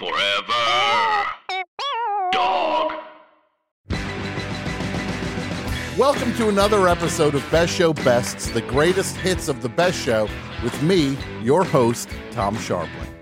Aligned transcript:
Forever. 0.00 1.26
Dog. 2.32 2.92
Welcome 5.98 6.34
to 6.36 6.48
another 6.48 6.88
episode 6.88 7.34
of 7.34 7.44
Best 7.50 7.74
Show 7.74 7.92
Bests, 7.92 8.48
the 8.48 8.62
greatest 8.62 9.18
hits 9.18 9.48
of 9.48 9.60
the 9.60 9.68
best 9.68 10.00
show, 10.00 10.26
with 10.64 10.82
me, 10.82 11.18
your 11.42 11.64
host, 11.64 12.08
Tom 12.30 12.56
Scharpling. 12.56 13.12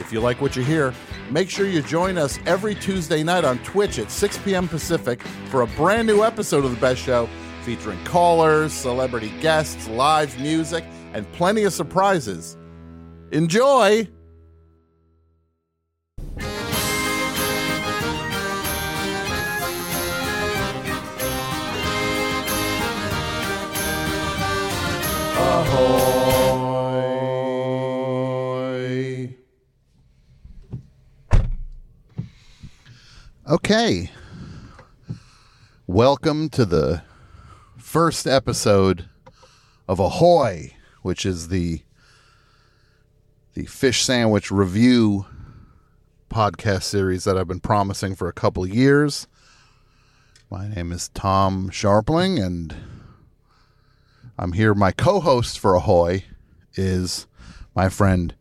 If 0.00 0.12
you 0.12 0.18
like 0.18 0.40
what 0.40 0.56
you 0.56 0.64
hear, 0.64 0.92
make 1.30 1.48
sure 1.48 1.68
you 1.68 1.80
join 1.80 2.18
us 2.18 2.40
every 2.44 2.74
Tuesday 2.74 3.22
night 3.22 3.44
on 3.44 3.60
Twitch 3.60 4.00
at 4.00 4.10
6 4.10 4.38
p.m. 4.38 4.66
Pacific 4.66 5.22
for 5.48 5.62
a 5.62 5.68
brand 5.68 6.08
new 6.08 6.24
episode 6.24 6.64
of 6.64 6.72
the 6.72 6.80
Best 6.80 7.00
Show 7.00 7.28
featuring 7.62 8.02
callers, 8.02 8.72
celebrity 8.72 9.32
guests, 9.40 9.86
live 9.86 10.36
music, 10.40 10.82
and 11.12 11.30
plenty 11.34 11.62
of 11.62 11.72
surprises. 11.72 12.56
Enjoy! 13.30 14.08
Okay. 33.66 34.12
Welcome 35.88 36.50
to 36.50 36.64
the 36.64 37.02
first 37.76 38.24
episode 38.24 39.08
of 39.88 39.98
Ahoy, 39.98 40.74
which 41.02 41.26
is 41.26 41.48
the 41.48 41.80
the 43.54 43.66
fish 43.66 44.04
sandwich 44.04 44.52
review 44.52 45.26
podcast 46.30 46.84
series 46.84 47.24
that 47.24 47.36
I've 47.36 47.48
been 47.48 47.58
promising 47.58 48.14
for 48.14 48.28
a 48.28 48.32
couple 48.32 48.64
years. 48.68 49.26
My 50.48 50.68
name 50.68 50.92
is 50.92 51.08
Tom 51.08 51.70
Scharpling 51.70 52.40
and 52.40 52.72
I'm 54.38 54.52
here. 54.52 54.76
My 54.76 54.92
co-host 54.92 55.58
for 55.58 55.74
Ahoy 55.74 56.22
is 56.76 57.26
my 57.74 57.88
friend 57.88 58.32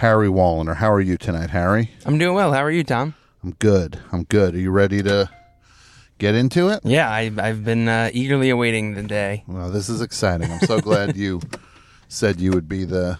Harri 0.00 0.28
Woliner. 0.28 0.74
How 0.74 0.90
are 0.90 1.00
you 1.00 1.16
tonight, 1.16 1.50
Harri? 1.50 1.90
I'm 2.04 2.18
doing 2.18 2.34
well. 2.34 2.52
How 2.52 2.64
are 2.64 2.70
you, 2.72 2.82
Tom? 2.82 3.14
I'm 3.44 3.50
good. 3.58 4.00
I'm 4.10 4.24
good. 4.24 4.54
Are 4.54 4.58
you 4.58 4.70
ready 4.70 5.02
to 5.02 5.28
get 6.16 6.34
into 6.34 6.68
it? 6.70 6.80
Yeah, 6.82 7.10
I, 7.10 7.30
I've 7.36 7.62
been 7.62 7.88
uh, 7.88 8.08
eagerly 8.14 8.48
awaiting 8.48 8.94
the 8.94 9.02
day. 9.02 9.44
Well, 9.46 9.70
this 9.70 9.90
is 9.90 10.00
exciting. 10.00 10.50
I'm 10.50 10.60
so 10.60 10.80
glad 10.80 11.14
you 11.18 11.42
said 12.08 12.40
you 12.40 12.52
would 12.52 12.68
be 12.70 12.84
the 12.84 13.18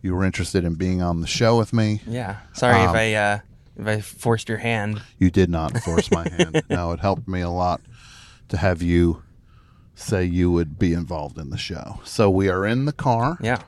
you 0.00 0.14
were 0.14 0.24
interested 0.24 0.64
in 0.64 0.74
being 0.76 1.02
on 1.02 1.20
the 1.20 1.26
show 1.26 1.58
with 1.58 1.72
me. 1.72 2.02
Yeah. 2.06 2.36
Sorry 2.52 2.78
Um, 2.80 2.90
if 2.90 2.94
I 2.94 3.14
uh, 3.14 3.38
if 3.76 3.86
I 3.88 4.00
forced 4.00 4.48
your 4.48 4.58
hand. 4.58 5.02
You 5.18 5.28
did 5.32 5.50
not 5.50 5.76
force 5.78 6.08
my 6.12 6.28
hand. 6.38 6.62
No, 6.70 6.92
it 6.92 7.00
helped 7.00 7.26
me 7.26 7.40
a 7.40 7.50
lot 7.50 7.80
to 8.50 8.56
have 8.58 8.80
you 8.80 9.24
say 9.96 10.22
you 10.24 10.52
would 10.52 10.78
be 10.78 10.92
involved 10.92 11.36
in 11.36 11.50
the 11.50 11.58
show. 11.58 11.98
So 12.04 12.30
we 12.30 12.48
are 12.48 12.64
in 12.64 12.84
the 12.84 12.92
car. 12.92 13.38
Yeah. 13.40 13.58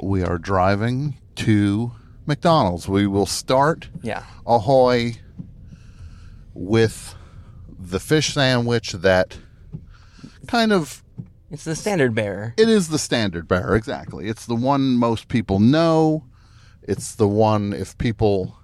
We 0.00 0.24
are 0.24 0.36
driving 0.38 1.16
to 1.36 1.92
McDonald's. 2.30 2.88
We 2.88 3.06
will 3.08 3.26
start 3.26 3.88
Yeah. 4.02 4.22
Ahoy 4.46 5.16
with 6.54 7.14
the 7.78 7.98
fish 8.00 8.32
sandwich 8.34 8.92
that 8.92 9.38
kind 10.46 10.72
of 10.72 11.02
It's 11.50 11.64
the 11.64 11.74
standard 11.74 12.14
bearer. 12.14 12.54
it 12.56 12.68
is 12.68 12.88
the 12.88 12.98
standard 12.98 13.48
bearer 13.48 13.74
exactly. 13.74 14.28
It's 14.28 14.46
the 14.46 14.54
one 14.54 14.94
most 14.96 15.26
people 15.28 15.58
know. 15.58 16.24
It's 16.82 17.14
the 17.16 17.26
one 17.28 17.72
if 17.72 17.98
people 17.98 18.54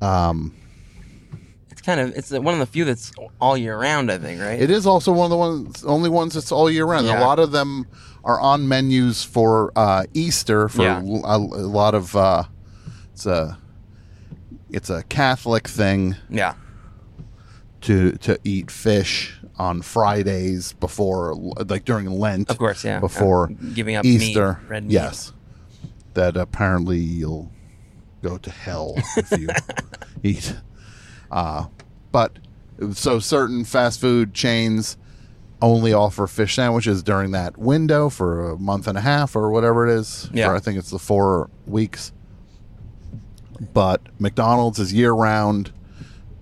um 0.00 0.54
It's 1.70 1.82
kind 1.82 1.98
of 2.00 2.16
it's 2.16 2.30
one 2.30 2.54
of 2.54 2.60
the 2.60 2.66
few 2.66 2.84
that's 2.84 3.10
all 3.40 3.56
year 3.56 3.76
round. 3.76 4.10
I 4.10 4.18
think, 4.18 4.40
right? 4.40 4.60
It 4.60 4.70
is 4.70 4.86
also 4.86 5.10
one 5.12 5.24
of 5.26 5.30
the 5.30 5.36
ones, 5.36 5.84
only 5.84 6.10
ones 6.10 6.34
that's 6.34 6.52
all 6.52 6.70
year 6.70 6.84
round. 6.86 7.06
A 7.08 7.20
lot 7.20 7.38
of 7.40 7.50
them 7.50 7.86
are 8.24 8.40
on 8.40 8.68
menus 8.68 9.24
for 9.24 9.72
uh, 9.76 10.04
Easter 10.14 10.68
for 10.68 10.82
Yeah. 10.82 11.00
a, 11.00 11.36
a 11.36 11.38
lot 11.38 11.94
of. 11.94 12.14
Uh, 12.16 12.44
it's 13.12 13.26
a 13.26 13.58
it's 14.70 14.88
a 14.90 15.02
Catholic 15.04 15.66
thing 15.68 16.16
yeah. 16.28 16.54
to 17.82 18.12
to 18.12 18.38
eat 18.44 18.70
fish 18.70 19.36
on 19.58 19.82
Fridays 19.82 20.72
before, 20.74 21.34
like 21.34 21.84
during 21.84 22.06
Lent. 22.10 22.48
Of 22.50 22.58
course, 22.58 22.84
yeah. 22.84 22.98
Before 23.00 23.50
Uh, 23.50 23.54
giving 23.74 23.96
up 23.96 24.04
meat, 24.04 24.22
Easter, 24.22 24.60
red 24.68 24.84
meat. 24.84 24.92
yes. 24.92 25.32
That 26.14 26.36
apparently 26.36 26.98
you'll 26.98 27.50
go 28.22 28.36
to 28.38 28.50
hell 28.50 28.94
if 29.16 29.30
you 29.38 29.48
eat. 30.22 30.56
Uh, 31.30 31.66
but 32.12 32.38
so 32.92 33.18
certain 33.18 33.64
fast 33.64 34.00
food 34.00 34.34
chains 34.34 34.96
only 35.62 35.92
offer 35.92 36.26
fish 36.26 36.54
sandwiches 36.56 37.02
during 37.02 37.32
that 37.32 37.58
window 37.58 38.08
for 38.08 38.50
a 38.50 38.58
month 38.58 38.86
and 38.86 38.96
a 38.96 39.00
half 39.00 39.36
or 39.36 39.50
whatever 39.50 39.86
it 39.88 39.92
is. 39.94 40.28
Yeah. 40.32 40.52
I 40.52 40.58
think 40.58 40.78
it's 40.78 40.90
the 40.90 40.98
four 40.98 41.50
weeks. 41.66 42.12
But 43.74 44.00
McDonald's 44.18 44.78
is 44.78 44.92
year 44.92 45.12
round. 45.12 45.72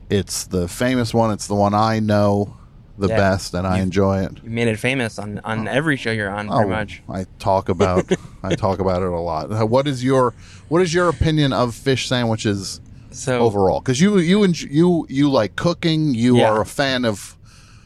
It's 0.09 0.45
the 0.45 0.69
famous 0.69 1.13
one. 1.13 1.33
It's 1.33 1.47
the 1.47 1.55
one 1.55 1.75
I 1.75 1.99
know 1.99 2.57
the 2.97 3.09
Yeah. 3.09 3.17
best, 3.17 3.55
and 3.55 3.67
I 3.67 3.77
You've- 3.77 3.83
enjoy 3.85 4.25
it. 4.25 4.33
You 4.43 4.51
made 4.51 4.69
it 4.69 4.79
famous 4.79 5.19
on 5.19 5.41
on 5.45 5.69
oh. 5.69 5.71
every 5.71 5.97
show 5.97 6.11
you're 6.11 6.31
on, 6.31 6.49
pretty 6.49 6.65
oh, 6.65 6.69
much. 6.69 7.03
I 7.09 7.27
talk 7.39 7.69
about 7.69 8.11
I 8.43 8.55
talk 8.55 8.79
about 8.81 9.03
it 9.03 9.09
a 9.09 9.19
lot. 9.21 9.69
What 9.69 9.87
is 9.87 10.03
your 10.03 10.35
what 10.69 10.83
is 10.83 10.93
your 10.95 11.09
opinion 11.09 11.53
of 11.53 11.75
fish 11.75 12.09
sandwiches 12.09 12.81
So 13.11 13.39
overall? 13.39 13.81
Because 13.81 14.01
you 14.01 14.19
you 14.19 14.45
you 14.47 15.07
you 15.09 15.31
like 15.31 15.55
cooking. 15.57 16.15
You 16.15 16.39
Yeah. 16.39 16.51
are 16.51 16.61
a 16.61 16.67
fan 16.67 17.05
of 17.05 17.37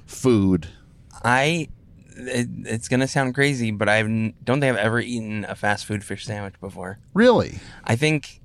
food. 0.07 0.69
I. 1.23 1.69
It, 2.15 2.49
it's 2.65 2.89
gonna 2.89 3.09
sound 3.09 3.35
crazy, 3.35 3.71
but 3.71 3.89
I 3.89 4.03
don't 4.03 4.35
think 4.45 4.65
I've 4.65 4.77
ever 4.77 5.01
eaten 5.01 5.47
a 5.49 5.55
fast 5.55 5.87
food 5.87 6.05
fish 6.05 6.27
sandwich 6.27 6.61
before. 6.61 6.99
Really? 7.15 7.59
I 7.85 7.97
think 7.97 8.43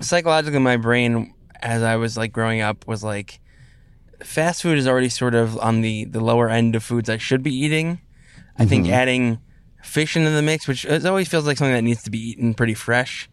psychologically, 0.00 0.60
my 0.60 0.78
brain, 0.78 1.34
as 1.60 1.82
I 1.82 1.96
was 1.96 2.16
like 2.16 2.32
growing 2.32 2.62
up, 2.62 2.86
was 2.86 3.04
like, 3.04 3.40
fast 4.22 4.62
food 4.62 4.78
is 4.78 4.86
already 4.86 5.10
sort 5.10 5.34
of 5.34 5.58
on 5.58 5.82
the 5.82 6.04
the 6.04 6.20
lower 6.20 6.48
end 6.48 6.74
of 6.74 6.82
foods 6.82 7.10
I 7.10 7.18
should 7.18 7.42
be 7.42 7.54
eating. 7.54 8.00
I 8.58 8.64
think 8.64 8.86
mm-hmm. 8.86 8.94
adding 8.94 9.38
fish 9.82 10.16
into 10.16 10.30
the 10.30 10.42
mix, 10.42 10.66
which 10.66 10.84
it 10.84 11.04
always 11.04 11.28
feels 11.28 11.46
like 11.46 11.58
something 11.58 11.74
that 11.74 11.82
needs 11.82 12.02
to 12.04 12.10
be 12.10 12.30
eaten 12.30 12.54
pretty 12.54 12.74
fresh. 12.74 13.28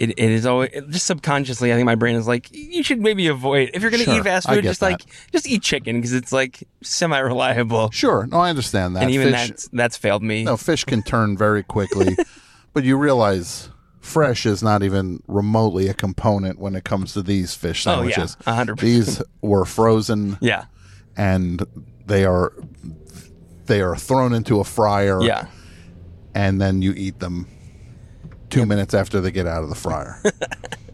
It, 0.00 0.10
it 0.18 0.30
is 0.30 0.46
always 0.46 0.70
it- 0.72 0.88
just 0.88 1.06
subconsciously. 1.06 1.72
I 1.72 1.76
think 1.76 1.84
my 1.84 1.94
brain 1.94 2.16
is 2.16 2.26
like, 2.26 2.48
you 2.50 2.82
should 2.82 3.00
maybe 3.00 3.26
avoid 3.26 3.70
if 3.74 3.82
you're 3.82 3.90
gonna 3.90 4.04
Sure, 4.04 4.16
eat 4.16 4.24
fast 4.24 4.48
food, 4.48 4.64
just 4.64 4.80
that. 4.80 4.92
like 4.92 5.02
just 5.30 5.46
eat 5.46 5.62
chicken 5.62 5.96
because 5.96 6.14
it's 6.14 6.32
like 6.32 6.66
semi 6.82 7.18
reliable. 7.18 7.90
Sure. 7.90 8.26
No, 8.26 8.38
I 8.38 8.48
understand 8.48 8.96
that. 8.96 9.02
And 9.02 9.10
even 9.12 9.32
fish, 9.32 9.48
that's 9.48 9.68
that's 9.72 9.96
failed 9.98 10.22
me. 10.22 10.42
no 10.42 10.56
fish 10.56 10.84
can 10.84 11.02
turn 11.02 11.36
very 11.36 11.62
quickly, 11.62 12.16
but 12.72 12.82
you 12.84 12.96
realize 12.96 13.68
fresh 14.00 14.46
is 14.46 14.62
not 14.62 14.82
even 14.82 15.22
remotely 15.28 15.86
a 15.88 15.92
component 15.94 16.58
when 16.58 16.74
it 16.74 16.84
comes 16.84 17.12
to 17.12 17.22
these 17.22 17.54
fish 17.54 17.82
sandwiches. 17.82 18.16
Oh, 18.16 18.50
yeah, 18.50 18.54
sandwiches. 18.54 18.54
hundred 18.56 18.76
percent. 18.78 19.06
These 19.06 19.22
were 19.42 19.64
frozen. 19.66 20.38
Yeah, 20.40 20.64
and 21.14 21.62
they 22.06 22.24
are 22.24 22.54
they 23.66 23.82
are 23.82 23.96
thrown 23.96 24.32
into 24.32 24.60
a 24.60 24.64
fryer 24.64 25.22
yeah. 25.22 25.46
and 26.34 26.60
then 26.60 26.80
you 26.82 26.92
eat 26.96 27.20
them 27.20 27.46
two 28.50 28.66
minutes 28.66 28.94
after 28.94 29.20
they 29.20 29.30
get 29.30 29.46
out 29.46 29.62
of 29.62 29.68
the 29.68 29.74
fryer 29.74 30.20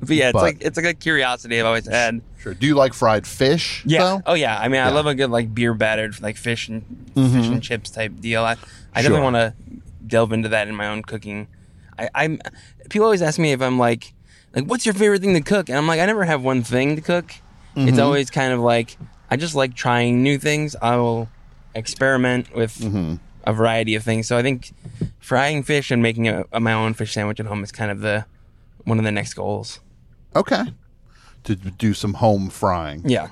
But 0.00 0.16
yeah, 0.16 0.28
it's 0.28 0.32
But- 0.34 0.42
like 0.42 0.58
it's 0.60 0.76
like 0.76 0.86
a 0.86 0.94
curiosity 0.94 1.58
I've 1.58 1.66
always 1.66 1.86
had. 1.86 2.20
sure 2.38 2.54
do 2.54 2.66
you 2.66 2.74
like 2.74 2.94
fried 2.94 3.26
fish 3.26 3.82
Yeah. 3.86 3.98
though? 3.98 4.22
Oh 4.26 4.34
yeah. 4.34 4.58
I 4.58 4.68
mean, 4.68 4.80
I 4.80 4.88
Yeah. 4.88 4.94
love 4.94 5.06
a 5.06 5.14
good 5.14 5.30
like 5.30 5.54
beer 5.54 5.74
battered 5.74 6.20
like 6.22 6.36
fish 6.36 6.68
and 6.68 6.82
fish 7.14 7.24
mm-hmm. 7.24 7.52
and 7.54 7.62
chips 7.62 7.90
type 7.90 8.12
deal. 8.20 8.44
I, 8.44 8.56
I 8.94 9.02
definitely 9.02 9.24
want 9.24 9.36
to 9.36 9.54
delve 10.06 10.32
into 10.32 10.50
that 10.50 10.68
in 10.68 10.76
my 10.76 10.86
own 10.86 11.02
cooking. 11.02 11.48
I, 11.98 12.08
I'm 12.14 12.40
people 12.88 13.04
always 13.04 13.22
ask 13.22 13.38
me 13.38 13.52
if 13.52 13.60
I'm 13.60 13.78
like 13.78 14.14
like 14.54 14.64
what's 14.64 14.86
your 14.86 14.94
favorite 14.94 15.22
thing 15.22 15.34
to 15.34 15.40
cook, 15.40 15.68
and 15.68 15.76
I'm 15.76 15.86
like 15.86 16.00
I 16.00 16.06
never 16.06 16.24
have 16.24 16.42
one 16.42 16.62
thing 16.62 16.96
to 16.96 17.02
cook. 17.02 17.32
It's 17.74 17.90
mm-hmm. 17.90 18.00
always 18.00 18.30
kind 18.30 18.52
of 18.52 18.60
like 18.60 18.96
I 19.30 19.36
just 19.36 19.54
like 19.54 19.74
trying 19.74 20.22
new 20.22 20.38
things. 20.38 20.76
I 20.80 20.96
will 20.96 21.28
experiment 21.74 22.54
with 22.54 22.78
mm-hmm. 22.78 23.16
a 23.44 23.52
variety 23.52 23.94
of 23.96 24.02
things. 24.02 24.26
So 24.28 24.36
I 24.36 24.42
think 24.42 24.72
frying 25.26 25.62
fish 25.64 25.90
and 25.90 26.00
making 26.02 26.28
a, 26.28 26.44
a, 26.52 26.60
my 26.60 26.72
own 26.72 26.94
fish 26.94 27.12
sandwich 27.12 27.40
at 27.40 27.46
home 27.46 27.64
is 27.64 27.72
kind 27.72 27.90
of 27.90 27.98
the 28.00 28.24
one 28.84 28.98
of 28.98 29.04
the 29.04 29.10
next 29.10 29.34
goals. 29.34 29.80
okay 30.36 30.62
to 31.42 31.56
do 31.56 31.92
some 31.94 32.14
home 32.14 32.48
frying 32.50 33.02
Yeah. 33.04 33.28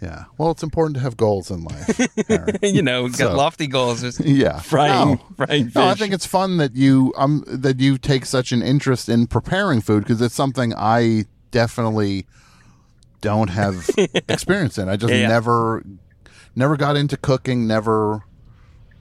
yeah 0.00 0.24
well 0.38 0.50
it's 0.50 0.62
important 0.64 0.94
to 0.96 1.00
have 1.02 1.16
goals 1.16 1.50
in 1.50 1.62
life 1.62 2.00
you 2.62 2.82
know, 2.82 3.08
got 3.08 3.34
lofty 3.36 3.66
goals. 3.68 4.00
Just 4.02 4.20
yeah 4.20 4.58
frying, 4.60 5.08
No. 5.18 5.20
frying 5.36 5.64
fish. 5.66 5.74
No, 5.76 5.84
I 5.86 5.94
think 5.94 6.12
it's 6.14 6.26
fun 6.26 6.56
that 6.58 6.74
you 6.74 7.12
um 7.16 7.44
that 7.46 7.78
you 7.80 7.96
take 7.98 8.24
such 8.26 8.50
an 8.52 8.62
interest 8.62 9.08
in 9.08 9.26
preparing 9.28 9.80
food 9.80 10.02
because 10.04 10.20
it's 10.20 10.34
something 10.34 10.74
I 10.76 11.24
definitely 11.52 12.26
don't 13.20 13.50
have 13.50 13.88
experience 14.28 14.78
in. 14.78 14.88
I 14.88 14.96
just 14.96 15.12
Yeah, 15.12 15.20
yeah. 15.20 15.28
never 15.28 15.84
never 16.56 16.76
got 16.76 16.96
into 16.96 17.16
cooking, 17.16 17.66
never 17.66 18.22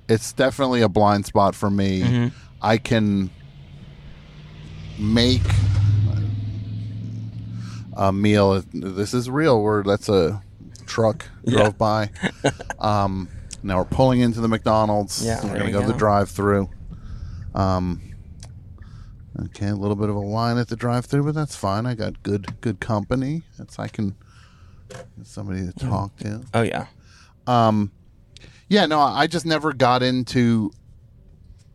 it's 0.10 0.34
definitely 0.34 0.82
a 0.82 0.90
blind 0.90 1.26
spot 1.26 1.56
for 1.56 1.70
me. 1.70 2.02
Mm-hmm. 2.02 2.38
I 2.62 2.78
can 2.78 3.30
make 4.98 5.42
a 7.96 8.12
meal. 8.12 8.62
This 8.74 9.14
is 9.14 9.30
real. 9.30 9.62
Where 9.64 9.84
that's 9.84 10.10
a 10.10 10.42
truck 10.86 11.26
drove 11.46 11.64
Yeah. 11.64 11.70
by. 11.72 12.10
um, 12.80 13.30
now 13.62 13.78
we're 13.78 13.86
pulling 13.86 14.22
into 14.22 14.42
the 14.42 14.48
McDonald's. 14.48 15.26
Yeah, 15.26 15.44
we're 15.44 15.54
gonna 15.54 15.66
you 15.66 15.72
go, 15.72 15.82
to 15.82 15.88
the 15.88 15.94
drive-through. 15.94 16.70
Um, 17.54 18.02
okay, 19.46 19.68
a 19.68 19.76
little 19.76 19.96
bit 19.96 20.10
of 20.10 20.16
a 20.16 20.20
line 20.20 20.58
at 20.58 20.70
the 20.70 20.76
drive-through, 20.76 21.24
but 21.24 21.36
that's 21.36 21.56
fine. 21.56 21.86
I 21.86 21.94
got 21.94 22.24
good 22.24 22.60
good 22.62 22.80
company. 22.80 23.44
That's 23.58 23.78
I 23.78 23.88
can 23.88 24.16
somebody 25.24 25.66
to 25.66 25.74
talk 25.74 26.18
to. 26.18 26.42
Oh 26.54 26.62
yeah. 26.64 26.88
Yeah, 28.69 28.86
no, 28.86 29.00
I 29.00 29.27
just 29.27 29.45
never 29.45 29.74
got 29.74 30.04
into 30.04 30.71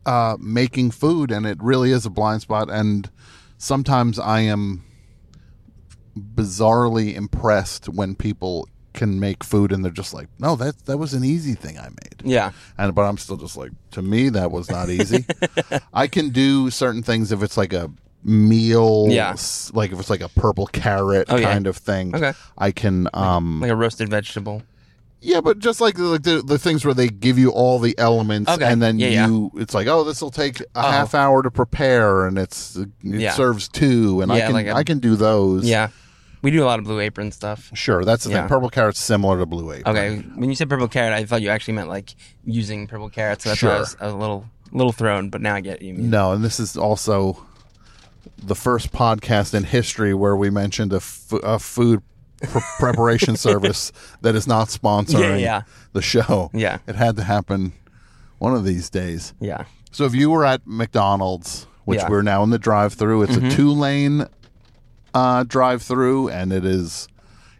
uh, 0.06 0.36
making 0.40 0.92
food, 0.92 1.30
and 1.30 1.44
it 1.44 1.60
really 1.62 1.90
is 1.90 2.06
a 2.06 2.10
blind 2.10 2.42
spot. 2.42 2.70
And 2.70 3.10
sometimes 3.58 4.18
I 4.18 4.40
am 4.40 4.84
bizarrely 6.16 7.14
impressed 7.14 7.88
when 7.88 8.14
people 8.14 8.68
can 8.92 9.18
make 9.18 9.42
food, 9.42 9.72
and 9.72 9.84
they're 9.84 9.90
just 9.90 10.14
like, 10.14 10.28
"No, 10.38 10.54
that 10.56 10.84
that 10.86 10.98
was 10.98 11.14
an 11.14 11.24
easy 11.24 11.54
thing 11.54 11.78
I 11.78 11.88
made." 11.88 12.22
Yeah. 12.24 12.52
And 12.78 12.94
but 12.94 13.02
I'm 13.02 13.18
still 13.18 13.36
just 13.36 13.56
like, 13.56 13.72
to 13.92 14.02
me, 14.02 14.28
that 14.28 14.52
was 14.52 14.70
not 14.70 14.88
easy. 14.88 15.24
I 15.92 16.06
can 16.06 16.30
do 16.30 16.70
certain 16.70 17.02
things 17.02 17.32
if 17.32 17.42
it's 17.42 17.56
like 17.56 17.72
a 17.72 17.90
meal, 18.22 19.08
Yeah. 19.10 19.34
like 19.74 19.92
if 19.92 19.98
it's 19.98 20.08
like 20.10 20.22
a 20.22 20.28
purple 20.30 20.66
carrot 20.68 21.26
Oh, 21.28 21.36
yeah. 21.36 21.52
kind 21.52 21.66
of 21.66 21.76
thing. 21.76 22.14
Okay. 22.14 22.32
I 22.56 22.70
can 22.70 23.08
um 23.12 23.60
Like 23.60 23.70
a 23.72 23.76
roasted 23.76 24.08
vegetable. 24.08 24.62
Yeah, 25.24 25.40
but 25.40 25.58
just 25.58 25.80
like 25.80 25.96
the, 25.96 26.18
the 26.22 26.42
the 26.46 26.58
things 26.58 26.84
where 26.84 26.94
they 26.94 27.08
give 27.08 27.38
you 27.38 27.50
all 27.50 27.78
the 27.78 27.96
elements, 27.98 28.50
Okay. 28.50 28.64
and 28.64 28.80
then 28.82 28.98
Yeah, 28.98 29.08
yeah. 29.08 29.26
you, 29.26 29.50
it's 29.56 29.74
like, 29.74 29.86
oh, 29.86 30.04
this 30.04 30.20
will 30.22 30.30
take 30.30 30.60
a 30.60 30.64
Oh. 30.76 30.82
half 30.82 31.14
hour 31.14 31.42
to 31.42 31.50
prepare, 31.50 32.26
and 32.26 32.38
it's 32.38 32.76
it 32.76 32.88
Yeah. 33.02 33.32
serves 33.32 33.68
two, 33.68 34.20
and 34.20 34.30
I 34.32 34.40
can 34.40 34.52
like 34.52 34.66
a- 34.66 34.74
I 34.74 34.84
can 34.84 34.98
do 34.98 35.16
those. 35.16 35.64
Yeah. 35.64 35.88
We 36.42 36.50
do 36.50 36.62
a 36.62 36.66
lot 36.66 36.78
of 36.78 36.84
blue 36.84 37.00
apron 37.00 37.32
stuff. 37.32 37.70
sure, 37.72 38.04
that's 38.04 38.24
the 38.24 38.30
Yeah. 38.30 38.40
thing. 38.40 38.48
Purple 38.48 38.68
carrot's 38.68 39.00
similar 39.00 39.38
to 39.38 39.46
blue 39.46 39.72
apron. 39.72 39.96
Okay. 39.96 40.16
When 40.34 40.50
you 40.50 40.54
said 40.54 40.68
purple 40.68 40.88
carrot, 40.88 41.14
I 41.14 41.24
thought 41.24 41.40
you 41.40 41.48
actually 41.48 41.72
meant 41.74 41.88
like 41.88 42.14
using 42.44 42.86
purple 42.86 43.08
carrots. 43.08 43.44
So 43.44 43.50
that's 43.50 43.62
why 43.62 43.68
Sure. 43.70 43.78
was, 43.78 43.96
I 44.00 44.04
was 44.04 44.12
a 44.14 44.18
little 44.18 44.44
little 44.72 44.92
thrown, 44.92 45.30
but 45.30 45.40
now 45.40 45.54
I 45.54 45.60
get 45.62 45.80
you 45.80 45.94
mean. 45.94 46.10
No, 46.10 46.32
and 46.32 46.44
this 46.44 46.60
is 46.60 46.76
also 46.76 47.38
the 48.42 48.54
first 48.54 48.92
podcast 48.92 49.54
in 49.54 49.64
history 49.64 50.12
where 50.12 50.36
we 50.36 50.50
mentioned 50.50 50.92
a, 50.92 50.96
f- 50.96 51.32
a 51.42 51.58
food 51.58 52.02
pr- 52.42 52.58
preparation 52.78 53.36
service 53.36 53.92
that 54.22 54.34
is 54.34 54.46
not 54.46 54.68
sponsoring 54.68 55.20
Yeah, 55.20 55.36
yeah. 55.36 55.62
the 55.92 56.02
show. 56.02 56.50
Yeah. 56.52 56.78
it 56.86 56.94
had 56.96 57.16
to 57.16 57.24
happen 57.24 57.72
one 58.38 58.54
of 58.54 58.64
these 58.64 58.90
days. 58.90 59.32
Yeah. 59.40 59.64
So 59.92 60.04
if 60.04 60.14
you 60.14 60.30
were 60.30 60.44
at 60.44 60.66
McDonald's, 60.66 61.66
which 61.84 62.00
Yeah. 62.00 62.08
we're 62.10 62.22
now 62.22 62.42
in 62.42 62.50
the 62.50 62.58
drive-through, 62.58 63.22
it's 63.22 63.36
a 63.36 63.50
two-lane 63.50 64.26
uh, 65.14 65.44
drive-through, 65.44 66.28
and 66.30 66.52
it 66.52 66.64
is 66.64 67.06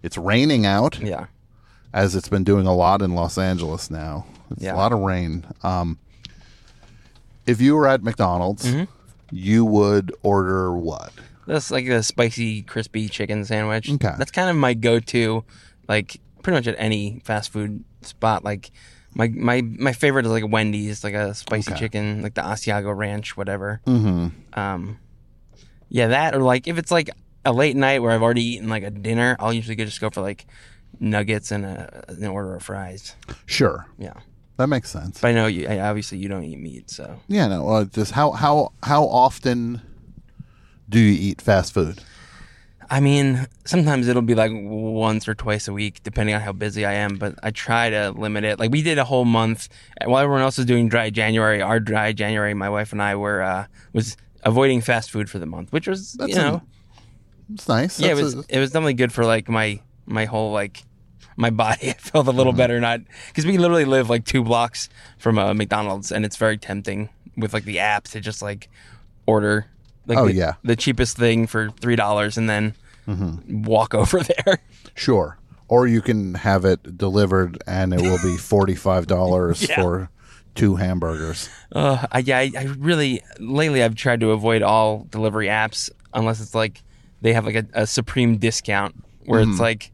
it's 0.03 0.19
raining 0.19 0.67
out 0.67 0.99
Yeah. 1.01 1.27
as 1.93 2.15
it's 2.17 2.29
been 2.29 2.45
doing 2.45 2.67
a 2.67 2.75
lot 2.75 3.01
in 3.03 3.15
Los 3.15 3.39
Angeles 3.39 3.91
now. 3.91 4.27
It's 4.51 4.63
Yeah. 4.63 4.75
a 4.75 4.77
lot 4.77 4.93
of 4.93 4.99
rain. 5.01 5.45
Um, 5.63 5.99
if 7.47 7.61
you 7.61 7.75
were 7.77 7.87
at 7.87 8.03
McDonald's, 8.03 8.65
Mm-hmm. 8.67 8.85
you 9.31 9.65
would 9.65 10.13
order 10.23 10.75
what? 10.77 11.13
That's 11.47 11.71
like 11.71 11.87
a 11.87 12.03
spicy, 12.03 12.63
crispy 12.63 13.09
chicken 13.09 13.45
sandwich. 13.45 13.91
Okay. 13.91 14.15
That's 14.19 14.31
kind 14.31 14.49
of 14.51 14.57
my 14.57 14.75
go-to, 14.75 15.45
like 15.89 16.21
pretty 16.43 16.57
much 16.57 16.67
at 16.67 16.77
any 16.79 17.21
fast 17.25 17.53
food 17.53 17.85
spot. 18.03 18.45
Like 18.45 18.71
my 19.15 19.29
my 19.29 19.63
my 19.63 19.93
favorite 19.93 20.27
is 20.27 20.33
like 20.33 20.49
Wendy's, 20.49 21.05
like 21.05 21.15
a 21.15 21.35
spicy 21.35 21.73
Okay. 21.73 21.81
chicken, 21.81 22.23
like 22.23 22.35
the 22.35 22.43
Asiago 22.43 22.97
Ranch, 22.97 23.37
whatever. 23.37 23.81
Mm-hmm. 23.87 24.59
Um, 24.59 24.99
yeah, 25.89 26.09
that 26.09 26.35
or 26.35 26.41
like 26.43 26.67
if 26.67 26.79
it's 26.79 26.91
like 26.91 27.11
a 27.45 27.53
late 27.53 27.77
night 27.77 28.01
where 28.01 28.11
I've 28.11 28.23
already 28.23 28.43
eaten 28.45 28.69
like 28.69 28.83
a 28.83 28.91
dinner, 28.91 29.37
I'll 29.39 29.53
usually 29.53 29.77
just 29.77 30.01
go 30.01 30.11
for 30.11 30.23
like 30.23 30.47
nuggets 31.01 31.51
and 31.51 31.65
a, 31.65 32.05
an 32.09 32.25
order 32.27 32.55
of 32.57 32.63
fries. 32.63 33.15
Sure, 33.47 33.87
Yeah, 33.99 34.15
that 34.57 34.69
makes 34.69 34.89
sense. 34.91 35.21
but 35.21 35.29
I 35.29 35.33
know 35.33 35.47
you. 35.47 35.69
Obviously, 35.69 36.19
you 36.19 36.29
don't 36.29 36.45
eat 36.45 36.59
meat, 36.59 36.91
so 36.91 37.21
yeah, 37.29 37.47
no. 37.49 37.69
Uh, 37.69 37.85
just 37.85 38.13
how 38.13 38.33
how 38.33 38.73
how 38.83 39.05
often 39.05 39.83
do 40.89 40.99
you 40.99 41.13
eat 41.31 41.41
fast 41.41 41.73
food? 41.73 42.01
I 42.91 43.01
mean, 43.01 43.47
sometimes 43.65 44.09
it'll 44.09 44.21
be 44.23 44.35
like 44.35 44.53
once 44.55 45.27
or 45.27 45.35
twice 45.35 45.69
a 45.69 45.73
week, 45.73 46.03
depending 46.03 46.35
on 46.35 46.43
how 46.43 46.53
busy 46.53 46.85
I 46.85 46.93
am. 46.93 47.17
But 47.17 47.35
I 47.43 47.51
try 47.51 47.89
to 47.91 48.11
limit 48.11 48.45
it. 48.45 48.59
Like 48.59 48.71
we 48.71 48.83
did 48.83 48.99
a 48.99 49.05
whole 49.05 49.25
month 49.25 49.69
while 50.05 50.23
everyone 50.23 50.43
else 50.43 50.59
was 50.59 50.67
doing 50.67 50.89
dry 50.89 51.09
January. 51.11 51.63
Our 51.63 51.81
dry 51.81 52.13
January, 52.13 52.53
my 52.53 52.69
wife 52.69 52.93
and 52.93 53.01
I 53.03 53.17
were 53.17 53.43
uh, 53.43 53.67
was 53.95 54.17
avoiding 54.43 54.83
fast 54.83 55.11
food 55.11 55.31
for 55.31 55.39
the 55.39 55.47
month, 55.47 55.73
which 55.73 55.89
was 55.89 56.13
That's 56.13 56.29
you 56.31 56.35
know, 56.37 56.63
It's 57.55 57.67
nice. 57.69 57.99
yeah, 57.99 58.11
it 58.13 58.17
was 58.17 58.35
a- 58.35 58.45
it 58.51 58.59
was 58.59 58.71
definitely 58.71 58.95
good 58.95 59.13
for 59.13 59.25
like 59.25 59.49
my 59.49 59.81
my 60.05 60.27
whole 60.27 60.53
like 60.53 60.83
my 61.39 61.49
body. 61.49 61.89
I 61.91 61.95
felt 61.95 62.27
a 62.27 62.31
little 62.33 62.53
Mm-hmm. 62.53 62.59
better 62.59 62.81
not 62.81 63.01
because 63.29 63.47
we 63.47 63.57
literally 63.57 63.87
live 63.87 64.11
like 64.11 64.27
two 64.27 64.45
blocks 64.45 64.91
from 65.19 65.39
a 65.39 65.55
McDonald's, 65.55 66.13
and 66.13 66.25
it's 66.27 66.37
very 66.37 66.59
tempting 66.59 67.09
with 67.39 67.55
like 67.55 67.65
the 67.65 67.79
app 67.79 68.05
to 68.09 68.21
just 68.21 68.43
like 68.43 68.69
order. 69.27 69.67
Like 70.07 70.19
Oh, 70.19 70.27
the, 70.27 70.35
yeah. 70.35 70.55
the 70.63 70.77
cheapest 70.77 71.17
thing 71.17 71.47
for 71.47 71.71
three 71.81 71.97
dollars, 71.97 72.37
and 72.39 72.49
then 72.49 72.75
Mm-hmm. 73.07 73.65
walk 73.65 73.93
over 74.03 74.21
there. 74.21 74.59
Sure. 74.95 75.37
Or 75.69 75.87
you 75.87 76.01
can 76.01 76.35
have 76.35 76.65
it 76.65 76.97
delivered 76.97 77.63
and 77.67 77.93
it 77.93 78.01
will 78.01 78.17
be 78.23 78.37
$45 78.39 79.69
Yeah. 79.69 79.75
for 79.83 80.11
two 80.55 80.77
hamburgers. 80.77 81.49
Uh, 81.73 82.07
I, 82.13 82.21
yeah, 82.21 82.39
I, 82.39 82.51
I 82.59 82.63
really 82.79 83.23
lately 83.39 83.83
I've 83.83 83.95
tried 83.95 84.21
to 84.21 84.31
avoid 84.31 84.63
all 84.63 85.07
delivery 85.11 85.49
apps 85.49 85.91
unless 86.15 86.41
it's 86.41 86.55
like 86.55 86.83
they 87.23 87.33
have 87.35 87.45
like 87.45 87.57
a, 87.57 87.67
a 87.75 87.87
supreme 87.87 88.39
discount 88.39 88.95
where 89.27 89.41
it's 89.41 89.59
like 89.61 89.91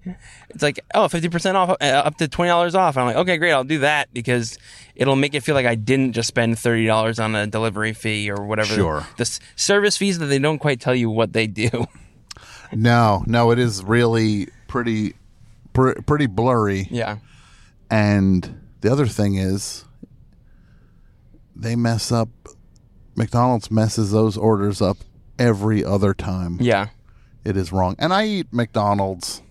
it's 0.50 0.62
like 0.62 0.80
oh 0.94 1.06
50% 1.06 1.54
off 1.54 1.70
uh, 1.80 1.84
up 1.84 2.16
to 2.18 2.28
$20 2.28 2.74
off 2.74 2.96
i'm 2.96 3.06
like 3.06 3.16
okay 3.16 3.36
great 3.36 3.52
i'll 3.52 3.64
do 3.64 3.78
that 3.80 4.12
because 4.12 4.58
it'll 4.94 5.16
make 5.16 5.34
it 5.34 5.42
feel 5.42 5.54
like 5.54 5.66
i 5.66 5.74
didn't 5.74 6.12
just 6.12 6.28
spend 6.28 6.56
$30 6.56 7.22
on 7.22 7.34
a 7.34 7.46
delivery 7.46 7.92
fee 7.92 8.30
or 8.30 8.44
whatever 8.44 8.74
Sure. 8.74 9.06
the 9.16 9.22
s- 9.22 9.40
service 9.56 9.96
fees 9.96 10.18
that 10.18 10.26
they 10.26 10.38
don't 10.38 10.58
quite 10.58 10.80
tell 10.80 10.94
you 10.94 11.10
what 11.10 11.32
they 11.32 11.46
do 11.46 11.86
No, 12.72 13.24
no, 13.26 13.50
it 13.50 13.58
is 13.58 13.82
really 13.82 14.46
pretty 14.68 15.14
pr- 15.72 16.00
pretty 16.06 16.26
blurry. 16.26 16.86
yeah 16.90 17.18
And 17.90 18.60
the 18.80 18.92
other 18.92 19.06
thing 19.06 19.34
is 19.36 19.84
they 21.56 21.76
mess 21.76 22.12
up 22.12 22.28
McDonald's 23.16 23.70
messes 23.70 24.12
those 24.12 24.36
orders 24.36 24.80
up 24.80 24.98
every 25.38 25.84
other 25.84 26.14
time. 26.14 26.58
yeah 26.60 26.86
It 27.44 27.56
is 27.56 27.72
wrong. 27.72 27.96
And 27.98 28.12
I 28.12 28.26
eat 28.26 28.46
McDonald's 28.52 29.42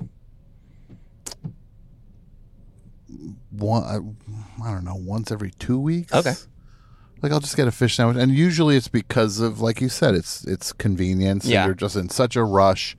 one 3.51 3.83
I, 3.83 4.67
I 4.67 4.71
don't 4.73 4.83
know, 4.83 4.95
once 4.95 5.31
every 5.31 5.51
2 5.51 5.79
weeks. 5.79 6.13
Okay. 6.13 6.33
Like 7.21 7.31
I'll 7.31 7.39
just 7.41 7.57
get 7.57 7.67
a 7.67 7.71
fish 7.71 7.95
sandwich 7.95 8.17
and 8.17 8.31
usually 8.31 8.77
it's 8.77 8.87
because 8.87 9.39
of 9.39 9.59
like 9.59 9.81
you 9.81 9.89
said 9.89 10.15
it's 10.15 10.45
it's 10.45 10.71
convenience 10.71 11.45
Yeah. 11.45 11.65
you're 11.65 11.73
just 11.75 11.95
in 11.97 12.09
such 12.09 12.35
a 12.37 12.43
rush. 12.43 12.95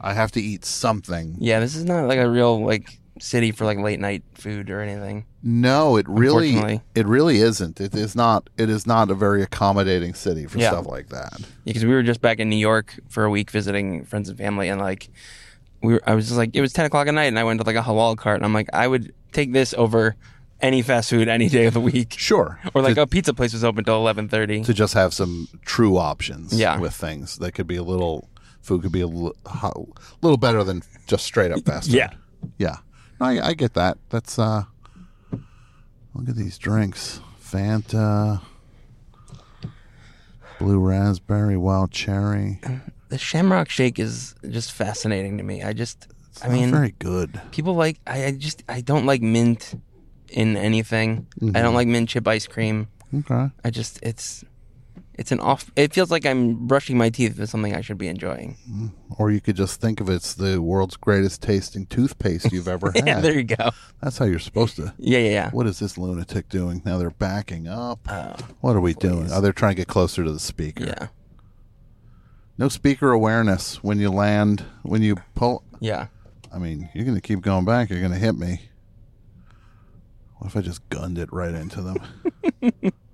I 0.00 0.14
have 0.14 0.30
to 0.32 0.40
eat 0.40 0.64
something. 0.64 1.36
yeah 1.40 1.58
this 1.60 1.74
is 1.74 1.84
not 1.84 2.06
like 2.06 2.18
a 2.18 2.28
real 2.30 2.64
like 2.64 2.99
city 3.22 3.50
for 3.52 3.64
like 3.64 3.78
late 3.78 4.00
night 4.00 4.22
food 4.34 4.70
or 4.70 4.80
anything 4.80 5.24
No, 5.42 5.96
it 5.96 6.06
really 6.08 6.80
it 6.94 7.06
really 7.06 7.38
isn't. 7.38 7.80
It 7.80 7.94
is 7.94 8.14
not 8.16 8.48
it 8.58 8.68
is 8.70 8.86
not 8.86 9.10
a 9.10 9.14
very 9.14 9.42
accommodating 9.42 10.14
city 10.14 10.46
for 10.46 10.58
Yeah. 10.58 10.70
stuff 10.70 10.86
like 10.86 11.08
that. 11.10 11.32
because 11.64 11.84
we 11.84 11.92
were 11.92 12.02
just 12.02 12.20
back 12.20 12.38
in 12.38 12.48
New 12.48 12.56
York 12.56 12.98
for 13.08 13.24
a 13.24 13.30
week 13.30 13.50
visiting 13.50 14.04
friends 14.04 14.28
and 14.28 14.36
family, 14.38 14.68
and 14.68 14.80
like 14.80 15.08
we 15.82 15.94
were, 15.94 16.02
I 16.06 16.14
was 16.14 16.26
just 16.26 16.36
like, 16.36 16.50
it 16.54 16.60
was 16.60 16.72
ten 16.74 16.84
o'clock 16.84 17.08
at 17.08 17.14
night, 17.14 17.24
and 17.26 17.38
I 17.38 17.44
went 17.44 17.58
to 17.60 17.66
like 17.66 17.76
a 17.76 17.80
halal 17.82 18.14
cart, 18.16 18.36
and 18.36 18.44
I'm 18.44 18.52
like, 18.52 18.68
I 18.74 18.86
would 18.86 19.14
take 19.32 19.52
this 19.54 19.72
over 19.74 20.14
any 20.60 20.82
fast 20.82 21.08
food 21.08 21.26
any 21.26 21.48
day 21.48 21.64
of 21.64 21.72
the 21.72 21.80
week, 21.80 22.14
Sure. 22.18 22.60
or 22.74 22.82
like 22.82 22.96
to, 22.96 23.02
a 23.02 23.06
pizza 23.06 23.32
place 23.32 23.54
was 23.54 23.64
open 23.64 23.84
till 23.84 23.96
eleven 23.96 24.28
thirty. 24.28 24.62
to 24.64 24.74
just 24.74 24.92
have 24.94 25.14
some 25.14 25.48
true 25.64 25.96
options 25.96 26.52
Yeah. 26.52 26.78
with 26.78 26.92
things 26.94 27.38
that 27.38 27.52
could 27.52 27.66
be 27.66 27.76
a 27.76 27.82
little 27.82 28.28
food 28.60 28.82
could 28.82 28.92
be 28.92 29.00
a 29.00 29.06
little, 29.06 29.34
little 30.20 30.36
better 30.36 30.62
than 30.64 30.82
just 31.06 31.24
straight 31.24 31.50
up 31.50 31.64
fast 31.64 31.86
food. 31.88 31.96
Yeah. 31.96 32.10
Yeah. 32.58 32.76
I, 33.20 33.40
I 33.40 33.54
get 33.54 33.74
that. 33.74 33.98
That's 34.08 34.38
uh 34.38 34.64
look 36.14 36.28
at 36.28 36.36
these 36.36 36.58
drinks. 36.58 37.20
Fanta 37.42 38.40
Blue 40.58 40.78
raspberry, 40.78 41.56
wild 41.56 41.90
cherry. 41.90 42.60
The 43.08 43.16
Shamrock 43.18 43.70
Shake 43.70 43.98
is 43.98 44.34
just 44.48 44.72
fascinating 44.72 45.38
to 45.38 45.42
me. 45.42 45.62
I 45.62 45.72
just, 45.72 46.06
I 46.42 46.48
Not 46.48 46.52
mean, 46.54 46.70
very 46.70 46.94
good. 46.98 47.40
people 47.50 47.74
like 47.74 47.98
I, 48.06 48.26
I 48.26 48.30
just 48.32 48.62
I 48.68 48.82
don't 48.82 49.06
like 49.06 49.22
mint 49.22 49.74
in 50.28 50.56
anything. 50.56 51.26
I 51.54 51.62
don't 51.62 51.74
like 51.74 51.88
mint 51.88 52.08
chip 52.10 52.28
ice 52.28 52.46
cream. 52.46 52.88
Okay. 53.12 53.50
I 53.64 53.70
just 53.70 53.98
it's 54.02 54.44
it's 55.20 55.30
an 55.30 55.38
off. 55.38 55.70
It 55.76 55.92
feels 55.92 56.10
like 56.10 56.24
I'm 56.24 56.66
brushing 56.66 56.96
my 56.96 57.10
teeth 57.10 57.38
with 57.38 57.50
something 57.50 57.76
I 57.76 57.82
should 57.82 57.98
be 57.98 58.08
enjoying. 58.08 58.56
Mm-hmm. 58.68 58.86
Or 59.18 59.30
you 59.30 59.38
could 59.42 59.54
just 59.54 59.78
think 59.78 60.00
of 60.00 60.08
it's 60.08 60.32
the 60.32 60.62
world's 60.62 60.96
greatest 60.96 61.42
tasting 61.42 61.84
toothpaste 61.84 62.50
you've 62.50 62.66
ever 62.66 62.90
had. 62.94 63.06
Yeah, 63.06 63.20
there 63.20 63.34
you 63.34 63.44
go. 63.44 63.68
That's 64.00 64.16
how 64.16 64.24
you're 64.24 64.38
supposed 64.38 64.76
to. 64.76 64.94
Yeah, 64.96 65.18
yeah, 65.18 65.30
yeah. 65.30 65.50
What 65.50 65.66
is 65.66 65.78
this 65.78 65.98
lunatic 65.98 66.48
doing? 66.48 66.80
Now 66.86 66.96
they're 66.96 67.10
backing 67.10 67.68
up. 67.68 68.00
Oh, 68.10 68.34
what 68.62 68.74
are 68.74 68.80
we 68.80 68.94
doing? 68.94 69.28
Oh, 69.30 69.42
they're 69.42 69.52
trying 69.52 69.72
to 69.72 69.76
get 69.82 69.88
closer 69.88 70.24
to 70.24 70.32
the 70.32 70.40
speaker. 70.40 70.86
yeah. 70.86 71.08
No 72.56 72.68
speaker 72.70 73.10
awareness 73.10 73.82
when 73.84 73.98
you 73.98 74.08
land. 74.10 74.64
When 74.84 75.02
you 75.02 75.16
pull. 75.34 75.64
Yeah. 75.80 76.06
I 76.50 76.58
mean, 76.58 76.88
you're 76.94 77.04
gonna 77.04 77.20
keep 77.20 77.42
going 77.42 77.66
back. 77.66 77.90
You're 77.90 78.00
gonna 78.00 78.16
hit 78.16 78.36
me. 78.36 78.70
What 80.38 80.48
if 80.48 80.56
I 80.56 80.62
just 80.62 80.88
gunned 80.88 81.18
it 81.18 81.30
right 81.30 81.54
into 81.54 81.82
them? 81.82 82.92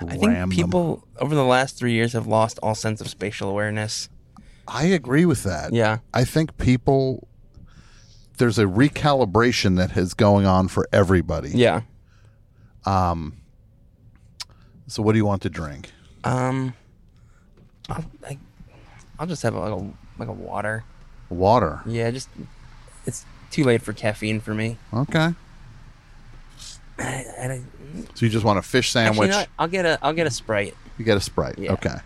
I 0.00 0.12
think 0.16 0.26
Ram 0.26 0.48
them. 0.48 0.50
people 0.50 1.06
over 1.18 1.34
the 1.34 1.44
last 1.44 1.76
three 1.76 1.92
years 1.92 2.12
have 2.12 2.26
lost 2.26 2.58
all 2.62 2.74
sense 2.74 3.00
of 3.00 3.08
spatial 3.08 3.48
awareness. 3.48 4.08
I 4.66 4.84
agree 4.86 5.24
with 5.24 5.42
that. 5.44 5.72
Yeah. 5.72 5.98
I 6.12 6.24
think 6.24 6.56
people. 6.58 7.28
There's 8.38 8.58
a 8.58 8.64
recalibration 8.64 9.76
that 9.76 9.96
is 9.96 10.12
going 10.12 10.44
on 10.44 10.66
for 10.68 10.88
everybody. 10.92 11.50
Yeah. 11.50 11.82
Um 12.84 13.34
so, 14.86 15.02
what 15.02 15.12
do 15.12 15.18
you 15.18 15.24
want 15.24 15.42
to 15.42 15.50
drink? 15.50 15.92
Um, 16.24 16.74
I'll, 17.88 18.04
I, 18.26 18.38
I'll 19.18 19.26
just 19.26 19.42
have 19.42 19.54
like 19.54 19.72
a 19.72 19.92
like 20.18 20.28
a 20.28 20.32
water. 20.32 20.84
Water. 21.30 21.80
Yeah, 21.86 22.10
just 22.10 22.28
it's 23.06 23.24
too 23.50 23.64
late 23.64 23.82
for 23.82 23.92
caffeine 23.92 24.40
for 24.40 24.54
me. 24.54 24.78
Okay. 24.92 25.34
I, 26.98 27.02
I, 27.04 27.62
So 28.14 28.24
you 28.26 28.30
just 28.30 28.44
want 28.44 28.58
a 28.58 28.62
fish 28.62 28.94
actually, 28.94 29.16
sandwich? 29.16 29.26
you 29.26 29.32
know 29.32 29.38
what? 29.38 29.48
I'll 29.58 29.68
get 29.68 29.84
a 29.86 29.98
I'll 30.02 30.12
get 30.12 30.26
a 30.26 30.30
sprite. 30.30 30.74
You 30.98 31.04
get 31.04 31.16
a 31.16 31.20
Sprite. 31.20 31.58
Yeah. 31.58 31.72
Okay. 31.72 31.96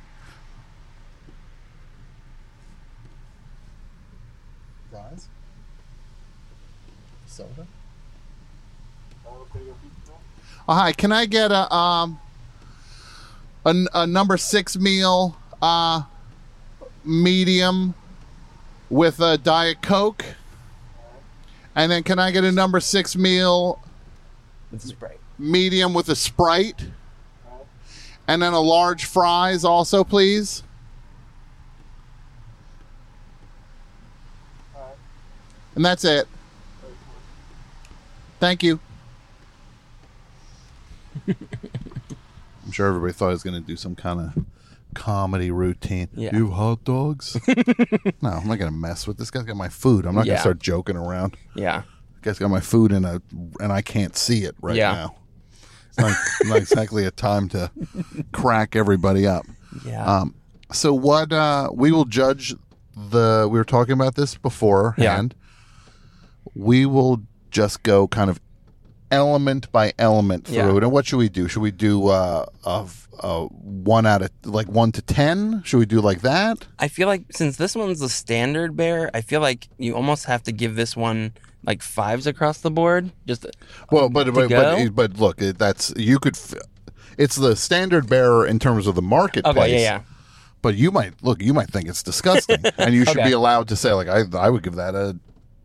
Fries? 4.90 5.28
Soda? 7.26 7.66
Oh, 9.26 10.74
hi, 10.74 10.92
can 10.92 11.12
I 11.12 11.26
get 11.26 11.50
a 11.50 11.72
um 11.74 12.18
a, 13.64 13.70
n- 13.70 13.88
a 13.94 14.06
number 14.06 14.36
six 14.36 14.76
meal 14.78 15.36
uh 15.62 16.02
medium 17.04 17.94
with 18.90 19.20
a 19.20 19.38
diet 19.38 19.82
coke? 19.82 20.24
And 21.74 21.92
then 21.92 22.02
can 22.02 22.18
I 22.18 22.30
get 22.32 22.44
a 22.44 22.52
number 22.52 22.80
six 22.80 23.14
meal 23.16 23.80
With 24.70 24.82
sprite. 24.82 25.18
medium 25.38 25.94
with 25.94 26.08
a 26.08 26.16
Sprite? 26.16 26.86
And 28.26 28.42
then 28.42 28.52
a 28.52 28.60
large 28.60 29.06
fries 29.06 29.64
also, 29.64 30.04
please. 30.04 30.62
And 35.74 35.84
that's 35.84 36.04
it. 36.04 36.26
Thank 38.40 38.62
you. 38.62 38.80
I'm 41.28 42.72
sure 42.72 42.88
everybody 42.88 43.12
thought 43.12 43.28
I 43.28 43.32
was 43.32 43.42
going 43.42 43.60
to 43.60 43.66
do 43.66 43.76
some 43.76 43.94
kind 43.94 44.20
of 44.20 44.44
comedy 44.94 45.50
routine. 45.50 46.08
Yeah. 46.14 46.36
You 46.36 46.50
hot 46.50 46.84
dogs? 46.84 47.38
no, 47.48 47.54
I'm 48.30 48.46
not 48.48 48.58
going 48.58 48.70
to 48.70 48.76
mess 48.76 49.06
with 49.06 49.18
this 49.18 49.30
guy's 49.30 49.44
got 49.44 49.56
my 49.56 49.68
food. 49.68 50.04
I'm 50.06 50.14
not 50.14 50.20
going 50.22 50.28
Yeah. 50.28 50.34
to 50.36 50.40
start 50.40 50.58
joking 50.58 50.96
around. 50.96 51.36
Yeah. 51.54 51.82
This 52.28 52.38
got 52.38 52.48
my 52.50 52.60
food 52.60 52.92
in 52.92 53.04
a, 53.04 53.20
and 53.60 53.72
I 53.72 53.82
can't 53.82 54.16
see 54.16 54.44
it 54.44 54.54
right 54.60 54.76
Yeah. 54.76 54.92
now. 54.92 55.16
It's 55.88 55.98
not, 55.98 56.16
not 56.44 56.56
exactly 56.58 57.04
a 57.04 57.10
time 57.10 57.48
to 57.50 57.70
crack 58.32 58.76
everybody 58.76 59.26
up. 59.26 59.44
Yeah. 59.84 60.04
Um, 60.04 60.34
so 60.72 60.92
what 60.94 61.32
uh, 61.32 61.70
we 61.72 61.92
will 61.92 62.04
judge 62.04 62.54
the. 62.96 63.48
We 63.50 63.58
were 63.58 63.64
talking 63.64 63.92
about 63.94 64.14
this 64.14 64.36
beforehand. 64.36 65.34
We 66.54 66.86
will 66.86 67.22
just 67.50 67.82
go 67.82 68.08
kind 68.08 68.28
of 68.30 68.40
element 69.10 69.70
by 69.72 69.92
element 69.98 70.46
through 70.46 70.56
Yeah. 70.56 70.76
it. 70.76 70.82
And 70.82 70.92
what 70.92 71.06
should 71.06 71.16
we 71.18 71.28
do? 71.28 71.48
Should 71.48 71.62
we 71.62 71.70
do 71.70 72.08
uh, 72.08 72.44
of 72.64 73.08
uh, 73.20 73.44
one 73.46 74.04
out 74.06 74.22
of 74.22 74.30
like 74.44 74.68
one 74.68 74.92
to 74.92 75.02
ten? 75.02 75.62
Should 75.64 75.78
we 75.78 75.86
do 75.86 76.00
like 76.00 76.20
that? 76.22 76.66
I 76.78 76.88
feel 76.88 77.08
like 77.08 77.24
since 77.32 77.56
this 77.56 77.74
one's 77.74 78.00
the 78.00 78.08
standard 78.08 78.76
bear, 78.76 79.10
I 79.14 79.20
feel 79.22 79.40
like 79.40 79.68
you 79.78 79.94
almost 79.96 80.26
have 80.26 80.42
to 80.44 80.52
give 80.52 80.76
this 80.76 80.96
one 80.96 81.32
like 81.64 81.82
fives 81.82 82.26
across 82.26 82.60
the 82.60 82.70
board. 82.70 83.10
Just 83.26 83.46
Well, 83.90 84.08
but 84.08 84.32
but, 84.32 84.48
go? 84.48 84.88
but 84.90 84.94
but 84.94 85.18
look, 85.20 85.36
that's 85.58 85.92
you 85.96 86.18
could. 86.18 86.38
It's 87.16 87.36
the 87.36 87.56
standard 87.56 88.08
bearer 88.08 88.46
in 88.46 88.58
terms 88.58 88.86
of 88.86 88.94
the 88.94 89.02
marketplace. 89.02 89.56
okay, 89.56 89.72
yeah, 89.72 89.78
yeah. 89.80 90.00
But 90.62 90.76
you 90.76 90.90
might 90.90 91.14
look. 91.22 91.42
You 91.42 91.52
might 91.54 91.70
think 91.70 91.88
it's 91.88 92.02
disgusting, 92.02 92.62
and 92.78 92.94
you 92.94 93.04
should 93.04 93.18
Okay. 93.18 93.28
be 93.28 93.32
allowed 93.32 93.68
to 93.68 93.76
say 93.76 93.92
like 93.92 94.08
I. 94.08 94.22
I 94.36 94.50
would 94.50 94.62
give 94.62 94.76
that 94.76 94.94
a 94.94 95.16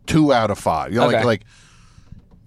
two 0.07 0.33
out 0.33 0.49
of 0.51 0.59
five. 0.59 0.91
You 0.93 0.99
know, 0.99 1.07
like 1.07 1.15
Okay. 1.17 1.25
like. 1.25 1.43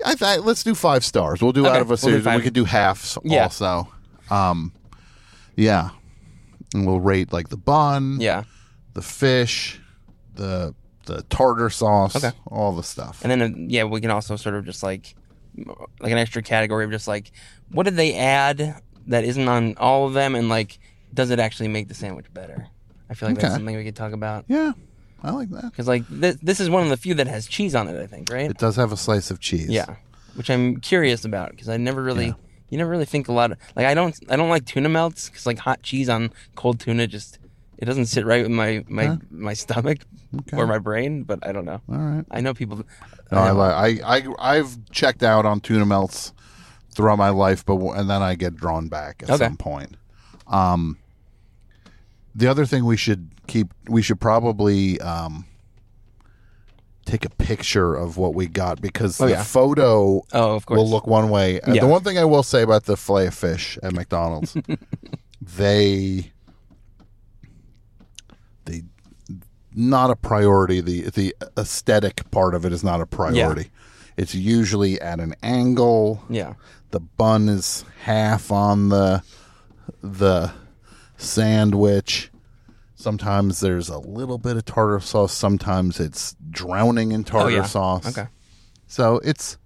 I 0.05 0.15
th- 0.15 0.41
let's 0.41 0.63
do 0.63 0.75
five 0.75 1.05
stars. 1.05 1.41
We'll 1.41 1.53
do 1.53 1.67
Okay, 1.67 1.77
out 1.77 1.81
of 1.81 1.91
a 1.91 1.97
we'll 2.07 2.17
and 2.29 2.37
we 2.37 2.43
could 2.43 2.53
do 2.53 2.65
halves 2.67 3.17
Yeah. 3.25 3.45
also. 3.45 3.89
Um, 4.29 4.73
yeah, 5.57 5.91
and 6.75 6.87
we'll 6.87 7.01
rate 7.01 7.33
like 7.33 7.49
the 7.49 7.57
bun, 7.57 8.19
Yeah. 8.21 8.43
the 8.93 9.01
fish, 9.01 9.81
the 10.35 10.75
the 11.07 11.23
tartar 11.25 11.71
sauce, 11.71 12.17
Okay. 12.17 12.33
all 12.47 12.73
the 12.73 12.83
stuff. 12.83 13.21
And 13.25 13.31
then 13.31 13.43
uh, 13.43 13.49
yeah, 13.69 13.85
we 13.85 14.01
can 14.01 14.11
also 14.11 14.37
sort 14.37 14.55
of 14.55 14.65
just 14.65 14.83
like 14.83 15.15
like 16.01 16.13
an 16.13 16.19
extra 16.19 16.43
category 16.43 16.85
of 16.85 16.91
just 16.91 17.09
like 17.09 17.33
what 17.71 17.85
did 17.85 17.97
they 17.97 18.15
add 18.15 18.81
that 19.07 19.25
isn't 19.25 19.49
on 19.49 19.75
all 19.79 20.07
of 20.07 20.13
them 20.13 20.35
and 20.35 20.49
like 20.49 20.79
does 21.15 21.31
it 21.31 21.39
actually 21.39 21.69
make 21.69 21.89
the 21.89 21.95
sandwich 21.95 22.27
better? 22.35 22.67
I 23.09 23.15
feel 23.15 23.29
like 23.29 23.39
Okay. 23.39 23.43
that's 23.47 23.55
something 23.55 23.75
we 23.77 23.85
could 23.85 23.97
talk 23.97 24.13
about 24.13 24.45
yeah, 24.49 24.73
I 25.23 25.31
like 25.31 25.49
that. 25.51 25.71
because 25.71 25.89
like 25.89 26.07
th- 26.09 26.37
this 26.43 26.61
is 26.61 26.69
one 26.69 26.83
of 26.83 26.91
the 26.91 26.97
few 26.97 27.15
that 27.15 27.27
has 27.27 27.47
cheese 27.47 27.75
on 27.75 27.89
it. 27.89 28.01
I 28.03 28.07
think 28.07 28.31
right. 28.31 28.51
It 28.51 28.59
does 28.59 28.77
have 28.77 28.93
a 28.93 28.97
slice 28.97 29.31
of 29.31 29.41
cheese. 29.41 29.69
Yeah, 29.71 29.97
which 30.35 30.51
I'm 30.51 30.77
curious 30.81 31.25
about 31.25 31.53
because 31.53 31.69
I 31.69 31.77
never 31.79 32.03
really, 32.03 32.35
you 32.69 32.77
never 32.79 32.91
really 32.91 33.05
think 33.07 33.29
a 33.29 33.33
lot 33.33 33.53
of 33.53 33.59
like 33.77 33.87
I 33.87 33.95
don't, 33.95 34.19
I 34.29 34.37
don't 34.37 34.51
like 34.51 34.67
tuna 34.67 34.89
melts 34.91 35.29
because 35.31 35.47
like 35.47 35.59
hot 35.59 35.83
cheese 35.83 36.09
on 36.11 36.33
cold 36.57 36.81
tuna 36.81 37.07
just 37.07 37.39
it 37.79 37.85
doesn't 37.87 38.07
sit 38.07 38.27
right 38.27 38.43
with 38.43 38.51
my 38.53 38.85
my 38.89 39.07
Huh? 39.07 39.17
my 39.31 39.55
stomach 39.55 39.99
Okay. 40.41 40.57
or 40.57 40.67
my 40.67 40.79
brain. 40.79 41.23
But 41.25 41.47
I 41.47 41.53
don't 41.53 41.65
know. 41.65 41.81
All 41.89 41.97
right. 41.97 42.25
I 42.31 42.41
know 42.41 42.55
people. 42.55 42.83
No, 43.33 43.39
I, 43.39 43.49
know- 43.49 43.55
li- 43.89 44.01
I, 44.03 44.17
I, 44.17 44.57
I've 44.59 44.91
checked 44.91 45.23
out 45.23 45.47
on 45.47 45.61
tuna 45.61 45.87
melts 45.87 46.33
throughout 46.95 47.19
my 47.19 47.31
life, 47.31 47.65
but 47.65 47.77
and 47.77 48.09
then 48.09 48.23
I 48.23 48.35
get 48.35 48.57
drawn 48.57 48.89
back 48.89 49.23
at 49.23 49.31
Okay. 49.31 49.45
some 49.45 49.57
point. 49.57 49.97
Um, 50.47 50.99
the 52.35 52.47
other 52.49 52.67
thing 52.67 52.85
we 52.85 52.97
should 52.97 53.31
keep, 53.47 53.69
we 53.89 54.03
should 54.03 54.21
probably 54.21 55.01
um, 55.01 55.45
take 57.05 57.25
a 57.25 57.31
picture 57.31 57.95
of 57.95 58.17
what 58.17 58.35
we 58.35 58.47
got 58.47 58.81
because 58.81 59.21
Oh, 59.21 59.27
the 59.27 59.33
yeah. 59.33 59.43
photo 59.43 60.23
Oh, 60.33 60.55
of 60.57 60.67
course. 60.67 60.79
will 60.79 60.89
look 60.91 61.07
one 61.07 61.31
way. 61.31 61.61
Uh, 61.61 61.73
Yeah. 61.73 61.81
The 61.83 61.87
one 61.89 62.03
thing 62.03 62.19
I 62.19 62.25
will 62.25 62.43
say 62.43 62.63
about 62.63 62.85
the 62.85 62.97
fillet 62.97 63.27
of 63.29 63.35
fish 63.35 63.79
at 63.83 63.93
McDonald's, 63.93 64.57
they 65.41 66.33
not 69.77 70.11
a 70.11 70.17
priority. 70.17 70.81
The 70.81 71.03
the 71.11 71.37
aesthetic 71.57 72.29
part 72.33 72.55
of 72.55 72.65
it 72.65 72.73
is 72.73 72.83
not 72.83 73.01
a 73.01 73.07
priority. 73.07 73.71
It's 74.17 74.35
usually 74.35 74.99
at 75.01 75.21
an 75.21 75.35
angle. 75.43 76.23
Yeah. 76.31 76.55
The 76.91 77.01
bun 77.01 77.49
is 77.51 77.85
half 78.05 78.51
on 78.51 78.89
the 78.89 79.23
the 80.03 80.53
sandwich. 81.19 82.31
Sometimes 82.95 83.61
there's 83.61 83.89
a 83.91 83.99
little 83.99 84.39
bit 84.39 84.57
of 84.57 84.65
tartar 84.65 85.01
sauce. 85.01 85.33
Sometimes 85.33 86.01
it's 86.01 86.35
drowning 86.51 87.13
in 87.13 87.25
tartar 87.25 87.47
Oh, 87.51 87.55
yeah. 87.57 87.63
sauce. 87.65 88.07
Okay. 88.19 88.29
So 88.87 89.21
it's 89.23 89.59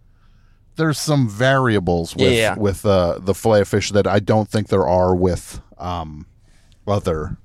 there's 0.76 0.98
some 0.98 1.28
variables 1.28 2.16
with 2.16 2.24
Yeah, 2.32 2.54
yeah. 2.54 2.54
with 2.56 2.84
uh, 2.84 3.18
the 3.20 3.34
fillet 3.34 3.60
of 3.60 3.68
fish 3.68 3.92
that 3.92 4.06
I 4.06 4.18
don't 4.18 4.48
think 4.48 4.68
there 4.68 4.86
are 4.86 5.14
with 5.14 5.60
um, 5.78 6.26
other 6.86 7.36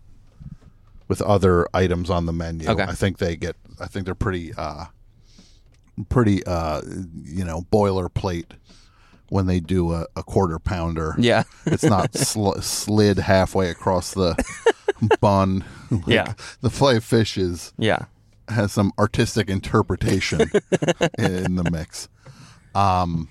with 1.07 1.21
other 1.21 1.67
items 1.73 2.09
on 2.09 2.25
the 2.25 2.33
menu. 2.33 2.67
Okay. 2.69 2.83
I 2.83 2.93
think 2.93 3.17
they 3.19 3.35
get. 3.35 3.55
I 3.79 3.87
think 3.87 4.05
they're 4.05 4.15
pretty 4.15 4.53
uh, 4.53 4.85
pretty 6.09 6.43
uh, 6.45 6.81
you 7.23 7.43
know 7.45 7.61
boilerplate 7.71 8.51
when 9.29 9.47
they 9.47 9.59
do 9.59 9.91
a, 9.91 10.05
a 10.15 10.23
quarter 10.23 10.59
pounder. 10.59 11.15
Yeah. 11.17 11.43
it's 11.65 11.83
not 11.83 12.15
sl- 12.17 12.59
slid 12.61 13.17
halfway 13.17 13.69
across 13.69 14.13
the 14.13 14.35
bun. 15.21 15.63
Like, 15.91 16.07
Yeah. 16.07 16.33
the 16.61 16.69
fillet 16.69 16.97
of 16.97 17.03
fish 17.03 17.37
is 17.37 17.73
Yeah. 17.77 18.05
has 18.49 18.71
some 18.71 18.91
artistic 18.99 19.49
interpretation 19.49 20.41
in 21.17 21.55
the 21.55 21.69
mix. 21.71 22.07
Um, 22.75 23.29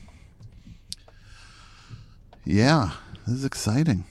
yeah, 2.44 2.90
this 3.26 3.36
is 3.36 3.44
exciting. 3.44 4.04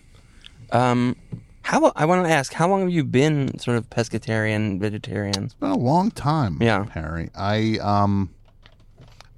Um, 0.72 1.16
how 1.64 1.92
I 1.96 2.06
want 2.06 2.26
to 2.26 2.32
ask, 2.32 2.54
how 2.54 2.68
long 2.70 2.82
have 2.82 2.90
you 2.92 3.04
been 3.04 3.58
sort 3.60 3.78
of 3.78 3.90
pescatarian, 3.90 4.80
vegetarian? 4.80 5.46
It's 5.46 5.54
been 5.56 5.72
a 5.72 5.78
long 5.78 6.12
time, 6.12 6.58
Yeah. 6.62 6.86
Harri. 6.94 7.30
I 7.36 7.80
um, 7.80 8.30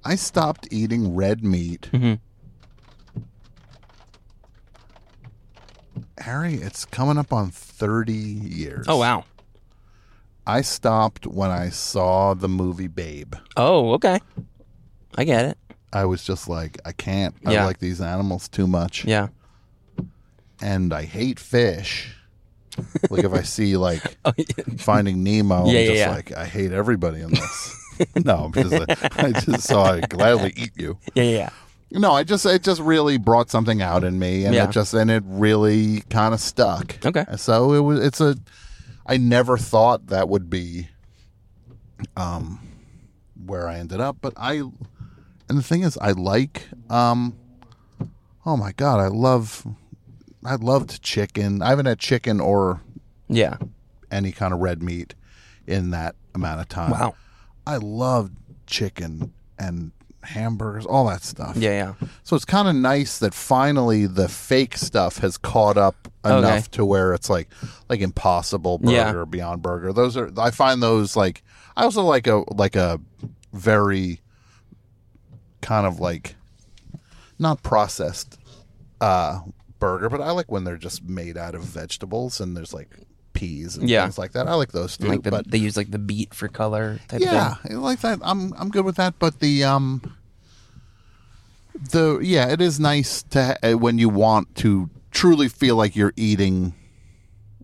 I 0.04 0.14
stopped 0.16 0.68
eating 0.70 1.14
red 1.14 1.42
meat. 1.44 1.88
Mhm. 1.92 2.18
Harri, 6.20 6.60
it's 6.62 6.84
coming 6.84 7.18
up 7.18 7.32
on 7.32 7.50
thirty 7.50 8.12
years. 8.14 8.86
Oh 8.88 8.96
wow. 8.98 9.24
I 10.46 10.60
stopped 10.60 11.26
when 11.26 11.50
I 11.50 11.70
saw 11.70 12.34
the 12.34 12.48
movie 12.48 12.86
Babe. 12.86 13.34
Oh 13.56 13.92
okay. 13.94 14.20
I 15.16 15.24
get 15.24 15.44
it. 15.46 15.58
I 15.92 16.04
was 16.04 16.22
just 16.24 16.48
like, 16.48 16.78
I 16.84 16.92
can't. 16.92 17.34
I 17.46 17.52
Yeah. 17.52 17.64
like 17.64 17.78
these 17.78 18.00
animals 18.00 18.48
too 18.48 18.66
much. 18.66 19.04
Yeah. 19.04 19.28
and 20.62 20.92
I 20.94 21.04
hate 21.04 21.38
fish. 21.38 22.15
Like 23.10 23.24
if 23.24 23.32
I 23.32 23.42
see 23.42 23.76
like 23.76 24.02
Oh, 24.24 24.32
yeah. 24.36 24.44
Finding 24.78 25.22
Nemo, 25.22 25.66
Yeah, 25.66 25.80
I'm 25.80 25.86
just 25.86 25.98
yeah. 25.98 26.10
like 26.10 26.32
I 26.36 26.44
hate 26.46 26.72
everybody 26.72 27.20
in 27.20 27.30
this. 27.30 27.82
no, 28.24 28.50
because 28.52 28.72
I, 28.72 28.84
I 29.16 29.32
just 29.32 29.62
saw 29.66 29.84
I 29.94 30.00
gladly 30.00 30.52
eat 30.56 30.72
you. 30.76 30.98
yeah, 31.14 31.22
yeah. 31.22 31.50
No, 31.92 32.12
I 32.12 32.24
just 32.24 32.44
it 32.44 32.62
just 32.62 32.80
really 32.80 33.16
brought 33.16 33.48
something 33.48 33.80
out 33.80 34.02
in 34.04 34.18
me, 34.18 34.44
and 34.44 34.54
it 34.54 34.70
just 34.70 34.92
and 34.92 35.10
it 35.10 35.22
really 35.26 36.00
kind 36.10 36.34
of 36.34 36.40
stuck. 36.40 36.98
Okay. 37.06 37.24
so 37.36 37.72
it 37.74 37.80
was 37.80 38.04
it's 38.04 38.20
a. 38.20 38.36
I 39.06 39.18
never 39.18 39.56
thought 39.56 40.08
that 40.08 40.28
would 40.28 40.50
be, 40.50 40.88
um, 42.16 42.58
where 43.46 43.68
I 43.68 43.76
ended 43.78 44.00
up, 44.00 44.16
but 44.20 44.32
I, 44.36 44.54
and 44.54 44.72
the 45.48 45.62
thing 45.62 45.82
is, 45.82 45.96
I 45.98 46.10
like, 46.10 46.64
um, 46.90 47.38
oh 48.44 48.56
my 48.56 48.72
god, 48.72 48.98
I 48.98 49.06
love, 49.06 49.64
I 50.46 50.54
loved 50.56 51.02
chicken. 51.02 51.60
I 51.62 51.70
haven't 51.70 51.86
had 51.86 51.98
chicken 51.98 52.40
or 52.40 52.80
Yeah. 53.28 53.56
any 54.10 54.32
kind 54.32 54.54
of 54.54 54.60
red 54.60 54.82
meat 54.82 55.14
in 55.66 55.90
that 55.90 56.14
amount 56.34 56.60
of 56.60 56.68
time. 56.68 56.90
Wow. 56.92 57.14
I 57.66 57.76
loved 57.78 58.36
chicken 58.66 59.32
and 59.58 59.90
hamburgers, 60.22 60.86
all 60.86 61.06
that 61.08 61.22
stuff. 61.22 61.56
Yeah, 61.56 61.94
yeah. 62.00 62.08
So 62.24 62.34
it's 62.36 62.44
kind 62.44 62.68
of 62.68 62.74
nice 62.74 63.18
that 63.18 63.32
finally 63.34 64.06
the 64.06 64.28
fake 64.28 64.76
stuff 64.76 65.18
has 65.18 65.36
caught 65.38 65.76
up 65.76 66.08
enough 66.24 66.44
Okay. 66.44 66.62
to 66.72 66.84
where 66.84 67.14
it's 67.14 67.30
like 67.30 67.48
like 67.88 68.00
Impossible 68.00 68.78
Burger, 68.78 68.92
Yeah. 68.92 69.24
Beyond 69.28 69.62
Burger. 69.62 69.92
Those 69.92 70.16
are 70.16 70.30
I 70.38 70.50
find 70.50 70.82
those 70.82 71.14
like 71.16 71.42
I 71.76 71.84
also 71.84 72.02
like 72.02 72.26
a 72.26 72.42
like 72.54 72.74
a 72.76 73.00
very 73.52 74.20
kind 75.60 75.86
of 75.86 76.00
like 76.00 76.34
not 77.38 77.62
processed 77.62 78.38
uh 79.00 79.40
burger, 79.78 80.08
but 80.08 80.20
I 80.20 80.30
like 80.32 80.50
when 80.50 80.64
they're 80.64 80.76
just 80.76 81.04
made 81.04 81.36
out 81.36 81.54
of 81.54 81.62
vegetables 81.62 82.40
and 82.40 82.56
there's 82.56 82.72
like 82.74 82.88
peas 83.32 83.76
and 83.76 83.88
Yeah. 83.88 84.04
things 84.04 84.16
like 84.18 84.32
that. 84.32 84.48
I 84.48 84.54
like 84.54 84.72
those 84.72 84.96
too. 84.96 85.08
Like 85.08 85.22
the, 85.22 85.30
but 85.30 85.50
they 85.50 85.58
use 85.58 85.76
like 85.76 85.90
the 85.90 85.98
beet 85.98 86.32
for 86.34 86.48
color 86.48 87.00
type 87.08 87.20
yeah, 87.20 87.56
like 87.70 88.00
that. 88.00 88.18
I'm 88.22 88.52
I'm 88.54 88.70
good 88.70 88.84
with 88.84 88.96
that. 88.96 89.18
But 89.18 89.40
the 89.40 89.64
um, 89.64 90.14
the 91.90 92.18
yeah, 92.20 92.48
it 92.50 92.60
is 92.60 92.80
nice 92.80 93.22
to 93.30 93.58
uh, 93.62 93.76
when 93.78 93.98
you 93.98 94.08
want 94.08 94.54
to 94.56 94.88
truly 95.10 95.48
feel 95.48 95.76
like 95.76 95.94
you're 95.96 96.12
eating 96.16 96.74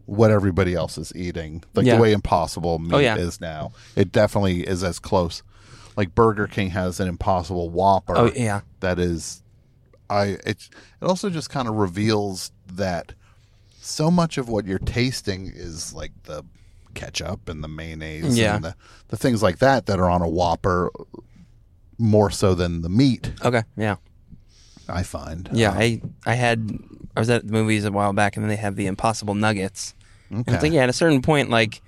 what 0.07 0.31
everybody 0.31 0.75
else 0.75 0.99
is 0.99 1.13
eating, 1.15 1.63
like 1.75 1.87
Yeah. 1.87 1.97
the 1.97 2.03
way 2.03 2.13
Impossible 2.13 2.79
meat 2.79 2.93
Oh, 2.93 2.99
yeah. 2.99 3.17
is 3.17 3.41
now. 3.41 3.73
It 3.97 4.13
definitely 4.13 4.63
is 4.67 4.83
as 4.85 4.99
close. 4.99 5.43
Like 5.97 6.15
Burger 6.15 6.47
King 6.47 6.71
has 6.71 7.01
an 7.01 7.09
Impossible 7.09 7.71
Whopper. 7.71 8.17
Oh, 8.17 8.33
yeah. 8.35 8.63
that 8.81 8.99
is. 8.99 9.42
I 10.11 10.25
it 10.25 10.47
it 10.47 10.69
also 11.03 11.31
just 11.31 11.51
kind 11.51 11.69
of 11.69 11.75
reveals 11.75 12.53
that 12.73 13.13
so 13.81 14.11
much 14.11 14.39
of 14.39 14.49
what 14.49 14.65
you're 14.67 14.79
tasting 14.79 15.51
is 15.55 15.93
like 15.93 16.13
the 16.25 16.45
ketchup 16.95 17.49
and 17.49 17.65
the 17.65 17.69
mayonnaise 17.69 18.39
Yeah. 18.39 18.57
and 18.57 18.65
the, 18.65 18.75
the 19.09 19.17
things 19.17 19.43
like 19.43 19.59
that 19.59 19.87
that 19.87 19.99
are 19.99 20.11
on 20.11 20.23
a 20.23 20.29
Whopper 20.29 20.91
more 21.99 22.31
so 22.31 22.55
than 22.55 22.83
the 22.83 22.89
meat. 22.89 23.33
Okay. 23.45 23.63
Yeah. 23.77 23.97
I 24.89 25.03
find. 25.03 25.49
Yeah. 25.53 25.71
Uh, 25.71 25.75
I 25.79 26.03
I 26.27 26.35
had 26.35 26.71
I 27.17 27.21
was 27.21 27.31
at 27.31 27.47
the 27.47 27.53
movies 27.53 27.85
a 27.85 27.93
while 27.93 28.13
back, 28.13 28.37
and 28.37 28.45
then 28.45 28.49
they 28.51 28.57
have 28.57 28.77
the 28.77 28.87
Impossible 28.87 29.35
Nuggets. 29.35 29.95
Okay. 30.31 30.43
And 30.47 30.49
it's 30.55 30.63
like 30.63 30.73
yeah, 30.73 30.83
at 30.83 30.89
a 30.89 30.93
certain 30.95 31.23
point, 31.23 31.51
like. 31.51 31.83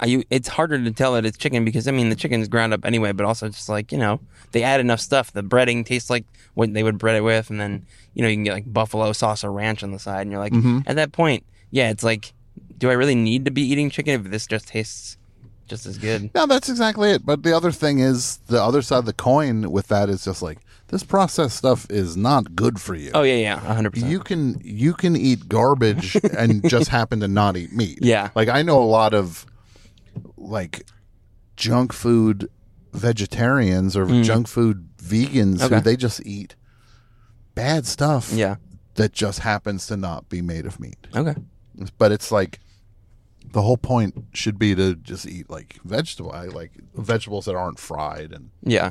I, 0.00 0.06
you, 0.06 0.24
it's 0.30 0.48
harder 0.48 0.82
to 0.82 0.90
tell 0.90 1.12
that 1.14 1.24
it's 1.26 1.36
chicken 1.36 1.64
because 1.64 1.86
I 1.86 1.90
mean 1.92 2.08
the 2.08 2.16
chicken's 2.16 2.48
ground 2.48 2.72
up 2.72 2.84
anyway, 2.84 3.12
but 3.12 3.26
also 3.26 3.48
just 3.48 3.68
like 3.68 3.92
you 3.92 3.98
know 3.98 4.18
they 4.52 4.62
add 4.62 4.80
enough 4.80 5.00
stuff. 5.00 5.32
The 5.32 5.42
breading 5.42 5.84
tastes 5.86 6.10
like 6.10 6.24
what 6.54 6.72
they 6.72 6.82
would 6.82 6.98
bread 6.98 7.16
it 7.16 7.20
with, 7.22 7.50
and 7.50 7.60
then 7.60 7.86
you 8.14 8.22
know 8.22 8.28
you 8.28 8.36
can 8.36 8.44
get 8.44 8.54
like 8.54 8.72
buffalo 8.72 9.12
sauce 9.12 9.44
or 9.44 9.52
ranch 9.52 9.82
on 9.82 9.92
the 9.92 9.98
side, 9.98 10.22
and 10.22 10.30
you're 10.32 10.40
like 10.40 10.52
Mm-hmm. 10.52 10.80
at 10.86 10.96
that 10.96 11.12
point, 11.12 11.44
yeah, 11.70 11.90
it's 11.90 12.02
like, 12.02 12.32
do 12.78 12.88
I 12.90 12.94
really 12.94 13.14
need 13.14 13.44
to 13.44 13.50
be 13.50 13.62
eating 13.62 13.90
chicken 13.90 14.14
if 14.24 14.30
this 14.30 14.46
just 14.46 14.68
tastes 14.68 15.16
just 15.68 15.86
as 15.86 15.98
good? 15.98 16.30
No, 16.34 16.46
that's 16.46 16.68
exactly 16.68 17.10
it. 17.10 17.24
But 17.24 17.42
the 17.44 17.54
other 17.56 17.70
thing 17.70 18.00
is, 18.00 18.38
the 18.48 18.60
other 18.62 18.82
side 18.82 18.98
of 18.98 19.04
the 19.06 19.12
coin 19.12 19.70
with 19.70 19.86
that 19.88 20.08
is 20.08 20.24
just 20.24 20.42
like 20.42 20.58
this 20.88 21.04
processed 21.04 21.56
stuff 21.56 21.86
is 21.90 22.16
not 22.16 22.56
good 22.56 22.80
for 22.80 22.94
you. 22.96 23.10
Oh 23.14 23.22
yeah, 23.22 23.36
yeah, 23.36 23.58
hundred 23.60 23.90
percent. 23.92 24.10
you 24.10 24.18
can 24.18 24.60
you 24.64 24.92
can 24.94 25.14
eat 25.14 25.48
garbage 25.48 26.16
and 26.36 26.68
just 26.68 26.88
happen 26.98 27.20
to 27.20 27.28
not 27.28 27.56
eat 27.56 27.72
meat. 27.72 27.98
Yeah. 28.02 28.30
Like 28.34 28.48
I 28.48 28.62
know 28.62 28.82
a 28.82 28.84
lot 28.84 29.14
of 29.14 29.46
like 30.40 30.86
junk 31.56 31.92
food 31.92 32.48
vegetarians 32.92 33.96
or 33.96 34.06
junk 34.22 34.48
food 34.48 34.88
vegans 35.00 35.58
Mm. 35.58 35.62
Okay. 35.62 35.74
who 35.76 35.80
they 35.82 35.96
just 35.96 36.24
eat 36.26 36.56
bad 37.54 37.86
stuff 37.86 38.32
Yeah. 38.32 38.56
that 38.94 39.12
just 39.12 39.40
happens 39.40 39.86
to 39.88 39.96
not 39.96 40.28
be 40.28 40.40
made 40.42 40.66
of 40.66 40.80
meat. 40.80 41.06
Okay. 41.14 41.34
But 41.98 42.10
it's 42.10 42.32
like 42.32 42.58
the 43.52 43.62
whole 43.62 43.76
point 43.76 44.14
should 44.32 44.58
be 44.58 44.74
to 44.74 44.94
just 44.96 45.26
eat 45.26 45.48
like 45.50 45.78
vegetable 45.84 46.32
I 46.32 46.46
like 46.46 46.72
vegetables 46.94 47.44
that 47.44 47.54
aren't 47.54 47.78
fried 47.78 48.32
and 48.32 48.50
Yeah. 48.64 48.90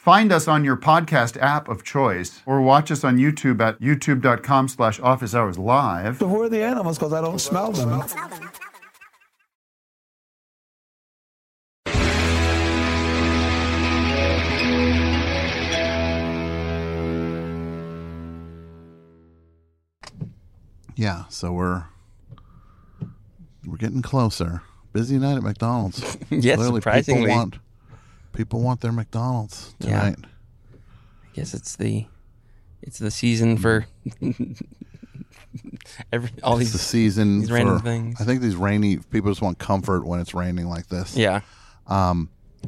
Find 0.00 0.32
us 0.32 0.48
on 0.48 0.64
your 0.64 0.78
podcast 0.78 1.36
app 1.42 1.68
of 1.68 1.84
choice 1.84 2.40
or 2.46 2.62
watch 2.62 2.90
us 2.90 3.04
on 3.04 3.18
YouTube 3.18 3.60
at 3.60 3.78
youtube.com 3.80 4.68
slash 4.68 4.98
office 5.00 5.34
hours 5.34 5.58
live. 5.58 6.16
So 6.16 6.26
who 6.26 6.40
are 6.40 6.48
the 6.48 6.62
animals? 6.62 6.96
Because 6.96 7.12
I 7.12 7.20
don't 7.20 7.38
smell 7.38 7.70
them. 7.70 8.02
yeah, 20.96 21.24
so 21.28 21.52
we're 21.52 21.84
we're 23.66 23.76
getting 23.76 24.00
closer. 24.00 24.62
Busy 24.94 25.18
night 25.18 25.36
at 25.36 25.42
McDonald's. 25.42 26.16
Yes, 26.30 26.56
Clearly 26.56 26.80
surprisingly. 26.80 27.60
People 28.32 28.60
want 28.60 28.80
their 28.80 28.92
McDonald's 28.92 29.74
Yeah. 29.80 30.00
tonight. 30.00 30.18
I 30.22 31.28
guess 31.34 31.54
it's 31.54 31.76
the 31.76 32.06
it's 32.82 32.98
the 32.98 33.10
season 33.10 33.56
for 33.58 33.86
every 36.12 36.30
all 36.42 36.54
It's 36.58 36.60
these 36.70 36.72
the 36.72 36.78
season 36.78 37.40
these 37.40 37.48
for, 37.48 37.78
things. 37.80 38.20
I 38.20 38.24
think 38.24 38.40
these 38.40 38.56
rainy 38.56 38.96
people 38.98 39.30
just 39.30 39.42
want 39.42 39.58
comfort 39.58 40.04
when 40.06 40.20
it's 40.20 40.34
raining 40.34 40.66
like 40.68 40.88
this. 40.88 41.16
yeah. 41.16 41.40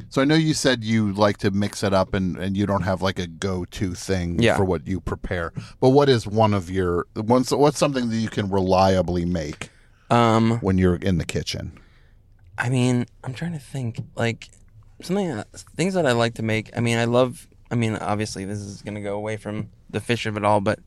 So 0.09 0.23
I 0.23 0.25
know 0.25 0.33
you 0.33 0.55
said 0.55 0.83
you 0.83 1.13
like 1.13 1.37
to 1.37 1.51
mix 1.51 1.83
it 1.83 1.93
up 1.93 2.15
and, 2.15 2.35
and 2.37 2.57
you 2.57 2.65
don't 2.65 2.81
have 2.81 3.03
like 3.03 3.19
a 3.19 3.27
go 3.27 3.63
to 3.65 3.93
thing 3.93 4.41
Yeah. 4.41 4.57
for 4.57 4.65
what 4.65 4.87
you 4.87 4.99
prepare. 4.99 5.53
But 5.79 5.89
what 5.89 6.09
is 6.09 6.25
one 6.25 6.53
of 6.55 6.71
your 6.71 7.05
what's 7.15 7.51
what's 7.51 7.77
something 7.77 8.09
that 8.09 8.15
you 8.17 8.29
can 8.29 8.49
reliably 8.49 9.23
make 9.25 9.69
Um 10.09 10.57
when 10.61 10.77
you're 10.79 10.95
in 10.95 11.19
the 11.19 11.25
kitchen? 11.25 11.77
I 12.57 12.69
mean, 12.69 13.05
I'm 13.23 13.33
trying 13.35 13.53
to 13.53 13.59
think 13.59 13.99
like 14.15 14.49
something 15.03 15.43
things 15.75 15.93
that 15.93 16.05
I 16.05 16.11
like 16.13 16.35
to 16.35 16.43
make. 16.43 16.75
I 16.75 16.79
mean, 16.79 16.97
I 16.97 17.05
love 17.05 17.47
I 17.71 17.75
mean, 17.75 17.95
obviously 17.95 18.45
this 18.45 18.59
is 18.59 18.81
going 18.83 18.93
to 18.95 19.01
go 19.01 19.15
away 19.15 19.35
from 19.37 19.69
the 19.89 19.99
fish 19.99 20.25
of 20.27 20.37
it 20.37 20.43
all, 20.45 20.61
but 20.61 20.79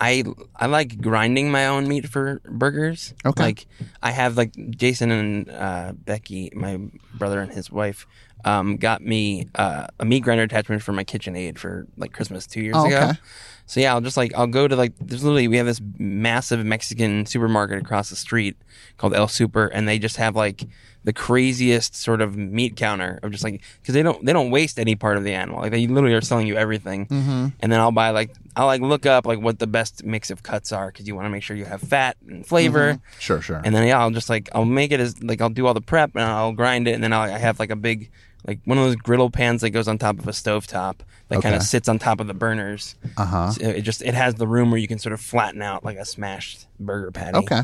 I 0.00 0.24
I 0.56 0.66
like 0.66 1.00
grinding 1.00 1.50
my 1.50 1.66
own 1.66 1.86
meat 1.88 2.08
for 2.08 2.40
burgers. 2.48 3.14
Okay. 3.24 3.42
Like 3.42 3.66
I 4.02 4.10
have 4.10 4.36
like 4.36 4.52
Jason 4.70 5.10
and 5.10 5.50
uh, 5.50 5.92
Becky, 5.94 6.50
my 6.54 6.78
brother 7.14 7.40
and 7.40 7.52
his 7.52 7.70
wife, 7.70 8.06
um, 8.44 8.76
got 8.76 9.00
me 9.02 9.48
uh, 9.54 9.86
a 10.00 10.04
meat 10.04 10.20
grinder 10.24 10.42
attachment 10.44 10.82
for 10.82 10.92
my 10.92 11.04
KitchenAid 11.04 11.56
for 11.58 11.86
like 11.96 12.12
Christmas 12.12 12.46
two 12.46 12.60
years 12.62 12.74
Oh, 12.76 12.86
ago. 12.86 12.96
okay. 12.96 13.18
So 13.66 13.80
yeah, 13.80 13.94
I'll 13.94 14.00
just 14.00 14.16
like 14.16 14.32
I'll 14.34 14.46
go 14.46 14.68
to 14.68 14.76
like 14.76 14.92
there's 15.00 15.24
literally 15.24 15.48
we 15.48 15.56
have 15.56 15.66
this 15.66 15.80
massive 15.98 16.64
Mexican 16.64 17.26
supermarket 17.26 17.80
across 17.80 18.10
the 18.10 18.16
street 18.16 18.56
called 18.98 19.14
El 19.14 19.28
Super, 19.28 19.66
and 19.66 19.88
they 19.88 19.98
just 19.98 20.16
have 20.16 20.36
like 20.36 20.66
the 21.04 21.12
craziest 21.12 21.94
sort 21.94 22.22
of 22.22 22.36
meat 22.36 22.76
counter 22.76 23.20
of 23.22 23.30
just 23.30 23.44
like 23.44 23.62
because 23.80 23.94
they 23.94 24.02
don't 24.02 24.24
they 24.24 24.32
don't 24.32 24.50
waste 24.50 24.78
any 24.78 24.96
part 24.96 25.16
of 25.16 25.24
the 25.24 25.32
animal. 25.32 25.60
Like 25.60 25.70
they 25.70 25.86
literally 25.86 26.14
are 26.14 26.20
selling 26.20 26.46
you 26.46 26.56
everything, 26.56 27.06
mm-hmm. 27.06 27.48
and 27.60 27.72
then 27.72 27.80
I'll 27.80 27.92
buy 27.92 28.10
like 28.10 28.34
I'll 28.54 28.66
like 28.66 28.82
look 28.82 29.06
up 29.06 29.26
like 29.26 29.40
what 29.40 29.58
the 29.58 29.66
best 29.66 30.04
mix 30.04 30.30
of 30.30 30.42
cuts 30.42 30.70
are 30.70 30.88
because 30.88 31.06
you 31.06 31.14
want 31.14 31.24
to 31.26 31.30
make 31.30 31.42
sure 31.42 31.56
you 31.56 31.64
have 31.64 31.80
fat 31.80 32.16
and 32.28 32.46
flavor. 32.46 33.00
Sure, 33.18 33.40
sure. 33.40 33.62
And 33.64 33.74
then 33.74 33.86
yeah, 33.86 33.98
I'll 33.98 34.10
just 34.10 34.28
like 34.28 34.50
I'll 34.54 34.64
make 34.64 34.92
it 34.92 35.00
as 35.00 35.22
like 35.22 35.40
I'll 35.40 35.50
do 35.50 35.66
all 35.66 35.74
the 35.74 35.80
prep 35.80 36.14
and 36.14 36.24
I'll 36.24 36.52
grind 36.52 36.86
it, 36.86 36.92
and 36.92 37.02
then 37.02 37.12
I'll, 37.12 37.22
I 37.32 37.38
have 37.38 37.58
like 37.58 37.70
a 37.70 37.76
big 37.76 38.10
like 38.46 38.60
one 38.64 38.78
of 38.78 38.84
those 38.84 38.96
griddle 38.96 39.30
pans 39.30 39.60
that 39.62 39.70
goes 39.70 39.88
on 39.88 39.98
top 39.98 40.18
of 40.18 40.28
a 40.28 40.32
stovetop 40.32 40.96
that 41.28 41.36
kind 41.42 41.46
Okay. 41.46 41.56
of 41.56 41.62
sits 41.62 41.88
on 41.88 41.98
top 41.98 42.20
of 42.20 42.26
the 42.26 42.34
burners. 42.34 42.94
Uh 43.16 43.24
huh. 43.24 43.50
So 43.52 43.68
it 43.68 43.82
just 43.82 44.02
it 44.02 44.14
has 44.14 44.34
the 44.34 44.46
room 44.46 44.70
where 44.70 44.78
you 44.78 44.88
can 44.88 44.98
sort 44.98 45.12
of 45.12 45.20
flatten 45.20 45.62
out 45.62 45.84
like 45.84 45.96
a 45.96 46.04
smashed 46.04 46.66
burger 46.78 47.10
patty. 47.10 47.38
Okay. 47.38 47.62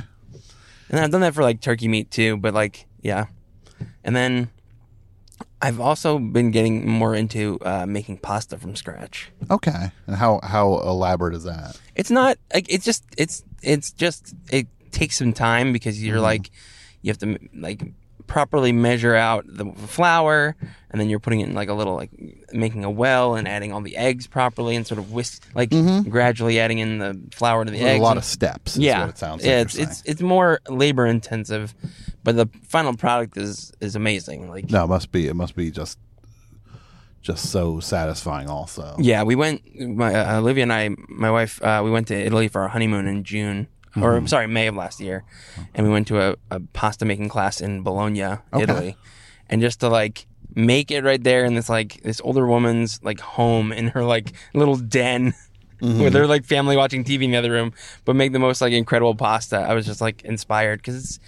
And 0.89 0.99
I've 1.01 1.11
done 1.11 1.21
that 1.21 1.35
for 1.35 1.43
like 1.43 1.61
turkey 1.61 1.87
meat 1.89 2.11
too, 2.11 2.37
but 2.37 2.55
like 2.55 2.87
yeah. 3.03 3.27
And 4.05 4.17
then 4.17 4.51
I've 5.63 5.79
also 5.79 6.19
been 6.19 6.51
getting 6.51 6.89
more 6.89 7.15
into 7.15 7.59
uh, 7.61 7.85
making 7.87 8.17
pasta 8.19 8.57
from 8.57 8.75
scratch. 8.75 9.31
Okay. 9.51 9.91
And 10.07 10.17
how 10.17 10.41
how 10.43 10.79
elaborate 10.81 11.35
is 11.35 11.45
that? 11.45 11.79
It's 11.95 12.11
not 12.11 12.39
like 12.55 12.67
it's 12.73 12.85
just 12.85 13.05
it's 13.19 13.45
it's 13.63 13.93
just 13.93 14.35
it 14.51 14.67
takes 14.91 15.19
some 15.19 15.33
time 15.35 15.73
because 15.73 16.03
you're 16.03 16.21
like 16.21 16.51
you 17.03 17.11
have 17.11 17.19
to 17.19 17.39
like 17.55 17.83
properly 18.31 18.71
measure 18.71 19.17
out 19.17 19.45
the 19.49 19.65
flour 19.89 20.55
and 20.93 21.01
then 21.01 21.11
you're 21.11 21.19
putting 21.19 21.41
it 21.41 21.49
in 21.49 21.55
like 21.55 21.69
a 21.69 21.75
little 21.75 21.97
like 21.97 22.11
making 22.53 22.85
a 22.85 22.91
well 22.91 23.35
and 23.35 23.49
adding 23.49 23.73
all 23.73 23.81
the 23.81 23.97
eggs 23.97 24.29
properly 24.29 24.77
and 24.77 24.87
sort 24.87 24.99
of 25.01 25.11
whisk 25.13 25.43
like 25.53 25.71
gradually 26.09 26.61
adding 26.61 26.79
in 26.79 26.99
the 26.99 27.21
flour 27.35 27.65
to 27.65 27.73
the 27.73 27.81
eggs 27.81 27.99
a 27.99 28.03
lot 28.03 28.11
and- 28.13 28.19
of 28.19 28.25
steps. 28.25 28.77
Is 28.77 28.83
yeah, 28.83 29.01
What 29.01 29.09
it 29.11 29.19
sounds 29.19 29.45
yeah, 29.45 29.57
like 29.59 29.67
it's 29.67 29.75
it's 29.75 30.03
it's 30.07 30.23
more 30.23 30.61
labor 30.69 31.07
intensive, 31.07 31.75
but 32.23 32.37
the 32.37 32.47
final 32.63 32.97
product 32.97 33.37
is 33.37 33.73
is 33.81 33.97
amazing. 33.97 34.49
Like, 34.49 34.71
no, 34.71 34.85
it 34.85 34.89
must 34.89 35.11
be. 35.11 35.27
It 35.27 35.35
must 35.35 35.57
be 35.57 35.73
just 35.73 35.99
just 37.23 37.51
so 37.51 37.81
satisfying. 37.81 38.49
Also. 38.49 38.95
yeah, 38.99 39.25
we 39.25 39.35
went. 39.35 39.61
My, 39.81 40.15
uh, 40.15 40.39
Olivia 40.39 40.63
and 40.63 40.73
I, 40.73 40.91
my 41.09 41.31
wife, 41.33 41.61
uh, 41.63 41.83
we 41.85 41.91
went 41.91 42.07
to 42.09 42.15
Italy 42.15 42.47
for 42.49 42.63
our 42.63 42.69
honeymoon 42.69 43.07
in 43.09 43.25
June, 43.25 43.67
or 43.97 44.15
mm-hmm. 44.15 44.27
sorry, 44.27 44.47
May 44.47 44.67
of 44.67 44.77
last 44.77 45.01
year, 45.01 45.25
and 45.75 45.87
we 45.87 45.93
went 45.93 46.07
to 46.09 46.21
a, 46.21 46.37
a 46.51 46.61
pasta 46.61 47.05
making 47.05 47.29
class 47.29 47.61
in 47.61 47.83
Bologna, 47.83 48.39
Italy, 48.59 48.97
and 49.49 49.61
just 49.61 49.81
to 49.81 49.89
like 49.89 50.27
make 50.55 50.91
it 50.91 51.05
right 51.05 51.23
there 51.23 51.45
in 51.45 51.55
this 51.55 51.69
like 51.69 52.03
this 52.03 52.21
older 52.23 52.47
woman's 52.47 53.03
like 53.03 53.21
home 53.21 53.73
in 53.73 53.89
her 53.89 54.05
like 54.05 54.33
little 54.55 54.77
den. 54.77 55.35
Mm-hmm. 55.81 56.03
With 56.03 56.13
her 56.13 56.27
like 56.27 56.45
family 56.45 56.77
watching 56.77 57.05
TV 57.05 57.23
in 57.23 57.31
the 57.31 57.39
other 57.39 57.53
room, 57.53 57.73
but 58.05 58.15
make 58.15 58.33
the 58.33 58.39
most 58.39 58.61
like 58.61 58.75
incredible 58.75 59.15
pasta. 59.15 59.57
I 59.57 59.73
was 59.73 59.87
just 59.87 60.03
like 60.03 60.21
inspired 60.25 60.81
because 60.81 60.97
it's 60.97 61.19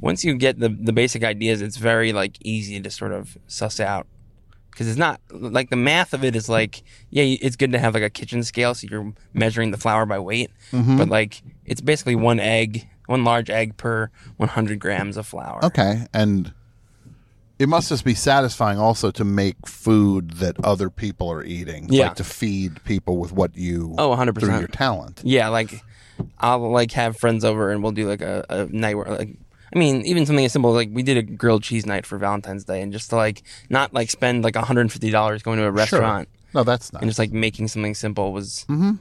once 0.00 0.24
you 0.24 0.34
get 0.34 0.58
the 0.58 0.68
the 0.68 0.92
basic 0.92 1.22
ideas, 1.22 1.62
it's 1.62 1.76
very 1.76 2.12
like 2.12 2.36
easy 2.40 2.80
to 2.80 2.90
sort 2.90 3.12
of 3.12 3.38
suss 3.46 3.78
out 3.78 4.08
because 4.70 4.88
it's 4.88 4.98
not 4.98 5.20
like 5.30 5.70
the 5.70 5.76
math 5.76 6.12
of 6.14 6.24
it 6.24 6.34
is 6.36 6.48
like 6.48 6.82
yeah 7.10 7.22
it's 7.24 7.56
good 7.56 7.72
to 7.72 7.78
have 7.78 7.94
like 7.94 8.02
a 8.02 8.10
kitchen 8.10 8.42
scale 8.42 8.74
so 8.74 8.86
you're 8.90 9.12
measuring 9.34 9.70
the 9.70 9.76
flour 9.78 10.06
by 10.06 10.18
weight 10.18 10.50
mm-hmm. 10.72 10.96
but 10.96 11.08
like 11.08 11.42
it's 11.64 11.80
basically 11.80 12.14
one 12.14 12.40
egg 12.40 12.88
one 13.06 13.24
large 13.24 13.50
egg 13.50 13.76
per 13.76 14.10
100 14.36 14.78
grams 14.78 15.16
of 15.16 15.26
flour 15.26 15.64
Okay. 15.64 16.06
And 16.14 16.52
it 17.58 17.68
must 17.68 17.88
just 17.90 18.04
be 18.04 18.14
satisfying 18.14 18.78
also 18.78 19.10
to 19.10 19.24
make 19.24 19.66
food 19.66 20.30
that 20.38 20.56
other 20.64 20.88
people 20.88 21.30
are 21.30 21.42
eating. 21.44 21.88
Yeah. 21.90 22.06
Like 22.06 22.14
to 22.16 22.24
feed 22.24 22.82
people 22.84 23.18
with 23.18 23.32
what 23.32 23.54
you 23.56 23.94
Oh, 23.98 24.10
100%. 24.16 24.38
through 24.40 24.58
your 24.60 24.68
talent. 24.68 25.20
yeah 25.24 25.48
like 25.48 25.82
i'll 26.38 26.70
like 26.70 26.92
have 26.92 27.16
friends 27.16 27.44
over 27.44 27.70
and 27.70 27.82
we'll 27.82 27.92
do 27.92 28.06
like 28.06 28.20
a, 28.22 28.44
a 28.48 28.66
night 28.66 28.94
where 28.94 29.06
like 29.06 29.36
I 29.74 29.78
mean, 29.78 30.02
even 30.06 30.26
something 30.26 30.44
as 30.44 30.52
simple 30.52 30.70
as 30.70 30.76
like 30.76 30.90
we 30.92 31.02
did 31.02 31.16
a 31.16 31.22
grilled 31.22 31.62
cheese 31.62 31.86
night 31.86 32.04
for 32.06 32.18
Valentine's 32.18 32.64
Day, 32.64 32.82
and 32.82 32.92
just 32.92 33.10
to 33.10 33.16
like 33.16 33.42
not 33.68 33.94
like 33.94 34.10
spend 34.10 34.42
like 34.44 34.54
$150 34.54 35.42
going 35.42 35.58
to 35.58 35.64
a 35.64 35.70
restaurant 35.70 36.28
No, 36.54 36.64
that's 36.64 36.92
nice. 36.92 37.02
and 37.02 37.08
just 37.10 37.18
like 37.18 37.32
making 37.32 37.68
something 37.68 37.94
simple 37.94 38.32
was 38.32 38.64
Mm-hmm. 38.68 38.92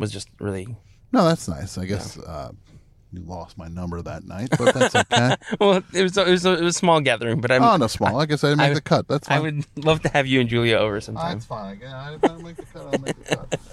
was 0.00 0.10
just 0.10 0.28
really 0.40 0.66
no, 1.12 1.24
that's 1.24 1.48
nice. 1.48 1.76
I 1.76 1.84
guess 1.86 2.16
uh, 2.18 2.52
you 3.12 3.22
lost 3.22 3.58
my 3.58 3.66
number 3.66 4.00
that 4.00 4.22
night, 4.24 4.48
but 4.56 4.72
that's 4.72 4.94
okay. 4.94 5.34
well. 5.60 5.82
It 5.92 6.02
was 6.04 6.16
it 6.16 6.28
was 6.28 6.46
it 6.46 6.60
was 6.62 6.76
a 6.76 6.78
small 6.78 7.00
gathering, 7.00 7.40
but 7.40 7.50
I'm 7.50 7.64
oh, 7.64 7.76
no, 7.76 7.88
small. 7.88 8.20
I 8.20 8.26
guess 8.26 8.44
I 8.44 8.50
didn't 8.50 8.58
make 8.58 8.70
I- 8.70 8.74
the 8.74 8.80
cut. 8.80 9.08
That's 9.08 9.26
fine. 9.26 9.36
I 9.36 9.40
would 9.40 9.66
love 9.84 10.00
to 10.02 10.08
have 10.10 10.28
you 10.28 10.38
and 10.40 10.48
Julia 10.48 10.76
over 10.76 10.96
Oh, 10.96 11.00
sometime. 11.00 11.32
that's 11.34 11.46
fine. 11.46 11.72
Again, 11.72 11.92
I 11.92 12.16
didn't 12.16 12.44
make 12.44 12.56
the 12.56 12.64
cut. 12.66 12.82
I'll 12.86 12.98
make 13.00 13.16
the 13.24 13.36
cut. 13.36 13.58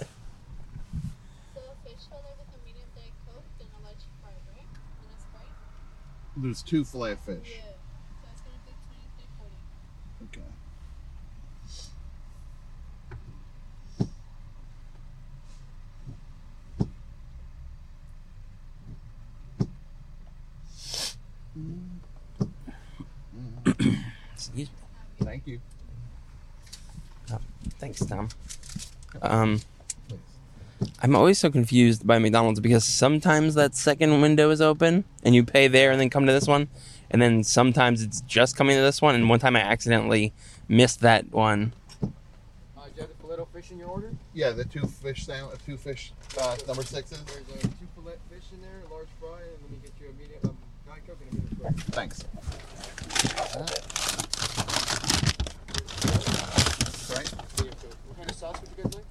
So 1.54 1.60
fish 1.84 2.02
fillet 2.10 2.34
with 2.38 2.50
a 2.50 2.58
medium 2.66 2.88
diet 2.96 3.14
coke 3.26 3.44
and 3.60 3.68
a 3.70 3.80
large 3.86 4.02
fry, 4.20 4.34
right? 4.50 4.66
And 4.66 5.10
a 5.14 5.20
sprite? 5.22 5.54
There's 6.40 6.62
two 6.62 6.84
fillet 6.84 7.12
of 7.12 7.20
fish. 7.20 7.56
Yeah. 7.56 7.62
So 7.62 8.28
it's 8.32 8.42
gonna 8.42 8.58
take 8.64 8.76
twenty 8.86 9.08
three 9.16 9.26
forty. 9.36 9.58
Okay. 10.24 10.42
Excuse 24.34 24.68
me. 24.68 24.74
Thank 25.24 25.46
you. 25.48 25.60
Thanks, 27.80 27.98
Tom. 28.06 28.28
Um, 29.20 29.60
I'm 31.00 31.16
always 31.16 31.38
so 31.38 31.50
confused 31.50 32.06
by 32.06 32.18
McDonald's 32.18 32.60
because 32.60 32.84
sometimes 32.84 33.54
that 33.54 33.74
second 33.74 34.20
window 34.20 34.50
is 34.50 34.60
open 34.60 35.04
and 35.24 35.34
you 35.34 35.44
pay 35.44 35.66
there 35.68 35.90
and 35.90 36.00
then 36.00 36.10
come 36.10 36.26
to 36.26 36.32
this 36.32 36.46
one, 36.46 36.68
and 37.10 37.20
then 37.20 37.42
sometimes 37.42 38.02
it's 38.02 38.20
just 38.22 38.56
coming 38.56 38.76
to 38.76 38.82
this 38.82 39.02
one. 39.02 39.14
And 39.14 39.28
one 39.28 39.38
time 39.40 39.56
I 39.56 39.60
accidentally 39.60 40.32
missed 40.68 41.00
that 41.00 41.32
one. 41.32 41.72
Uh, 42.02 42.06
do 42.06 42.10
you 42.94 43.00
have 43.02 43.08
the 43.08 43.14
filet 43.14 43.44
fish 43.52 43.70
in 43.70 43.78
your 43.78 43.88
order? 43.88 44.12
Yeah, 44.34 44.50
the 44.50 44.64
two 44.64 44.86
fish 44.86 45.26
sandwich, 45.26 45.58
two 45.66 45.76
fish 45.76 46.12
uh, 46.40 46.56
number 46.66 46.82
sixes. 46.84 47.22
There's 47.24 47.48
uh, 47.48 47.62
two 47.62 47.88
fillet 47.96 48.16
fish 48.30 48.44
in 48.52 48.60
there, 48.60 48.82
a 48.88 48.92
large 48.92 49.08
fry, 49.20 49.40
and 49.40 49.62
let 49.62 49.70
me 49.70 49.78
get 49.82 49.92
you 50.00 50.08
a 50.10 50.12
medium 50.20 50.40
um, 50.44 50.56
diet 50.86 51.06
coke 51.06 51.18
and 51.22 51.32
a 51.32 51.34
medium 51.34 51.56
sprite. 51.56 51.76
Thanks. 51.94 52.24
Right. 57.10 57.28
What 58.06 58.16
kind 58.16 58.30
of 58.30 58.36
sauce 58.36 58.60
would 58.60 58.70
you 58.76 58.84
guys 58.84 58.94
like? 58.94 59.04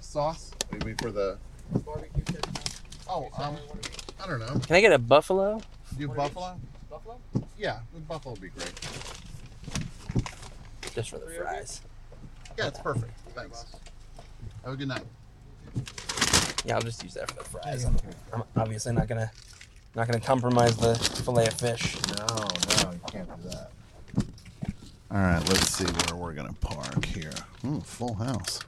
Sauce. 0.00 0.50
What 0.78 0.84
do 0.84 0.90
you 0.90 0.96
for 1.00 1.10
the? 1.10 1.36
Barbecue, 1.84 2.22
ketchup, 2.22 2.46
Oh, 3.08 3.24
um, 3.24 3.30
sour, 3.36 3.50
one 3.66 3.78
of 3.78 3.84
each. 3.84 3.98
I 4.22 4.26
don't 4.28 4.38
know. 4.38 4.60
Can 4.64 4.76
I 4.76 4.80
get 4.80 4.92
a 4.92 4.98
buffalo? 4.98 5.60
Do 5.96 6.00
you 6.00 6.06
buffalo? 6.08 6.56
Buffalo? 6.88 7.18
Yeah, 7.58 7.80
the 7.92 7.98
buffalo 8.00 8.34
would 8.34 8.40
be 8.40 8.48
great. 8.50 8.72
Just 10.94 11.10
for 11.10 11.18
the 11.18 11.26
fries. 11.26 11.80
Yeah, 12.56 12.68
it's 12.68 12.78
perfect. 12.78 13.12
Thanks. 13.34 13.66
Have 14.64 14.74
a 14.74 14.76
good 14.76 14.86
night. 14.86 15.02
Yeah, 16.64 16.76
I'll 16.76 16.82
just 16.82 17.02
use 17.02 17.14
that 17.14 17.28
for 17.28 17.38
the 17.38 17.44
fries. 17.44 17.84
I'm 17.84 17.96
obviously 18.56 18.92
not 18.92 19.08
gonna 19.08 19.32
not 19.96 20.06
gonna 20.06 20.20
compromise 20.20 20.76
the 20.76 20.94
fillet 20.94 21.48
of 21.48 21.54
fish. 21.54 21.96
No, 22.18 22.26
no, 22.84 22.92
you 22.92 23.00
can't 23.10 23.42
do 23.42 23.48
that. 23.50 23.70
All 25.10 25.18
right, 25.18 25.48
let's 25.48 25.70
see 25.70 25.84
where 25.84 26.16
we're 26.16 26.34
gonna 26.34 26.52
park 26.60 27.04
here. 27.04 27.32
Ooh, 27.66 27.80
full 27.80 28.14
house. 28.14 28.60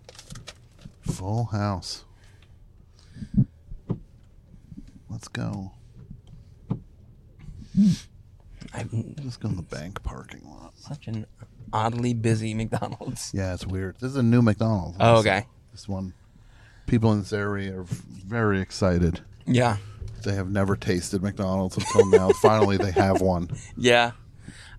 Full 1.02 1.46
house. 1.46 2.04
Let's 5.08 5.28
go. 5.28 5.72
I'm 8.74 9.14
Let's 9.22 9.36
go 9.36 9.48
in 9.48 9.56
the 9.56 9.62
bank 9.62 10.02
parking 10.02 10.42
lot. 10.48 10.72
such 10.76 11.08
an 11.08 11.26
oddly 11.72 12.14
busy 12.14 12.54
McDonald's. 12.54 13.32
Yeah, 13.34 13.54
it's 13.54 13.66
weird. 13.66 13.96
This 14.00 14.10
is 14.12 14.16
a 14.16 14.22
new 14.22 14.42
McDonald's. 14.42 14.96
Oh, 15.00 15.16
okay. 15.18 15.46
This 15.72 15.88
one, 15.88 16.14
people 16.86 17.12
in 17.12 17.20
this 17.20 17.32
area 17.32 17.78
are 17.80 17.84
very 17.84 18.60
excited. 18.60 19.20
Yeah, 19.46 19.78
They 20.24 20.34
have 20.34 20.50
never 20.50 20.76
tasted 20.76 21.22
McDonald's 21.22 21.76
until 21.76 22.06
now. 22.10 22.30
Finally, 22.42 22.76
they 22.76 22.92
have 22.92 23.20
one, 23.20 23.50
yeah. 23.76 24.12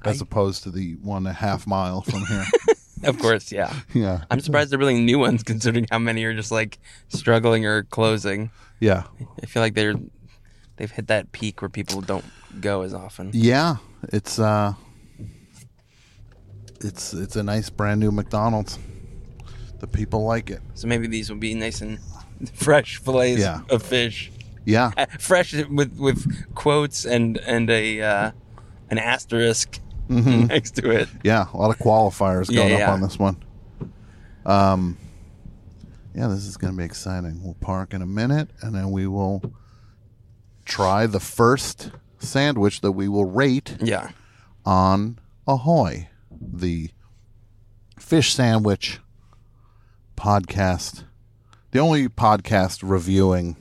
as 0.06 0.22
opposed 0.22 0.64
to 0.64 0.72
the 0.72 0.94
one 1.02 1.18
and 1.26 1.28
a 1.28 1.34
half 1.34 1.66
mile 1.68 2.02
from 2.02 2.26
here. 2.26 2.46
Of 3.04 3.20
course, 3.20 3.52
yeah. 3.52 3.74
yeah, 3.94 4.24
I'm 4.30 4.40
surprised 4.40 4.72
they're 4.72 4.80
building 4.80 5.06
new 5.06 5.20
ones 5.20 5.44
considering 5.44 5.88
how 5.92 6.00
many 6.00 6.24
are 6.26 6.34
just 6.34 6.52
like 6.52 6.80
struggling 7.10 7.66
or 7.66 7.84
closing. 7.84 8.52
yeah, 8.80 9.04
I 9.42 9.46
feel 9.46 9.62
like 9.62 9.74
they're 9.76 9.96
they've 10.78 10.92
hit 10.92 11.08
that 11.08 11.32
peak 11.32 11.62
where 11.62 11.70
people 11.70 12.02
don't 12.02 12.26
go 12.60 12.82
as 12.84 12.94
often. 12.94 13.32
yeah. 13.34 13.78
It's 14.12 14.40
uh, 14.40 14.74
it's 16.82 17.14
it's 17.14 17.36
a 17.36 17.44
nice 17.44 17.70
brand 17.70 18.00
new 18.00 18.12
McDonald's. 18.12 18.80
The 19.80 19.88
people 19.88 20.24
like 20.26 20.50
it. 20.50 20.62
So 20.76 20.88
maybe 20.88 21.08
these 21.08 21.30
will 21.30 21.38
be 21.38 21.54
nice 21.54 21.82
and 21.82 22.00
fresh 22.54 22.98
fillets 22.98 23.40
Yeah. 23.42 23.62
of 23.70 23.84
fish. 23.84 24.32
Yeah, 24.64 24.92
Fresh 25.20 25.54
with 25.70 25.98
with 26.00 26.54
quotes 26.54 27.04
and 27.06 27.38
and 27.40 27.68
a 27.72 28.02
uh, 28.02 28.32
an 28.92 29.00
asterisk 29.00 29.80
next 30.48 30.72
to 30.76 30.90
it. 30.92 31.08
yeah. 31.24 31.46
A 31.54 31.58
lot 31.58 31.70
of 31.72 31.78
qualifiers 31.78 32.50
Yeah, 32.52 32.62
going 32.62 32.72
yeah. 32.80 32.88
up 32.88 32.94
on 32.94 33.02
this 33.02 33.18
one. 33.18 33.38
Um, 34.46 34.98
yeah, 36.14 36.28
this 36.28 36.46
is 36.46 36.58
going 36.58 36.74
to 36.74 36.78
be 36.78 36.84
exciting. 36.84 37.42
We'll 37.44 37.54
park 37.56 37.94
in 37.94 38.02
a 38.02 38.06
minute, 38.06 38.50
and 38.62 38.76
then 38.76 38.92
we 38.92 39.08
will 39.08 39.42
try 40.66 41.06
the 41.08 41.20
first 41.20 41.92
sandwich 42.20 42.82
that 42.82 42.92
we 42.92 43.08
will 43.08 43.26
rate 43.26 43.78
Yeah. 43.80 44.12
on 44.66 45.20
Ahoy, 45.48 46.10
the 46.40 46.90
fish 47.98 48.34
sandwich 48.34 49.00
podcast, 50.18 51.04
the 51.72 51.80
only 51.80 52.08
podcast 52.10 52.80
reviewing 52.84 53.56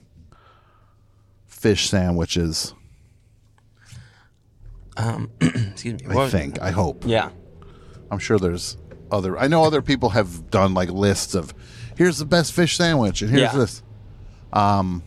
fish 1.47 1.89
sandwiches. 1.89 2.75
Um, 5.01 5.31
excuse 5.41 6.01
me. 6.01 6.07
I 6.11 6.15
What- 6.15 6.31
think. 6.31 6.61
I 6.61 6.71
hope. 6.71 7.05
Yeah. 7.07 7.31
I'm 8.11 8.19
sure 8.19 8.39
there's 8.39 8.77
other. 9.11 9.39
I 9.39 9.47
know 9.49 9.65
other 9.65 9.83
people 9.83 10.11
have 10.11 10.51
done 10.51 10.75
like 10.75 10.91
lists 10.91 11.35
of 11.35 11.55
here's 11.97 12.19
the 12.19 12.25
best 12.25 12.53
fish 12.53 12.77
sandwich 12.77 13.23
and 13.23 13.31
here's 13.31 13.53
Yeah. 13.53 13.59
this. 13.59 13.83
Um, 14.53 15.03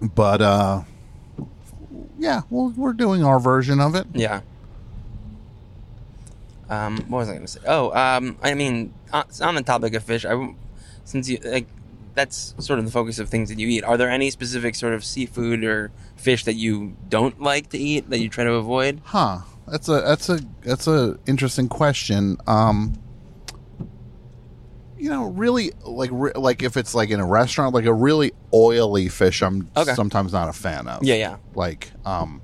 but 0.00 0.40
uh, 0.42 0.82
yeah, 2.18 2.42
well, 2.50 2.72
we're 2.76 2.92
doing 2.92 3.24
our 3.24 3.38
version 3.38 3.80
of 3.80 3.94
it. 3.94 4.06
Yeah. 4.12 4.40
Um, 6.68 6.98
what 7.08 7.18
was 7.18 7.28
I 7.28 7.32
going 7.32 7.46
to 7.46 7.48
say? 7.52 7.60
Oh, 7.66 7.92
um, 7.96 8.36
I 8.42 8.54
mean, 8.54 8.94
on, 9.12 9.24
on 9.42 9.54
the 9.56 9.62
topic 9.62 9.94
of 9.94 10.04
fish, 10.04 10.24
I, 10.24 10.30
w- 10.30 10.54
since 11.04 11.28
you 11.28 11.38
like, 11.44 11.66
that's 12.20 12.54
sort 12.58 12.78
of 12.78 12.84
the 12.84 12.90
focus 12.90 13.18
of 13.18 13.28
things 13.30 13.48
that 13.48 13.58
you 13.58 13.66
eat. 13.68 13.82
Are 13.82 13.96
there 13.96 14.10
any 14.10 14.30
specific 14.30 14.74
sort 14.74 14.92
of 14.92 15.02
seafood 15.04 15.64
or 15.64 15.90
fish 16.16 16.44
that 16.44 16.54
you 16.54 16.96
don't 17.08 17.40
like 17.40 17.70
to 17.70 17.78
eat 17.78 18.10
that 18.10 18.18
you 18.20 18.28
try 18.28 18.44
to 18.44 18.52
avoid? 18.54 19.00
Huh. 19.04 19.38
That's 19.66 19.88
a 19.88 20.00
that's 20.02 20.28
a 20.28 20.40
that's 20.62 20.86
a 20.86 21.18
interesting 21.26 21.68
question. 21.68 22.36
Um 22.46 22.94
you 24.98 25.08
know, 25.08 25.28
really 25.28 25.72
like 25.82 26.10
re- 26.12 26.32
like 26.34 26.62
if 26.62 26.76
it's 26.76 26.94
like 26.94 27.08
in 27.08 27.20
a 27.20 27.26
restaurant 27.26 27.74
like 27.74 27.86
a 27.86 27.94
really 27.94 28.32
oily 28.52 29.08
fish 29.08 29.40
I'm 29.42 29.70
Okay. 29.76 29.94
sometimes 29.94 30.32
not 30.32 30.48
a 30.48 30.52
fan 30.52 30.88
of. 30.88 31.02
Yeah, 31.02 31.14
yeah. 31.14 31.36
Like 31.54 31.90
um 32.04 32.42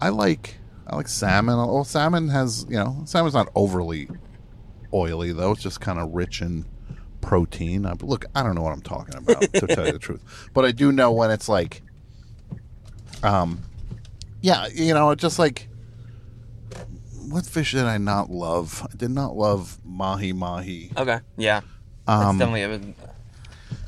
I 0.00 0.08
like 0.08 0.56
I 0.88 0.96
like 0.96 1.06
salmon. 1.08 1.56
Well, 1.56 1.84
salmon 1.84 2.28
has, 2.30 2.66
you 2.68 2.76
know, 2.76 3.02
salmon's 3.04 3.34
not 3.34 3.48
overly 3.54 4.08
oily 4.92 5.32
though. 5.32 5.52
It's 5.52 5.62
just 5.62 5.80
kind 5.80 6.00
of 6.00 6.10
rich 6.12 6.42
in 6.42 6.64
protein. 7.20 7.86
I, 7.86 7.92
look, 8.00 8.24
I 8.34 8.42
don't 8.42 8.54
know 8.54 8.62
what 8.62 8.72
I'm 8.72 8.82
talking 8.82 9.16
about 9.16 9.40
to 9.42 9.66
tell 9.66 9.86
you 9.86 9.92
the 9.92 9.98
truth. 9.98 10.22
But 10.54 10.64
I 10.64 10.72
do 10.72 10.92
know 10.92 11.12
when 11.12 11.30
it's 11.30 11.48
like 11.48 11.82
um 13.22 13.62
yeah, 14.40 14.66
you 14.72 14.94
know, 14.94 15.14
just 15.14 15.38
like 15.38 15.68
what 17.28 17.46
fish 17.46 17.72
did 17.72 17.84
I 17.84 17.98
not 17.98 18.30
love? 18.30 18.86
I 18.90 18.96
did 18.96 19.10
not 19.10 19.36
love 19.36 19.78
mahi 19.84 20.32
mahi. 20.32 20.90
Okay, 20.96 21.20
yeah, 21.36 21.60
that's 22.06 22.24
Um, 22.26 22.38
definitely 22.38 22.62
a 22.62 22.94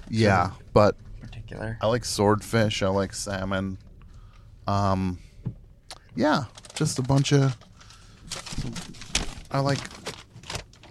yeah, 0.08 0.50
but 0.74 0.96
particular. 1.20 1.78
I 1.80 1.86
like 1.86 2.04
swordfish. 2.04 2.82
I 2.82 2.88
like 2.88 3.14
salmon. 3.14 3.78
Um, 4.66 5.18
yeah, 6.14 6.44
just 6.74 6.98
a 6.98 7.02
bunch 7.02 7.32
of. 7.32 7.56
I 9.50 9.60
like. 9.60 9.80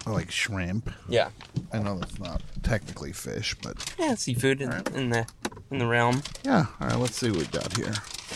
I 0.05 0.09
like 0.09 0.31
shrimp. 0.31 0.89
Yeah, 1.07 1.29
I 1.71 1.79
know 1.79 1.97
that's 1.99 2.19
not 2.19 2.41
technically 2.63 3.11
fish, 3.11 3.55
but 3.61 3.93
yeah, 3.99 4.15
seafood 4.15 4.61
in, 4.61 4.71
in 4.95 5.09
the 5.11 5.27
in 5.69 5.77
the 5.79 5.85
realm. 5.87 6.21
yeah. 6.43 6.65
All 6.79 6.87
right, 6.87 6.97
let's 6.97 7.15
see 7.17 7.29
what 7.29 7.39
we 7.39 7.45
got 7.45 7.75
here. 7.77 7.93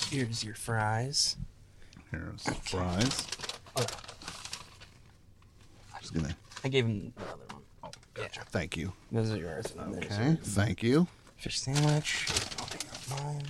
Here's 0.10 0.44
your 0.44 0.54
fries. 0.56 1.38
Here's 2.12 2.44
fries. 2.64 3.26
Oh. 3.76 3.86
I'm 5.94 6.02
just 6.02 6.14
gonna. 6.14 6.36
I 6.64 6.68
gave 6.70 6.86
him 6.86 7.14
another 7.18 7.38
one. 7.52 7.62
Oh, 7.84 7.90
Gotcha. 8.14 8.42
Thank 8.52 8.78
you. 8.78 8.94
Those 9.12 9.32
are 9.32 9.38
yours. 9.38 9.74
and 9.78 9.94
there's 9.96 10.06
Okay. 10.06 10.26
your 10.28 10.36
Thank 10.38 10.84
you. 10.84 11.08
Fish 11.38 11.60
sandwich. 11.60 12.28
I'll 12.60 12.68
pick 12.68 12.86
up 12.86 13.10
mine. 13.24 13.44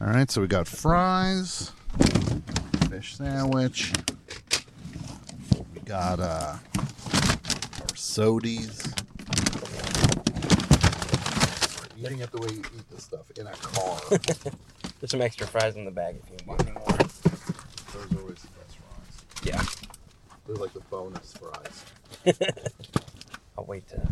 All 0.00 0.06
right, 0.08 0.30
so 0.30 0.40
we 0.40 0.46
got 0.48 0.66
fries, 0.66 1.72
fish 2.90 3.16
sandwich. 3.16 3.92
We 5.74 5.80
got 5.84 6.20
uh 6.20 6.56
our 8.00 8.24
sodies. 8.24 8.86
Eating 11.98 12.20
it 12.20 12.32
the 12.32 12.38
way 12.38 12.48
you 12.52 12.60
eat 12.60 12.90
this 12.90 13.04
stuff 13.04 13.30
in 13.36 13.46
a 13.46 13.52
car. 13.52 14.00
There's 15.00 15.10
some 15.10 15.20
extra 15.20 15.46
fries 15.46 15.76
in 15.76 15.84
the 15.84 15.90
bag 15.90 16.16
if 16.22 16.30
you 16.30 16.46
want 16.46 16.62
any 16.62 16.72
more. 16.72 16.86
Those 16.86 18.12
are 18.12 18.20
always 18.20 18.38
the 18.38 18.48
best 18.58 18.78
fries. 18.78 19.44
Yeah. 19.44 19.62
They're 20.46 20.56
like 20.56 20.72
the 20.72 20.80
bonus 20.80 21.34
fries. 21.34 21.84
I'll 23.58 23.66
wait 23.66 23.86
to 23.88 24.08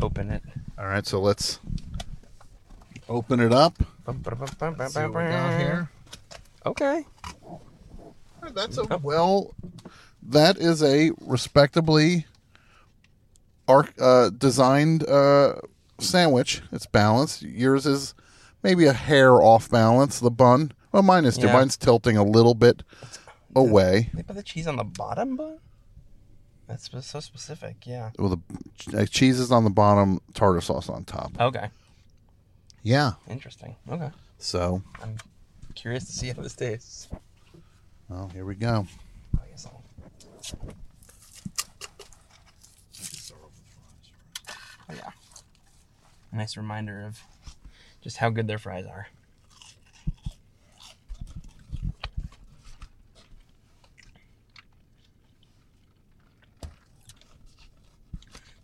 open 0.00 0.30
it. 0.30 0.42
All 0.76 0.86
right, 0.86 1.06
so 1.06 1.20
let's 1.20 1.60
open 3.08 3.38
it 3.38 3.52
up. 3.52 3.76
See 3.78 4.12
what 4.12 5.08
we 5.08 5.14
got 5.14 5.60
here. 5.60 5.88
Okay. 6.66 7.06
That's 8.52 8.78
a 8.78 8.98
well. 8.98 9.54
That 10.24 10.58
is 10.58 10.82
a 10.82 11.10
respectably 11.20 12.26
arc 13.68 13.92
uh, 14.00 14.30
designed 14.30 15.08
uh, 15.08 15.54
sandwich. 15.98 16.62
It's 16.72 16.86
balanced. 16.86 17.42
Yours 17.42 17.86
is 17.86 18.14
maybe 18.62 18.86
a 18.86 18.92
hair 18.92 19.42
off 19.42 19.70
balance. 19.70 20.20
The 20.20 20.30
bun. 20.30 20.72
Well, 20.92 21.02
mine 21.02 21.24
is 21.24 21.38
too. 21.38 21.46
Yeah. 21.46 21.54
Mine's 21.54 21.76
tilting 21.76 22.16
a 22.16 22.24
little 22.24 22.54
bit 22.54 22.82
away. 23.54 24.10
They 24.14 24.22
put 24.22 24.36
the 24.36 24.42
cheese 24.42 24.66
on 24.66 24.76
the 24.76 24.84
bottom 24.84 25.36
bun? 25.36 25.58
That's 26.68 26.88
so 27.06 27.20
specific, 27.20 27.86
yeah. 27.86 28.10
Well, 28.18 28.38
the 28.90 29.02
uh, 29.02 29.06
cheese 29.06 29.38
is 29.38 29.52
on 29.52 29.64
the 29.64 29.70
bottom, 29.70 30.20
tartar 30.32 30.60
sauce 30.62 30.88
on 30.88 31.04
top. 31.04 31.38
Okay. 31.38 31.68
Yeah. 32.82 33.12
Interesting. 33.28 33.76
Okay. 33.90 34.10
So, 34.38 34.82
I'm 35.02 35.16
curious 35.74 36.06
to 36.06 36.12
see 36.12 36.28
how 36.28 36.40
this 36.40 36.54
tastes. 36.54 37.08
well, 38.08 38.30
here 38.32 38.44
we 38.44 38.54
go. 38.54 38.86
I 39.38 39.48
guess 39.50 39.66
I'll. 39.66 39.82
Yeah. 44.94 45.10
A 46.32 46.36
nice 46.36 46.56
reminder 46.56 47.02
of 47.02 47.22
just 48.00 48.16
how 48.18 48.30
good 48.30 48.46
their 48.46 48.58
fries 48.58 48.86
are. 48.86 49.08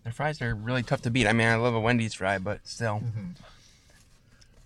Their 0.05 0.13
fries 0.13 0.41
are 0.41 0.55
really 0.55 0.83
tough 0.83 1.03
to 1.03 1.11
beat. 1.11 1.27
I 1.27 1.35
mean, 1.35 1.47
I 1.47 1.57
love 1.57 1.75
a 1.75 1.81
Wendy's 1.81 2.15
fry, 2.15 2.39
but 2.39 2.67
still. 2.67 3.03
Mm-hmm. 3.05 3.31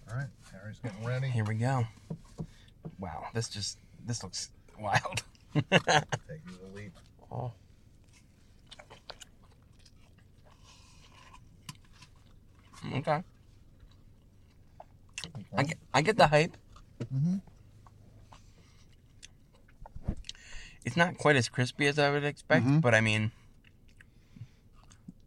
All 0.08 0.16
right, 0.16 0.28
Harri's 0.52 0.78
getting 0.78 1.04
ready. 1.04 1.28
Here 1.28 1.44
we 1.44 1.56
go. 1.56 1.84
Wow, 3.00 3.26
this 3.34 3.48
just 3.48 3.78
this 4.06 4.22
looks 4.22 4.50
wild. 4.78 5.22
Take 5.54 5.64
you 5.72 6.58
the 6.62 6.76
lead. 6.76 6.92
Oh. 7.32 7.50
Mm-hmm. 12.84 12.96
Okay. 12.98 13.22
I 15.56 15.62
get, 15.62 15.78
I 15.94 16.02
get 16.02 16.16
the 16.16 16.26
hype. 16.26 16.56
Mm-hmm. 17.02 17.36
It's 20.84 20.96
not 20.96 21.16
quite 21.16 21.36
as 21.36 21.48
crispy 21.48 21.86
as 21.86 21.98
I 21.98 22.10
would 22.10 22.24
expect, 22.24 22.66
mm-hmm. 22.66 22.80
but 22.80 22.94
I 22.94 23.00
mean, 23.00 23.30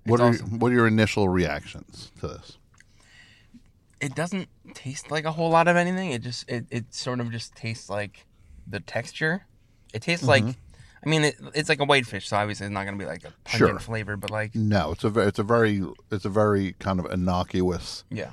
What 0.05 0.19
are 0.19 0.29
awesome. 0.29 0.59
what 0.59 0.71
are 0.71 0.75
your 0.75 0.87
initial 0.87 1.29
reactions 1.29 2.11
to 2.19 2.27
this? 2.27 2.57
it 4.01 4.13
doesn't 4.13 4.49
taste 4.73 5.09
like 5.09 5.25
a 5.25 5.31
whole 5.31 5.49
lot 5.49 5.67
of 5.67 5.75
anything. 5.75 6.11
It 6.11 6.21
just 6.21 6.49
it, 6.49 6.65
it 6.69 6.93
sort 6.93 7.19
of 7.19 7.31
just 7.31 7.55
tastes 7.55 7.89
like 7.89 8.25
the 8.67 8.79
texture. 8.79 9.45
It 9.93 10.01
tastes 10.01 10.27
like 10.27 10.43
I 11.05 11.09
mean 11.09 11.23
it, 11.25 11.35
it's 11.53 11.69
like 11.69 11.79
a 11.79 11.85
whitefish, 11.85 12.27
so 12.27 12.37
obviously 12.37 12.65
it's 12.65 12.73
not 12.73 12.85
gonna 12.85 12.97
be 12.97 13.05
like 13.05 13.23
a 13.23 13.33
pungent 13.43 13.69
Sure. 13.71 13.79
flavor, 13.79 14.17
but 14.17 14.31
like 14.31 14.55
No, 14.55 14.91
it's 14.91 15.03
a 15.03 15.09
ve- 15.09 15.21
it's 15.21 15.39
a 15.39 15.43
very 15.43 15.83
it's 16.11 16.25
a 16.25 16.29
very 16.29 16.73
kind 16.79 16.99
of 16.99 17.05
innocuous 17.11 18.03
yeah. 18.09 18.31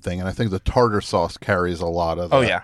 thing, 0.00 0.18
and 0.20 0.28
I 0.28 0.32
think 0.32 0.50
the 0.50 0.58
tartar 0.58 1.00
sauce 1.00 1.36
carries 1.36 1.80
a 1.80 1.86
lot 1.86 2.18
of. 2.18 2.30
The, 2.30 2.36
Oh 2.36 2.40
yeah. 2.40 2.62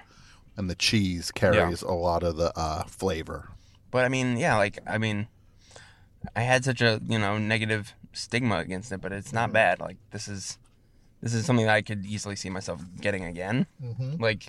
and 0.56 0.68
the 0.68 0.74
cheese 0.74 1.30
carries 1.30 1.82
a 1.82 1.92
lot 1.92 2.22
of 2.22 2.36
the 2.36 2.52
uh, 2.58 2.84
flavor. 2.84 3.48
But 3.90 4.04
I 4.04 4.08
mean, 4.08 4.36
yeah, 4.36 4.56
like 4.56 4.78
I 4.86 4.98
mean, 4.98 5.28
I 6.34 6.40
had 6.40 6.64
such 6.64 6.80
a 6.80 7.00
you 7.06 7.18
know 7.18 7.38
negative 7.38 7.94
stigma 8.12 8.58
against 8.58 8.90
it, 8.92 9.00
but 9.00 9.12
it's 9.12 9.32
not 9.32 9.52
bad. 9.52 9.78
Like 9.80 9.98
this 10.10 10.26
is 10.26 10.58
this 11.20 11.32
is 11.32 11.46
something 11.46 11.66
that 11.66 11.74
I 11.74 11.82
could 11.82 12.04
easily 12.04 12.34
see 12.36 12.50
myself 12.50 12.82
getting 13.00 13.24
again. 13.24 13.66
Like, 14.18 14.46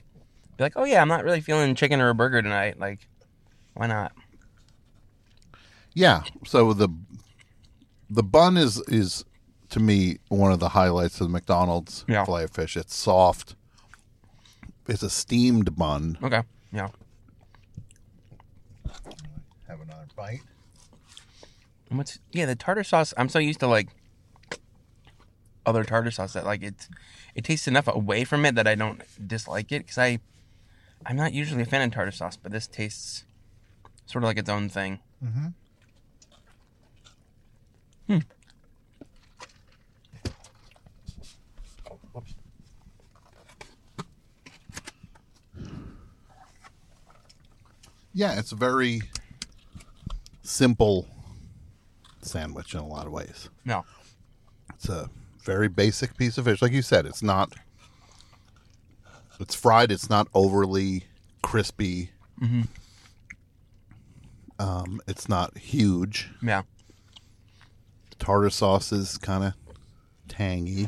be 0.57 0.63
like, 0.63 0.73
oh 0.75 0.83
yeah, 0.83 1.01
I'm 1.01 1.07
not 1.07 1.23
really 1.23 1.41
feeling 1.41 1.73
chicken 1.75 2.01
or 2.01 2.09
a 2.09 2.15
burger 2.15 2.41
tonight. 2.41 2.79
Like, 2.79 3.07
why 3.75 3.87
not? 3.87 4.11
Yeah. 5.95 6.21
So 6.45 6.73
the 6.73 6.89
the 8.09 8.21
bun 8.21 8.57
is 8.57 8.79
is 8.87 9.25
to 9.69 9.79
me 9.79 10.17
one 10.29 10.51
of 10.51 10.59
the 10.59 10.69
highlights 10.69 11.19
of 11.19 11.27
the 11.27 11.31
McDonald's 11.33 12.05
Yeah. 12.07 12.23
filet 12.25 12.45
fish. 12.47 12.77
It's 12.77 12.95
soft. 12.95 13.55
It's 14.87 15.01
a 15.01 15.09
steamed 15.09 15.75
bun. 15.75 16.17
Okay, 16.21 16.43
yeah. 16.71 16.89
Have 19.67 19.81
another 19.81 20.05
bite. 20.15 20.41
What's 21.89 22.19
yeah 22.31 22.45
the 22.45 22.55
tartar 22.55 22.83
sauce? 22.83 23.13
I'm 23.17 23.29
so 23.29 23.39
used 23.39 23.59
to 23.61 23.67
like 23.67 23.89
other 25.65 25.83
tartar 25.83 26.11
sauce 26.11 26.33
that 26.33 26.45
like 26.45 26.61
it 26.61 26.87
it 27.33 27.43
tastes 27.43 27.67
enough 27.67 27.87
away 27.87 28.23
from 28.23 28.45
it 28.45 28.53
that 28.55 28.67
I 28.67 28.75
don't 28.75 29.01
dislike 29.27 29.71
it 29.71 29.79
because 29.79 29.97
I 29.97 30.19
I'm 31.05 31.15
not 31.15 31.33
usually 31.33 31.61
a 31.63 31.65
fan 31.65 31.81
of 31.81 31.91
tartar 31.93 32.11
sauce, 32.11 32.37
but 32.37 32.51
this 32.51 32.67
tastes 32.67 33.23
sort 34.05 34.23
of 34.23 34.27
like 34.27 34.37
its 34.37 34.49
own 34.49 34.69
thing. 34.69 34.99
Mm-hmm. 35.23 35.47
Hmm. 38.07 38.19
Yeah, 48.13 48.39
it's 48.39 48.53
a 48.53 48.55
very 48.55 49.01
simple 50.41 51.07
sandwich 52.21 52.73
in 52.73 52.79
a 52.79 52.87
lot 52.87 53.07
of 53.07 53.11
ways. 53.11 53.49
No. 53.65 53.85
It's 54.73 54.87
a 54.87 55.09
very 55.43 55.67
basic 55.67 56.15
piece 56.17 56.37
of 56.37 56.45
fish. 56.45 56.61
Like 56.61 56.71
you 56.71 56.81
said, 56.81 57.05
it's 57.05 57.21
not. 57.21 57.53
It's 59.39 59.53
fried. 59.53 59.91
It's 59.91 60.09
not 60.09 60.29
overly 60.33 61.03
crispy. 61.43 62.11
Mm-hmm. 62.41 62.61
Um, 64.59 65.01
it's 65.07 65.27
not 65.27 65.57
huge. 65.57 66.29
Yeah. 66.41 66.61
Tartar 68.19 68.49
sauce 68.49 68.91
is 68.91 69.17
kind 69.17 69.43
of 69.43 69.53
tangy. 70.27 70.87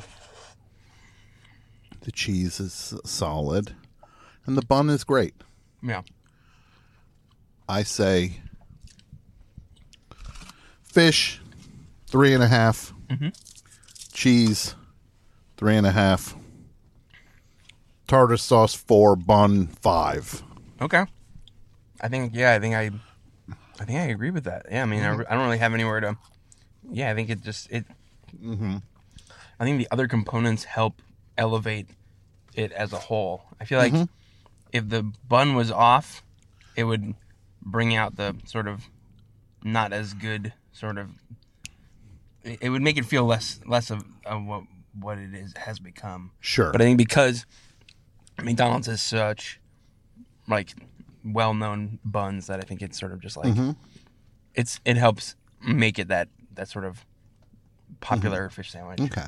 The 2.01 2.11
cheese 2.11 2.59
is 2.59 2.93
solid, 3.03 3.75
and 4.45 4.57
the 4.57 4.65
bun 4.65 4.89
is 4.89 5.03
great. 5.03 5.35
Yeah. 5.83 6.03
I 7.67 7.83
say 7.83 8.39
fish 10.83 11.41
three 12.07 12.33
and 12.33 12.41
a 12.41 12.47
half, 12.47 12.93
mm-hmm. 13.07 13.29
cheese 14.13 14.75
three 15.57 15.75
and 15.75 15.85
a 15.85 15.91
half, 15.91 16.35
tartar 18.07 18.37
sauce 18.37 18.73
four, 18.73 19.15
bun 19.17 19.67
five. 19.67 20.43
Okay. 20.81 21.05
I 21.99 22.07
think 22.07 22.33
yeah, 22.33 22.53
I 22.53 22.59
think 22.59 22.75
I 22.75 22.91
I 23.79 23.85
think 23.85 23.99
I 23.99 24.03
agree 24.03 24.31
with 24.31 24.45
that. 24.45 24.65
Yeah, 24.71 24.83
I 24.83 24.85
mean, 24.85 25.03
I, 25.03 25.09
mm-hmm. 25.09 25.21
I 25.29 25.35
don't 25.35 25.43
really 25.43 25.57
have 25.57 25.73
anywhere 25.73 25.99
to 25.99 26.17
Yeah, 26.91 27.11
I 27.11 27.15
think 27.15 27.29
it 27.29 27.41
just 27.41 27.69
it 27.71 27.85
mm-hmm. 28.41 28.77
I 29.59 29.63
think 29.63 29.77
the 29.79 29.87
other 29.91 30.07
components 30.07 30.63
help 30.63 31.01
elevate 31.37 31.87
it 32.53 32.71
as 32.71 32.93
a 32.93 32.97
whole. 32.97 33.43
I 33.59 33.65
feel 33.65 33.79
like 33.79 33.93
mm-hmm. 33.93 34.03
if 34.71 34.89
the 34.89 35.03
bun 35.27 35.55
was 35.55 35.71
off, 35.71 36.23
it 36.75 36.85
would 36.85 37.15
bring 37.61 37.95
out 37.95 38.15
the 38.15 38.35
sort 38.45 38.67
of 38.67 38.89
not 39.63 39.91
as 39.91 40.13
good 40.13 40.53
sort 40.71 40.97
of 40.97 41.09
it 42.43 42.69
would 42.69 42.81
make 42.81 42.97
it 42.97 43.05
feel 43.05 43.25
less 43.25 43.59
less 43.65 43.89
of, 43.89 44.03
of 44.25 44.45
what 44.45 44.63
what 44.99 45.17
it 45.17 45.33
is 45.33 45.53
has 45.57 45.79
become. 45.79 46.31
Sure. 46.39 46.71
But 46.71 46.81
I 46.81 46.85
think 46.85 46.97
because 46.97 47.45
McDonald's 48.41 48.87
is 48.87 49.01
such 49.01 49.59
like 50.47 50.73
well-known 51.23 51.99
buns 52.05 52.47
that 52.47 52.59
I 52.59 52.63
think 52.63 52.81
it's 52.81 52.97
sort 52.97 53.11
of 53.11 53.19
just 53.19 53.37
like 53.37 53.47
mm-hmm. 53.47 53.71
it's 54.55 54.79
it 54.85 54.97
helps 54.97 55.35
make 55.61 55.99
it 55.99 56.07
that 56.07 56.29
that 56.57 56.67
sort 56.67 56.85
of 56.85 56.95
mm-hmm. 56.95 57.95
popular 58.01 58.49
fish 58.49 58.71
sandwich. 58.71 58.99
okay. 59.01 59.27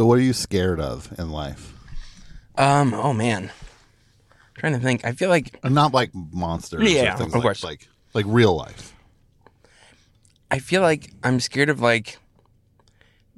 So, 0.00 0.06
what 0.06 0.16
are 0.18 0.22
you 0.22 0.32
scared 0.32 0.80
of 0.80 1.12
in 1.18 1.28
life? 1.30 1.74
Um. 2.56 2.94
Oh 2.94 3.12
man. 3.12 3.50
trying 4.56 4.72
to 4.72 4.78
think. 4.78 5.04
I 5.04 5.12
feel 5.12 5.28
like 5.28 5.60
And 5.62 5.74
not 5.74 5.92
like 5.92 6.10
monsters. 6.14 6.80
or 6.80 6.84
Yeah, 6.88 7.16
things 7.16 7.28
of 7.28 7.34
like, 7.34 7.42
course. 7.42 7.62
Like 7.62 7.86
like 8.14 8.24
real 8.26 8.56
life. 8.56 8.94
I 10.50 10.58
feel 10.58 10.80
like 10.80 11.12
I'm 11.22 11.38
scared 11.38 11.68
of 11.68 11.80
like 11.82 12.16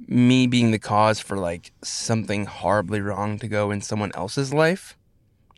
me 0.07 0.47
being 0.47 0.71
the 0.71 0.79
cause 0.79 1.19
for 1.19 1.35
like 1.37 1.73
something 1.83 2.45
horribly 2.45 3.01
wrong 3.01 3.39
to 3.39 3.49
go 3.49 3.69
in 3.69 3.81
someone 3.81 4.13
else's 4.15 4.53
life. 4.53 4.95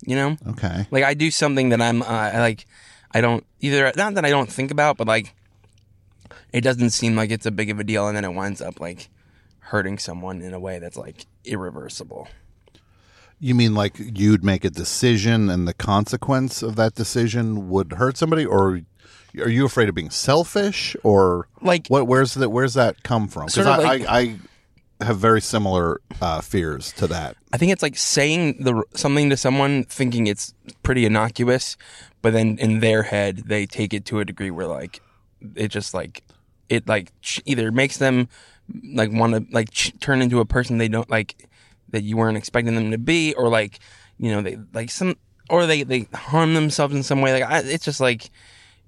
You 0.08 0.16
know, 0.16 0.38
Okay. 0.48 0.88
like 0.90 1.04
I 1.04 1.14
do 1.14 1.30
something 1.30 1.70
that 1.70 1.84
I'm 1.84 2.02
uh, 2.02 2.06
I 2.08 2.40
like. 2.40 2.66
I 3.14 3.22
don't 3.22 3.46
either. 3.60 3.92
Not 3.96 4.16
that 4.16 4.26
I 4.26 4.32
don't 4.32 4.52
think 4.52 4.72
about, 4.72 4.98
but 4.98 5.06
like 5.06 5.36
it 6.52 6.62
doesn't 6.62 6.90
seem 6.90 7.16
like 7.16 7.30
it's 7.30 7.46
a 7.46 7.52
big 7.52 7.70
of 7.70 7.80
a 7.80 7.84
deal, 7.84 8.08
and 8.08 8.18
then 8.18 8.26
it 8.26 8.34
winds 8.34 8.60
up 8.60 8.80
like 8.80 9.08
hurting 9.66 9.98
someone 9.98 10.42
in 10.42 10.54
a 10.54 10.60
way 10.60 10.80
that's 10.80 10.98
like 10.98 11.26
irreversible. 11.44 12.28
You 13.40 13.54
mean 13.56 13.74
like 13.74 13.96
you'd 14.00 14.44
make 14.44 14.64
a 14.64 14.70
decision 14.70 15.50
and 15.50 15.68
the 15.68 15.74
consequence 15.74 16.64
of 16.64 16.76
that 16.78 16.96
decision 16.96 17.70
would 17.70 17.94
hurt 17.94 18.18
somebody, 18.18 18.46
or 18.46 18.82
are 19.40 19.50
you 19.50 19.66
afraid 19.66 19.90
of 19.90 19.96
being 19.96 20.10
selfish, 20.10 20.96
or 21.04 21.48
Like- 21.62 21.88
what? 21.88 22.08
Where's 22.08 22.34
that? 22.36 22.50
Where's 22.50 22.76
that 22.76 23.04
come 23.04 23.28
from? 23.28 23.48
Because 23.48 23.68
I, 23.68 23.78
like- 23.78 24.06
I, 24.08 24.38
I 25.00 25.06
have 25.06 25.18
very 25.18 25.42
similar 25.42 26.00
uh, 26.22 26.40
fears 26.40 26.94
to 26.94 27.08
that. 27.08 27.36
I 27.52 27.58
think 27.58 27.74
it's 27.74 27.84
like 27.84 27.98
saying 27.98 28.64
the 28.64 28.82
something 28.96 29.30
to 29.30 29.36
someone 29.38 29.84
thinking 29.84 30.28
it's 30.28 30.54
pretty 30.84 31.06
innocuous, 31.06 31.76
but 32.22 32.32
then 32.32 32.58
in 32.60 32.80
their 32.80 33.04
head 33.04 33.44
they 33.48 33.66
take 33.66 33.94
it 33.94 34.06
to 34.06 34.20
a 34.22 34.26
degree 34.26 34.52
where 34.52 34.68
like 34.68 35.02
it 35.56 35.68
just 35.68 35.94
like 35.94 36.24
it 36.70 36.88
like 36.88 37.12
either 37.44 37.72
makes 37.74 37.98
them 37.98 38.30
like 38.94 39.12
want 39.12 39.34
to 39.34 39.46
like 39.54 39.70
ch- 39.72 39.94
turn 40.00 40.22
into 40.22 40.40
a 40.40 40.46
person 40.46 40.78
they 40.78 40.88
don't 40.88 41.10
like 41.10 41.48
that 41.90 42.04
you 42.04 42.18
weren't 42.18 42.38
expecting 42.38 42.76
them 42.76 42.92
to 42.92 42.98
be, 42.98 43.34
or 43.36 43.48
like 43.50 43.80
you 44.18 44.32
know 44.32 44.42
they 44.42 44.58
like 44.74 44.90
some 44.92 45.16
or 45.50 45.66
they 45.66 45.84
they 45.84 46.08
harm 46.14 46.54
themselves 46.54 46.96
in 46.96 47.04
some 47.04 47.22
way. 47.22 47.34
Like 47.34 47.50
I, 47.50 47.60
it's 47.60 47.86
just 47.86 48.00
like 48.00 48.30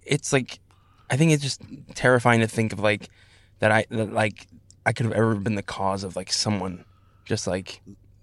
it's 0.03 0.33
like 0.33 0.59
I 1.09 1.17
think 1.17 1.31
it's 1.31 1.43
just 1.43 1.61
terrifying 1.95 2.39
to 2.41 2.47
think 2.47 2.73
of 2.73 2.79
like 2.79 3.09
that 3.59 3.71
I 3.71 3.85
that 3.89 4.11
like 4.13 4.47
I 4.85 4.93
could 4.93 5.05
have 5.05 5.13
ever 5.15 5.35
been 5.35 5.55
the 5.55 5.63
cause 5.63 6.03
of 6.03 6.15
like 6.15 6.31
someone 6.33 6.85
just 7.25 7.45
like 7.45 7.81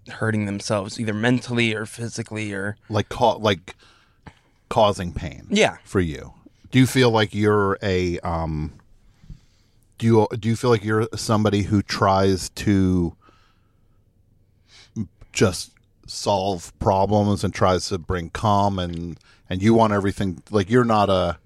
hurting 0.08 0.46
themselves 0.46 0.98
either 1.00 1.14
mentally 1.14 1.74
or 1.74 1.86
physically 1.86 2.52
or 2.52 2.76
Like, 2.90 3.08
ca- 3.08 3.36
like 3.36 3.74
causing 4.68 5.12
pain. 5.12 5.46
yeah 5.50 5.76
for 5.84 6.00
you. 6.00 6.32
Do 6.70 6.78
you 6.78 6.86
feel 6.86 7.10
like 7.10 7.34
you're 7.34 7.78
a 7.82 8.18
um 8.20 8.72
do 9.98 10.06
you 10.06 10.28
do 10.38 10.48
you 10.48 10.56
feel 10.56 10.70
like 10.70 10.84
you're 10.84 11.08
somebody 11.14 11.62
who 11.62 11.82
tries 11.82 12.48
to 12.50 13.16
just 15.32 15.72
solve 16.06 16.76
problems 16.78 17.42
and 17.44 17.54
tries 17.54 17.88
to 17.88 17.98
bring 17.98 18.30
calm 18.30 18.78
and 18.78 19.18
and 19.48 19.62
you 19.62 19.74
want 19.74 19.92
everything 19.92 20.42
like 20.50 20.68
you're 20.70 20.84
not 20.84 21.08
a 21.08 21.38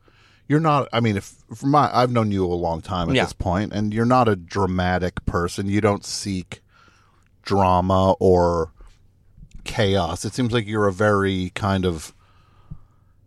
you're 0.49 0.61
not 0.61 0.89
I 0.93 1.01
mean 1.01 1.17
if 1.17 1.35
from 1.55 1.71
my 1.71 1.91
I've 1.95 2.11
known 2.11 2.31
you 2.33 2.45
a 2.45 2.55
long 2.55 2.81
time 2.81 3.09
at 3.09 3.15
Yeah. 3.17 3.25
this 3.25 3.33
point 3.33 3.73
and 3.73 3.93
you're 3.95 4.05
not 4.05 4.29
a 4.29 4.37
dramatic 4.37 5.25
person. 5.27 5.69
You 5.69 5.81
don't 5.81 6.05
seek 6.05 6.61
drama 7.43 8.13
or 8.19 8.73
chaos. 9.65 10.25
It 10.25 10.33
seems 10.35 10.53
like 10.53 10.67
you're 10.67 10.87
a 10.87 10.93
very 10.93 11.51
kind 11.55 11.85
of 11.85 12.15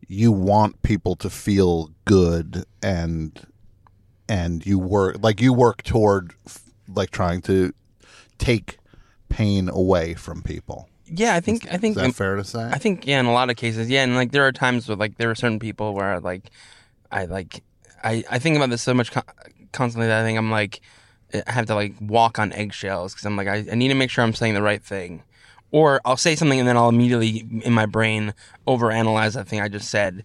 you 0.07 0.31
want 0.31 0.81
people 0.81 1.15
to 1.15 1.29
feel 1.29 1.91
good 2.05 2.65
and 2.83 3.47
and 4.31 4.65
you 4.65 4.79
work 4.79 5.17
like 5.21 5.41
you 5.41 5.51
work 5.51 5.83
toward 5.83 6.33
like 6.87 7.11
trying 7.11 7.41
to 7.41 7.73
take 8.37 8.77
pain 9.27 9.67
away 9.67 10.13
from 10.13 10.41
people. 10.41 10.87
yeah 11.05 11.35
I 11.35 11.41
think 11.41 11.67
I 11.69 11.75
think 11.75 11.97
Is 11.97 12.03
that 12.03 12.13
fair 12.13 12.37
to 12.37 12.43
say? 12.45 12.63
I 12.63 12.77
think 12.77 13.05
yeah, 13.05 13.19
in 13.19 13.25
a 13.25 13.33
lot 13.33 13.49
of 13.49 13.57
cases, 13.57 13.89
yeah, 13.89 14.03
and 14.03 14.15
like 14.15 14.31
there 14.31 14.47
are 14.47 14.53
times 14.53 14.87
where 14.87 14.95
like 14.95 15.17
there 15.17 15.29
are 15.29 15.35
certain 15.35 15.59
people 15.59 15.93
where 15.93 16.21
like 16.21 16.49
I 17.11 17.25
like 17.25 17.61
I 18.03 18.23
I 18.31 18.39
think 18.39 18.55
about 18.55 18.69
this 18.69 18.81
so 18.81 18.93
much 18.93 19.11
con- 19.11 19.23
constantly 19.73 20.07
that 20.07 20.21
I 20.21 20.25
think 20.25 20.37
I'm 20.37 20.49
like 20.49 20.79
I 21.47 21.51
have 21.51 21.65
to 21.65 21.75
like 21.75 21.95
walk 21.99 22.39
on 22.39 22.53
eggshells 22.53 23.13
because 23.13 23.25
I'm 23.25 23.35
like 23.35 23.49
I, 23.49 23.65
I 23.69 23.75
need 23.75 23.89
to 23.89 23.95
make 23.95 24.09
sure 24.09 24.23
I'm 24.23 24.33
saying 24.33 24.53
the 24.53 24.61
right 24.61 24.81
thing, 24.81 25.23
or 25.71 25.99
I'll 26.05 26.15
say 26.15 26.37
something 26.37 26.59
and 26.59 26.67
then 26.69 26.77
I'll 26.77 26.89
immediately 26.89 27.45
in 27.65 27.73
my 27.73 27.85
brain 27.85 28.33
overanalyze 28.65 29.33
that 29.33 29.49
thing 29.49 29.59
I 29.59 29.67
just 29.67 29.89
said 29.89 30.23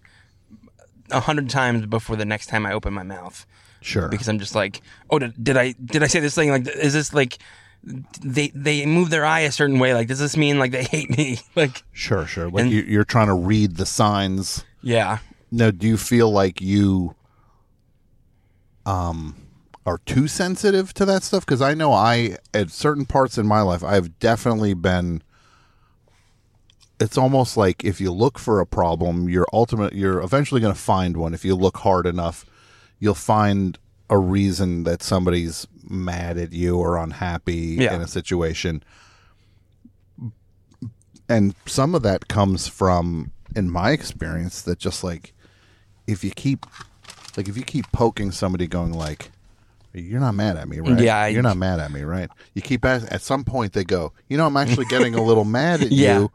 a 1.11 1.19
hundred 1.19 1.49
times 1.49 1.85
before 1.85 2.15
the 2.15 2.25
next 2.25 2.47
time 2.47 2.65
I 2.65 2.71
open 2.71 2.93
my 2.93 3.03
mouth 3.03 3.45
sure. 3.87 4.09
because 4.09 4.27
I'm 4.27 4.39
just 4.39 4.53
like, 4.55 4.81
oh, 5.09 5.19
did, 5.19 5.41
did 5.43 5.57
I 5.57 5.73
did 5.83 6.03
I 6.03 6.07
say 6.07 6.19
this 6.19 6.35
thing? 6.35 6.49
Like, 6.49 6.67
is 6.67 6.93
this 6.93 7.13
like 7.13 7.37
they 8.21 8.49
they 8.53 8.85
move 8.85 9.09
their 9.09 9.25
eye 9.25 9.41
a 9.41 9.51
certain 9.51 9.79
way? 9.79 9.93
Like, 9.93 10.07
does 10.07 10.19
this 10.19 10.35
mean 10.35 10.59
like 10.59 10.71
they 10.71 10.83
hate 10.83 11.09
me? 11.17 11.39
Like, 11.55 11.83
sure, 11.93 12.25
sure. 12.27 12.49
Like 12.49 12.63
And- 12.63 12.71
you, 12.71 12.81
you're 12.81 13.05
trying 13.05 13.27
to 13.27 13.33
read 13.33 13.77
the 13.77 13.85
signs. 13.85 14.65
yeah, 14.81 15.19
Now, 15.51 15.71
do 15.71 15.87
you 15.87 15.97
feel 15.97 16.29
like 16.31 16.59
you 16.61 17.15
um 18.85 19.35
are 19.85 19.99
too 20.05 20.27
sensitive 20.27 20.93
to 20.95 21.05
that 21.05 21.23
stuff? 21.23 21.45
Because 21.45 21.61
I 21.61 21.73
know 21.73 21.93
I 21.93 22.37
at 22.53 22.71
certain 22.71 23.05
parts 23.05 23.37
in 23.37 23.47
my 23.47 23.61
life 23.61 23.83
I 23.83 23.95
have 23.95 24.19
definitely 24.19 24.73
been. 24.73 25.21
It's 26.99 27.17
almost 27.17 27.55
like 27.57 27.85
if 27.85 28.01
you 28.01 28.11
look 28.11 28.39
for 28.39 28.59
a 28.59 28.65
problem, 28.65 29.29
you're 29.29 29.45
ultimate. 29.53 29.93
You're 29.93 30.19
eventually 30.19 30.59
going 30.59 30.73
to 30.73 30.79
find 30.79 31.15
one. 31.15 31.33
If 31.35 31.45
you 31.45 31.53
look 31.55 31.77
hard 31.77 32.07
enough, 32.07 32.43
you'll 32.99 33.13
find 33.15 33.77
a 34.09 34.17
reason 34.17 34.83
that 34.83 35.03
somebody's 35.03 35.67
mad 35.89 36.37
at 36.37 36.53
you 36.53 36.77
or 36.77 36.97
unhappy 36.97 37.77
Yeah. 37.79 37.95
in 37.95 38.01
a 38.01 38.07
situation. 38.07 38.83
And 41.29 41.55
some 41.65 41.93
of 41.93 42.03
that 42.03 42.27
comes 42.27 42.67
from, 42.67 43.31
in 43.55 43.69
my 43.69 43.91
experience, 43.91 44.61
that 44.61 44.79
just 44.79 45.03
like 45.03 45.33
if 46.07 46.23
you 46.23 46.31
keep 46.31 46.65
like 47.35 47.47
if 47.49 47.57
you 47.57 47.63
keep 47.63 47.85
poking 47.91 48.31
somebody 48.31 48.65
going 48.65 48.93
like 48.93 49.29
You're 49.93 50.19
not 50.21 50.35
mad 50.35 50.57
at 50.57 50.67
me, 50.69 50.79
right? 50.79 50.99
Yeah, 50.99 51.17
I- 51.17 51.27
you're 51.27 51.43
not 51.43 51.57
mad 51.57 51.79
at 51.79 51.91
me, 51.91 52.03
right? 52.03 52.29
You 52.53 52.61
keep 52.61 52.85
asking. 52.85 53.09
At 53.09 53.21
some 53.21 53.43
point, 53.43 53.73
they 53.73 53.83
go, 53.83 54.13
you 54.29 54.37
know, 54.37 54.45
I'm 54.45 54.57
actually 54.57 54.85
getting 54.89 55.15
a 55.15 55.21
little 55.23 55.45
mad 55.45 55.81
at 55.81 55.91
Yeah. 55.91 56.19
you 56.19 56.31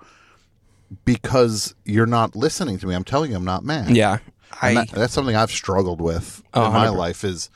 because 1.07 1.75
you're 1.85 2.07
not 2.07 2.37
listening 2.37 2.79
to 2.79 2.87
me. 2.87 2.95
I'm 2.95 3.05
telling 3.05 3.31
you, 3.31 3.37
I'm 3.37 3.45
not 3.45 3.65
mad. 3.65 3.91
Yeah. 3.97 4.19
I 4.61 4.75
that, 4.75 4.89
that's 4.91 5.13
something 5.13 5.35
I've 5.37 5.51
struggled 5.51 6.01
with 6.01 6.43
Oh, 6.55 6.67
in 6.67 6.73
my 6.73 6.87
100%. 6.89 6.97
life 6.97 7.25
is 7.25 7.51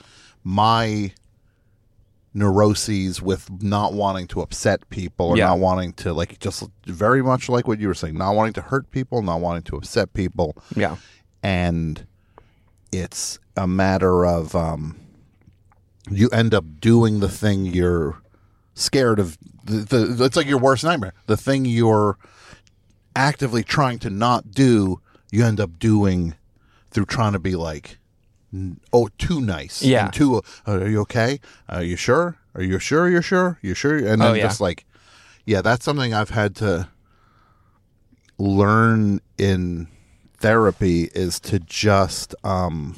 my 0.45 1.13
neuroses 2.35 3.23
with 3.23 3.51
not 3.63 3.95
wanting 3.95 4.27
to 4.29 4.41
upset 4.43 4.89
people 4.91 5.27
or 5.31 5.37
Yeah. 5.39 5.47
not 5.47 5.59
wanting 5.59 5.93
to 5.95 6.13
like 6.13 6.39
just 6.39 6.65
very 6.87 7.23
much 7.23 7.49
like 7.49 7.67
what 7.67 7.81
you 7.81 7.89
were 7.89 7.95
saying, 7.95 8.17
not 8.17 8.35
wanting 8.35 8.53
to 8.55 8.61
hurt 8.61 8.91
people, 8.91 9.23
not 9.23 9.41
wanting 9.41 9.63
to 9.65 9.77
upset 9.77 10.13
people, 10.13 10.57
yeah. 10.75 10.97
and 11.43 12.07
it's 12.93 13.39
a 13.57 13.67
matter 13.67 14.25
of 14.27 14.55
um, 14.55 14.97
you 16.11 16.29
end 16.29 16.55
up 16.55 16.65
doing 16.81 17.21
the 17.21 17.29
thing 17.29 17.65
you're 17.67 18.21
scared 18.75 19.19
of. 19.19 19.37
The, 19.65 19.77
the, 20.15 20.25
it's 20.25 20.37
like 20.37 20.47
your 20.47 20.59
worst 20.59 20.85
nightmare. 20.85 21.13
The 21.27 21.37
thing 21.37 21.65
you're 21.65 22.19
actively 23.17 23.65
trying 23.65 23.99
to 24.01 24.11
not 24.11 24.51
do, 24.53 25.01
you 25.33 25.45
end 25.45 25.59
up 25.59 25.79
doing 25.79 26.35
through 26.97 27.05
trying 27.05 27.35
to 27.35 27.39
be 27.39 27.55
like, 27.57 27.99
oh, 28.91 29.09
too 29.19 29.43
nice. 29.43 29.83
Yeah. 29.83 30.07
And 30.07 30.15
too, 30.15 30.37
uh, 30.37 30.41
are 30.81 30.89
you 30.89 31.01
okay? 31.03 31.41
Are 31.69 31.83
you 31.83 31.95
sure? 31.95 32.39
Are 32.55 32.63
you 32.63 32.79
sure 32.79 33.07
you're 33.11 33.21
sure? 33.21 33.59
You're 33.61 33.75
sure? 33.75 33.99
And 33.99 34.23
then 34.23 34.23
Oh, 34.23 34.33
yeah. 34.33 34.45
just 34.45 34.63
like, 34.63 34.87
yeah, 35.45 35.61
that's 35.61 35.85
something 35.85 36.15
I've 36.15 36.31
had 36.31 36.57
to 36.57 36.89
learn 38.39 39.21
in 39.37 39.89
therapy 40.39 41.11
is 41.15 41.39
to 41.41 41.59
just 41.59 42.35
um 42.45 42.97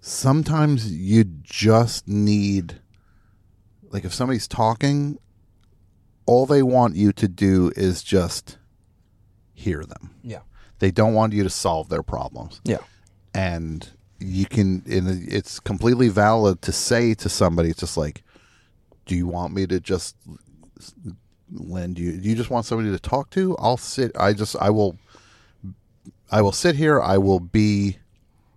sometimes 0.00 0.92
you 0.92 1.24
just 1.42 2.06
need 2.08 2.80
like 3.90 4.04
if 4.04 4.14
somebody's 4.14 4.46
talking 4.48 5.18
all 6.26 6.46
they 6.46 6.62
want 6.62 6.94
you 6.96 7.12
to 7.12 7.26
do 7.28 7.72
is 7.76 8.02
just 8.04 8.58
hear 9.54 9.82
them 9.84 10.14
Yeah. 10.22 10.40
They 10.78 10.90
don't 10.90 11.14
want 11.14 11.32
you 11.32 11.42
to 11.42 11.50
solve 11.50 11.88
their 11.88 12.02
problems. 12.02 12.60
Yeah. 12.64 12.78
and 13.34 13.88
you 14.18 14.46
can 14.46 14.82
and 14.86 15.30
it's 15.30 15.60
completely 15.60 16.08
valid 16.08 16.62
to 16.62 16.72
say 16.72 17.12
to 17.12 17.28
somebody 17.28 17.68
it's 17.68 17.80
just 17.80 17.98
like 17.98 18.22
do 19.04 19.14
you 19.14 19.26
want 19.26 19.52
me 19.52 19.66
to 19.66 19.78
just 19.78 20.16
lend 21.52 21.98
you 21.98 22.12
do 22.12 22.28
you 22.28 22.34
just 22.34 22.48
want 22.48 22.64
somebody 22.64 22.90
to 22.90 22.98
talk 22.98 23.30
to? 23.30 23.56
I'll 23.58 23.76
sit 23.76 24.16
i 24.16 24.32
just 24.32 24.56
i 24.56 24.70
will 24.70 24.96
i 26.30 26.40
will 26.40 26.52
sit 26.52 26.76
here. 26.76 27.00
I 27.00 27.18
will 27.18 27.40
be 27.40 27.98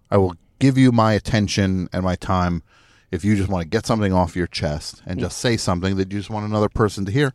i 0.09 0.17
will 0.17 0.35
give 0.59 0.77
you 0.77 0.91
my 0.91 1.13
attention 1.13 1.89
and 1.91 2.03
my 2.03 2.15
time 2.15 2.63
if 3.11 3.25
you 3.25 3.35
just 3.35 3.49
want 3.49 3.63
to 3.63 3.67
get 3.67 3.85
something 3.85 4.13
off 4.13 4.35
your 4.35 4.47
chest 4.47 5.01
and 5.05 5.17
mm. 5.17 5.21
just 5.23 5.37
say 5.39 5.57
something 5.57 5.95
that 5.97 6.11
you 6.11 6.19
just 6.19 6.29
want 6.29 6.45
another 6.45 6.69
person 6.69 7.05
to 7.05 7.11
hear. 7.11 7.33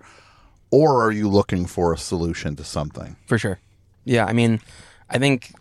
Or 0.71 1.05
are 1.05 1.13
you 1.13 1.29
looking 1.29 1.67
for 1.67 1.93
a 1.93 1.99
solution 1.99 2.57
to 2.57 2.65
something? 2.65 3.17
For 3.27 3.39
sure. 3.39 3.61
Yeah, 4.05 4.25
I 4.27 4.33
mean, 4.33 4.61
I 5.09 5.19
think 5.19 5.53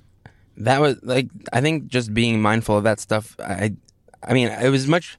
that 0.58 0.82
was 0.82 0.98
like 1.04 1.30
I 1.52 1.62
think 1.62 1.88
just 1.88 2.14
being 2.14 2.42
mindful 2.42 2.78
of 2.78 2.84
that 2.84 3.00
stuff. 3.00 3.36
I, 3.40 3.74
I 4.22 4.34
mean, 4.34 4.48
it 4.48 4.70
was 4.70 4.88
much, 4.88 5.18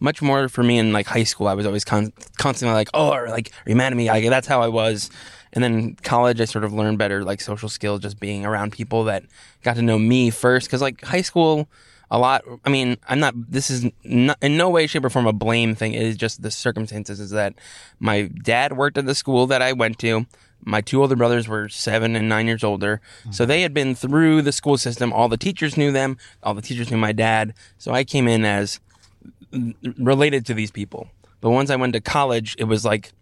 much 0.00 0.22
more 0.22 0.48
for 0.48 0.62
me 0.62 0.78
in 0.78 0.92
like 0.92 1.06
high 1.06 1.24
school. 1.24 1.48
I 1.48 1.54
was 1.54 1.66
always 1.66 1.84
con- 1.84 2.12
constantly 2.38 2.74
like, 2.74 2.90
oh, 2.94 3.12
or 3.12 3.28
like, 3.28 3.50
are 3.66 3.70
you 3.70 3.76
mad 3.76 3.92
at 3.92 3.96
me? 3.96 4.08
Like 4.08 4.28
that's 4.28 4.46
how 4.46 4.62
I 4.62 4.68
was. 4.68 5.10
And 5.52 5.62
then 5.62 5.94
college, 6.02 6.40
I 6.40 6.46
sort 6.46 6.64
of 6.64 6.72
learned 6.72 6.98
better 6.98 7.22
like 7.22 7.40
social 7.40 7.68
skills, 7.68 8.00
just 8.00 8.18
being 8.18 8.44
around 8.44 8.72
people 8.72 9.04
that 9.04 9.24
got 9.62 9.76
to 9.76 9.82
know 9.82 9.98
me 9.98 10.30
first. 10.30 10.66
Because 10.66 10.82
like 10.82 11.02
high 11.04 11.22
school, 11.22 11.68
a 12.10 12.18
lot. 12.18 12.44
I 12.64 12.70
mean, 12.70 12.96
I'm 13.08 13.20
not. 13.20 13.34
This 13.36 13.70
is 13.70 13.86
not, 14.04 14.36
in 14.42 14.56
no 14.56 14.68
way, 14.68 14.86
shape, 14.86 15.04
or 15.04 15.10
form 15.10 15.26
a 15.26 15.32
blame 15.32 15.74
thing. 15.74 15.94
It 15.94 16.02
is 16.02 16.16
just 16.16 16.42
the 16.42 16.50
circumstances. 16.50 17.20
Is 17.20 17.30
that 17.30 17.54
my 17.98 18.22
dad 18.42 18.76
worked 18.76 18.98
at 18.98 19.06
the 19.06 19.14
school 19.14 19.46
that 19.48 19.62
I 19.62 19.72
went 19.72 19.98
to. 20.00 20.26
My 20.64 20.80
two 20.80 21.00
older 21.00 21.16
brothers 21.16 21.46
were 21.46 21.68
seven 21.68 22.16
and 22.16 22.28
nine 22.28 22.46
years 22.46 22.64
older, 22.64 23.00
so 23.30 23.44
mm-hmm. 23.44 23.48
they 23.48 23.62
had 23.62 23.74
been 23.74 23.94
through 23.94 24.42
the 24.42 24.52
school 24.52 24.78
system. 24.78 25.12
All 25.12 25.28
the 25.28 25.36
teachers 25.36 25.76
knew 25.76 25.92
them. 25.92 26.16
All 26.42 26.54
the 26.54 26.62
teachers 26.62 26.90
knew 26.90 26.96
my 26.96 27.12
dad. 27.12 27.54
So 27.78 27.92
I 27.92 28.04
came 28.04 28.28
in 28.28 28.44
as 28.44 28.80
related 29.98 30.46
to 30.46 30.54
these 30.54 30.70
people. 30.70 31.08
But 31.40 31.50
once 31.50 31.70
I 31.70 31.76
went 31.76 31.92
to 31.92 32.00
college, 32.00 32.56
it 32.58 32.64
was 32.64 32.84
like 32.84 33.12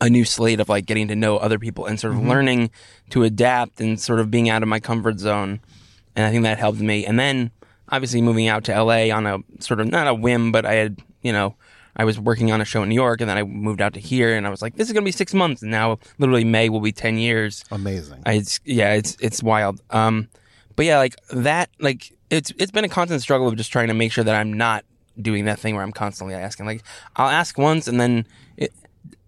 a 0.00 0.08
new 0.08 0.24
slate 0.24 0.60
of 0.60 0.68
like 0.68 0.86
getting 0.86 1.08
to 1.08 1.16
know 1.16 1.38
other 1.38 1.58
people 1.58 1.86
and 1.86 1.98
sort 1.98 2.12
of 2.12 2.20
mm-hmm. 2.20 2.28
learning 2.28 2.70
to 3.10 3.22
adapt 3.22 3.80
and 3.80 4.00
sort 4.00 4.20
of 4.20 4.30
being 4.30 4.48
out 4.48 4.62
of 4.62 4.68
my 4.68 4.80
comfort 4.80 5.18
zone. 5.18 5.60
And 6.14 6.26
I 6.26 6.30
think 6.30 6.42
that 6.44 6.58
helped 6.58 6.80
me. 6.80 7.06
And 7.06 7.18
then 7.18 7.50
obviously 7.88 8.20
moving 8.20 8.48
out 8.48 8.64
to 8.64 8.82
LA 8.82 9.10
on 9.14 9.26
a 9.26 9.38
sort 9.58 9.80
of 9.80 9.88
not 9.88 10.06
a 10.06 10.14
whim, 10.14 10.52
but 10.52 10.64
I 10.64 10.74
had, 10.74 10.98
you 11.22 11.32
know, 11.32 11.56
I 11.96 12.04
was 12.04 12.18
working 12.18 12.52
on 12.52 12.60
a 12.60 12.64
show 12.64 12.82
in 12.82 12.88
New 12.88 12.94
York 12.94 13.20
and 13.20 13.28
then 13.28 13.36
I 13.36 13.42
moved 13.42 13.80
out 13.80 13.94
to 13.94 14.00
here 14.00 14.36
and 14.36 14.46
I 14.46 14.50
was 14.50 14.62
like, 14.62 14.76
this 14.76 14.88
is 14.88 14.92
going 14.92 15.02
to 15.02 15.08
be 15.08 15.12
six 15.12 15.34
months. 15.34 15.62
And 15.62 15.70
now 15.70 15.98
literally 16.18 16.44
May 16.44 16.68
will 16.68 16.80
be 16.80 16.92
10 16.92 17.18
years. 17.18 17.64
amazing 17.70 18.22
I, 18.26 18.34
it's, 18.34 18.60
yeah, 18.64 18.94
it's, 18.94 19.16
it's 19.20 19.42
wild. 19.42 19.80
Um, 19.90 20.28
but 20.76 20.86
yeah, 20.86 20.98
like 20.98 21.16
that, 21.32 21.70
like 21.80 22.12
it's, 22.30 22.52
it's 22.58 22.70
been 22.70 22.84
a 22.84 22.88
constant 22.88 23.22
struggle 23.22 23.48
of 23.48 23.56
just 23.56 23.72
trying 23.72 23.88
to 23.88 23.94
make 23.94 24.12
sure 24.12 24.24
that 24.24 24.34
I'm 24.34 24.52
not 24.52 24.84
doing 25.20 25.44
that 25.46 25.58
thing 25.58 25.74
where 25.74 25.82
I'm 25.82 25.92
constantly 25.92 26.34
asking, 26.34 26.66
like 26.66 26.82
I'll 27.16 27.28
ask 27.28 27.58
once 27.58 27.88
and 27.88 28.00
then 28.00 28.26
it, 28.56 28.72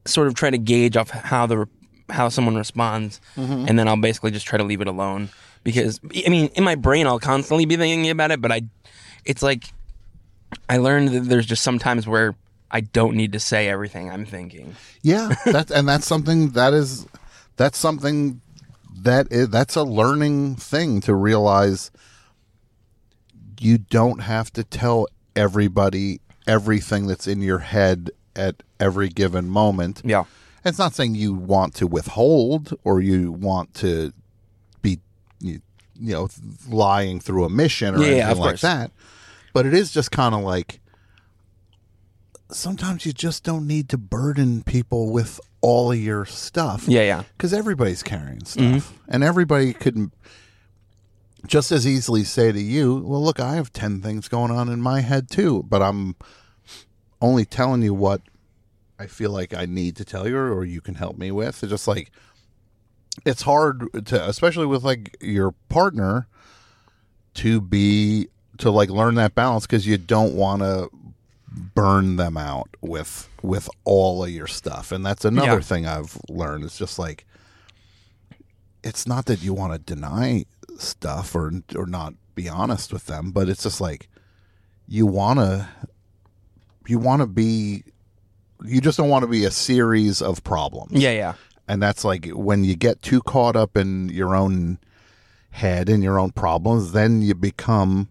sort 0.05 0.27
of 0.27 0.35
try 0.35 0.51
to 0.51 0.59
gauge 0.59 0.97
off 0.97 1.11
how 1.11 1.47
the 1.47 1.69
how 2.09 2.29
someone 2.29 2.57
responds, 2.57 3.21
and 3.37 3.79
then 3.79 3.89
I'll 3.89 3.97
basically 3.97 4.33
just 4.33 4.47
try 4.47 4.59
to 4.59 4.65
leave 4.65 4.81
it 4.81 4.89
alone 4.89 5.31
because 5.65 6.01
I 6.27 6.29
mean 6.29 6.47
in 6.55 6.65
my 6.65 6.75
brain 6.75 7.07
I'll 7.07 7.21
constantly 7.21 7.65
be 7.67 7.77
thinking 7.77 8.11
about 8.11 8.31
it, 8.31 8.41
but 8.41 8.53
I 8.53 8.63
it's 9.25 9.43
like 9.43 9.73
I 10.69 10.79
learned 10.79 11.09
that 11.11 11.21
there's 11.21 11.47
just 11.47 11.63
some 11.63 11.79
times 11.79 12.07
where 12.07 12.35
I 12.73 12.81
don't 12.81 13.15
need 13.17 13.33
to 13.33 13.41
say 13.41 13.69
everything 13.69 14.11
I'm 14.11 14.25
thinking. 14.25 14.75
Yeah, 15.03 15.35
that's 15.45 15.71
and 15.71 15.87
that's 15.87 16.07
something 16.07 16.51
that 16.51 16.73
is 16.73 17.07
that's 17.57 17.77
something 17.79 18.41
that 19.03 19.31
is 19.31 19.49
that's 19.51 19.77
a 19.77 19.83
learning 19.83 20.57
thing 20.57 21.01
to 21.03 21.15
realize 21.15 21.91
you 23.61 23.79
don't 23.79 24.21
have 24.21 24.53
to 24.55 24.65
tell 24.65 25.07
everybody 25.37 26.21
everything 26.47 27.07
that's 27.07 27.27
in 27.27 27.41
your 27.41 27.61
head 27.61 28.11
at 28.35 28.63
every 28.81 29.09
given 29.09 29.49
moment. 29.49 30.03
Yeah, 30.05 30.25
It's 30.65 30.79
not 30.79 30.95
saying 30.95 31.15
you 31.15 31.35
want 31.35 31.75
to 31.77 31.87
withhold 31.87 32.75
or 32.85 33.01
you 33.01 33.31
want 33.33 33.75
to 33.75 34.13
be 34.81 34.99
you, 35.41 35.61
you 36.01 36.13
know 36.15 36.29
lying 36.69 37.21
through 37.21 37.45
a 37.45 37.51
mission 37.51 37.95
or 37.95 37.99
Yeah, 38.03 38.07
anything 38.29 38.39
like 38.41 38.51
course. 38.53 38.61
that. 38.63 38.91
But 39.53 39.67
it 39.67 39.75
is 39.75 39.93
just 39.93 40.11
kind 40.11 40.35
of 40.35 40.41
like 40.41 40.81
sometimes 42.55 43.07
you 43.07 43.13
just 43.13 43.45
don't 43.45 43.67
need 43.67 43.89
to 43.91 43.99
burden 43.99 44.63
people 44.63 45.11
with 45.11 45.41
all 45.61 45.93
of 45.93 45.99
your 45.99 46.25
stuff. 46.25 46.87
yeah, 46.89 47.03
yeah, 47.03 47.23
Because 47.37 47.53
everybody's 47.53 48.03
carrying 48.03 48.45
stuff. 48.45 48.65
Mm-hmm. 48.65 48.95
And 49.09 49.25
everybody 49.25 49.73
could 49.73 50.11
just 51.47 51.73
as 51.73 51.87
easily 51.87 52.25
say 52.25 52.53
to 52.53 52.61
you, 52.61 52.97
well, 52.97 53.23
look, 53.23 53.41
I 53.41 53.55
have 53.55 53.73
10 53.73 54.01
things 54.01 54.29
going 54.29 54.51
on 54.51 54.69
in 54.69 54.81
my 54.81 55.01
head 55.01 55.31
too, 55.31 55.65
but 55.69 55.83
I'm 55.83 56.17
only 57.21 57.45
telling 57.45 57.83
you 57.83 57.95
what 57.95 58.21
I 58.99 59.07
feel 59.07 59.31
like 59.31 59.55
I 59.55 59.67
need 59.67 59.97
to 59.97 60.05
tell 60.05 60.29
you 60.29 60.37
or 60.37 60.65
you 60.65 60.81
can 60.81 60.95
help 60.95 61.19
me 61.19 61.31
with. 61.31 61.63
It's 61.63 61.71
just 61.71 61.89
like, 61.89 62.11
it's 63.25 63.43
hard 63.43 64.07
to, 64.07 64.29
especially 64.29 64.67
with 64.67 64.85
like 64.85 65.17
your 65.21 65.53
partner, 65.69 66.27
to 67.35 67.61
be, 67.61 68.29
to 68.59 68.71
like 68.71 68.91
learn 68.91 69.15
that 69.17 69.35
balance 69.35 69.67
because 69.67 69.87
you 69.87 69.99
don't 69.99 70.35
want 70.35 70.63
to 70.63 70.91
burn 71.75 72.17
them 72.17 72.37
out 72.37 72.69
with 72.81 73.29
with 73.43 73.69
all 73.85 74.25
of 74.25 74.31
your 74.31 74.47
stuff. 74.47 74.93
And 74.93 75.05
that's 75.05 75.25
another 75.25 75.55
Yeah. 75.55 75.61
thing 75.61 75.87
i've 75.87 76.19
learned. 76.29 76.65
It's 76.65 76.79
just 76.79 76.99
like 76.99 77.27
it's 78.83 79.07
not 79.07 79.27
that 79.27 79.43
you 79.43 79.55
want 79.55 79.73
to 79.73 79.79
deny 79.79 80.45
stuff 80.79 81.35
or 81.35 81.53
or 81.77 81.87
not 81.87 82.15
be 82.35 82.49
honest 82.49 82.93
with 82.93 83.07
them 83.07 83.31
but 83.31 83.49
it's 83.49 83.63
just 83.63 83.81
like 83.81 84.09
you 84.89 85.07
want 85.07 85.39
to 85.39 85.69
you 86.89 86.99
want 86.99 87.21
to 87.21 87.27
be 87.27 87.85
you 88.65 88.81
just 88.81 88.97
don't 88.97 89.09
want 89.11 89.23
to 89.23 89.29
be 89.29 89.45
a 89.45 89.51
series 89.51 90.23
of 90.23 90.43
problems. 90.45 90.93
Yeah, 90.93 91.11
yeah, 91.11 91.35
and 91.69 91.83
that's 91.83 92.05
like 92.05 92.29
when 92.31 92.63
you 92.65 92.77
get 92.77 93.03
too 93.03 93.21
caught 93.23 93.57
up 93.57 93.77
in 93.77 94.09
your 94.09 94.35
own 94.37 94.79
head 95.51 95.89
and 95.89 96.03
your 96.03 96.19
own 96.19 96.31
problems 96.31 96.93
then 96.93 97.21
you 97.23 97.35
become 97.35 98.09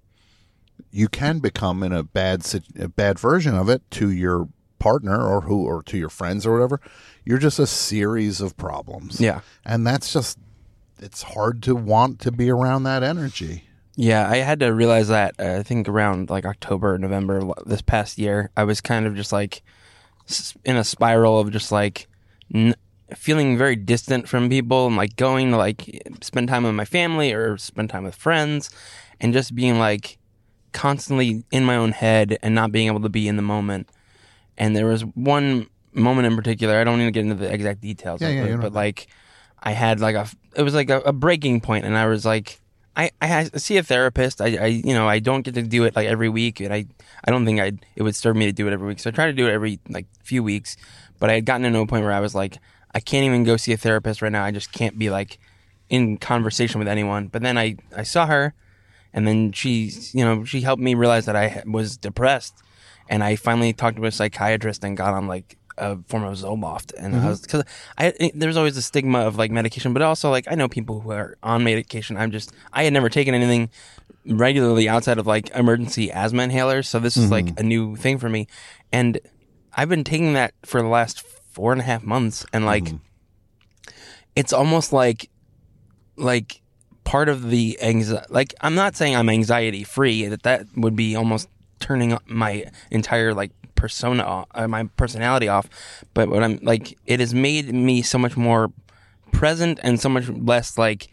you 0.91 1.07
can 1.07 1.39
become 1.39 1.83
in 1.83 1.91
a 1.91 2.03
bad 2.03 2.45
a 2.79 2.87
bad 2.87 3.19
version 3.19 3.55
of 3.55 3.69
it 3.69 3.81
to 3.91 4.09
your 4.09 4.49
partner 4.79 5.21
or 5.21 5.41
who 5.41 5.65
or 5.65 5.83
to 5.83 5.97
your 5.97 6.09
friends 6.09 6.45
or 6.45 6.53
whatever. 6.53 6.79
You're 7.23 7.37
just 7.37 7.59
a 7.59 7.67
series 7.67 8.41
of 8.41 8.57
problems. 8.57 9.21
Yeah. 9.21 9.41
and 9.65 9.85
that's 9.85 10.11
just 10.11 10.39
it's 10.99 11.23
hard 11.23 11.63
to 11.63 11.75
want 11.75 12.19
to 12.21 12.31
be 12.31 12.49
around 12.49 12.83
that 12.83 13.03
energy. 13.03 13.65
Yeah, 13.95 14.29
I 14.29 14.37
had 14.37 14.59
to 14.61 14.73
realize 14.73 15.09
that 15.09 15.35
uh, 15.39 15.57
I 15.59 15.63
think 15.63 15.89
around 15.89 16.29
like 16.29 16.45
October, 16.45 16.97
November 16.97 17.41
this 17.65 17.81
past 17.81 18.17
year, 18.17 18.49
I 18.55 18.63
was 18.63 18.81
kind 18.81 19.05
of 19.05 19.15
just 19.15 19.31
like 19.31 19.63
in 20.63 20.77
a 20.77 20.83
spiral 20.83 21.39
of 21.39 21.51
just 21.51 21.71
like 21.71 22.07
n- 22.53 22.75
feeling 23.15 23.57
very 23.57 23.75
distant 23.75 24.27
from 24.29 24.49
people 24.49 24.87
and 24.87 24.95
like 24.95 25.15
going 25.17 25.51
to 25.51 25.57
like 25.57 26.01
spend 26.21 26.47
time 26.47 26.63
with 26.63 26.73
my 26.73 26.85
family 26.85 27.33
or 27.33 27.57
spend 27.57 27.89
time 27.89 28.03
with 28.03 28.15
friends 28.15 28.69
and 29.19 29.33
just 29.33 29.53
being 29.53 29.77
like 29.77 30.17
constantly 30.73 31.43
in 31.51 31.63
my 31.65 31.75
own 31.75 31.91
head 31.91 32.37
and 32.41 32.55
not 32.55 32.71
being 32.71 32.87
able 32.87 33.01
to 33.01 33.09
be 33.09 33.27
in 33.27 33.35
the 33.35 33.41
moment. 33.41 33.89
And 34.57 34.75
there 34.75 34.85
was 34.85 35.01
one 35.03 35.67
moment 35.93 36.27
in 36.27 36.35
particular. 36.35 36.77
I 36.79 36.83
don't 36.83 36.97
need 36.99 37.05
to 37.05 37.11
get 37.11 37.21
into 37.23 37.35
the 37.35 37.51
exact 37.53 37.81
details 37.81 38.21
Yeah, 38.21 38.29
of 38.29 38.35
yeah, 38.35 38.43
it, 38.53 38.57
but 38.57 38.63
not- 38.63 38.73
like 38.73 39.07
I 39.61 39.71
had 39.71 39.99
like 39.99 40.15
a 40.15 40.27
it 40.55 40.63
was 40.63 40.73
like 40.73 40.89
a, 40.89 40.99
a 41.01 41.13
breaking 41.13 41.61
point, 41.61 41.85
and 41.85 41.97
I 41.97 42.05
was 42.07 42.25
like. 42.25 42.59
I, 42.93 43.09
I 43.21 43.45
see 43.55 43.77
a 43.77 43.83
therapist. 43.83 44.41
I, 44.41 44.57
I 44.57 44.65
you 44.65 44.93
know 44.93 45.07
I 45.07 45.19
don't 45.19 45.43
get 45.43 45.53
to 45.53 45.61
do 45.61 45.85
it 45.85 45.95
like 45.95 46.07
every 46.07 46.27
week, 46.27 46.59
and 46.59 46.73
I 46.73 46.85
I 47.23 47.31
don't 47.31 47.45
think 47.45 47.61
I 47.61 47.71
it 47.95 48.03
would 48.03 48.17
serve 48.17 48.35
me 48.35 48.47
to 48.47 48.51
do 48.51 48.67
it 48.67 48.73
every 48.73 48.85
week. 48.85 48.99
So 48.99 49.09
I 49.09 49.13
try 49.13 49.27
to 49.27 49.33
do 49.33 49.47
it 49.47 49.51
every 49.53 49.79
like 49.87 50.07
few 50.25 50.43
weeks. 50.43 50.75
But 51.17 51.29
I 51.29 51.35
had 51.35 51.45
gotten 51.45 51.71
to 51.71 51.79
a 51.79 51.87
point 51.87 52.03
where 52.03 52.11
I 52.11 52.19
was 52.19 52.35
like, 52.35 52.57
I 52.93 52.99
can't 52.99 53.23
even 53.23 53.45
go 53.45 53.55
see 53.55 53.71
a 53.71 53.77
therapist 53.77 54.21
right 54.21 54.31
now. 54.31 54.43
I 54.43 54.51
just 54.51 54.73
can't 54.73 54.99
be 54.99 55.09
like 55.09 55.39
in 55.87 56.17
conversation 56.17 56.79
with 56.79 56.89
anyone. 56.89 57.27
But 57.29 57.43
then 57.43 57.57
I 57.57 57.77
I 57.95 58.03
saw 58.03 58.25
her, 58.25 58.53
and 59.13 59.27
then 59.27 59.51
she 59.51 59.91
you 60.13 60.23
know 60.25 60.43
she 60.43 60.61
helped 60.61 60.81
me 60.81 60.95
realize 60.95 61.25
that 61.25 61.35
I 61.35 61.63
was 61.65 61.97
depressed, 61.97 62.61
and 63.09 63.23
I 63.23 63.35
finally 63.35 63.73
talked 63.73 63.97
to 63.97 64.05
a 64.05 64.11
psychiatrist 64.11 64.83
and 64.83 64.97
got 64.97 65.13
on 65.13 65.27
like 65.27 65.57
a 65.77 65.97
form 66.07 66.23
of 66.23 66.37
Zoloft, 66.37 66.93
and 66.97 67.15
I 67.15 67.19
mm-hmm. 67.19 67.27
was 67.27 67.41
because 67.41 67.63
I 67.97 68.13
it- 68.19 68.39
there's 68.39 68.57
always 68.57 68.77
a 68.77 68.81
stigma 68.81 69.19
of 69.19 69.37
like 69.37 69.51
medication, 69.51 69.93
but 69.93 70.01
also 70.01 70.29
like 70.29 70.45
I 70.49 70.55
know 70.55 70.67
people 70.67 71.01
who 71.01 71.11
are 71.11 71.37
on 71.43 71.63
medication. 71.63 72.17
I'm 72.17 72.31
just 72.31 72.53
I 72.73 72.83
had 72.83 72.93
never 72.93 73.09
taken 73.09 73.33
anything 73.33 73.69
regularly 74.25 74.87
outside 74.87 75.17
of 75.17 75.27
like 75.27 75.49
emergency 75.55 76.11
asthma 76.11 76.43
inhalers, 76.43 76.85
so 76.85 76.99
this 76.99 77.17
is 77.17 77.31
like 77.31 77.45
mm-hmm. 77.45 77.59
a 77.59 77.63
new 77.63 77.95
thing 77.95 78.17
for 78.17 78.29
me, 78.29 78.47
and 78.91 79.19
I've 79.73 79.89
been 79.89 80.03
taking 80.03 80.33
that 80.33 80.53
for 80.65 80.81
the 80.81 80.87
last 80.87 81.21
four 81.21 81.71
and 81.71 81.81
a 81.81 81.83
half 81.83 82.03
months, 82.03 82.45
and 82.53 82.65
like 82.65 82.85
mm-hmm. 82.85 83.91
it's 84.35 84.53
almost 84.53 84.93
like 84.93 85.29
like 86.17 86.60
part 87.03 87.27
of 87.29 87.49
the 87.49 87.77
anxiety 87.81 88.25
like 88.29 88.53
i'm 88.61 88.75
not 88.75 88.95
saying 88.95 89.15
i'm 89.15 89.29
anxiety 89.29 89.83
free 89.83 90.25
that 90.27 90.43
that 90.43 90.65
would 90.75 90.95
be 90.95 91.15
almost 91.15 91.49
turning 91.79 92.17
my 92.27 92.63
entire 92.91 93.33
like 93.33 93.51
persona 93.75 94.21
off, 94.23 94.47
uh, 94.53 94.67
my 94.67 94.83
personality 94.95 95.47
off 95.47 95.67
but 96.13 96.29
what 96.29 96.43
i'm 96.43 96.59
like 96.61 96.97
it 97.07 97.19
has 97.19 97.33
made 97.33 97.73
me 97.73 98.01
so 98.01 98.17
much 98.17 98.37
more 98.37 98.71
present 99.31 99.79
and 99.81 99.99
so 99.99 100.09
much 100.09 100.27
less 100.29 100.77
like 100.77 101.07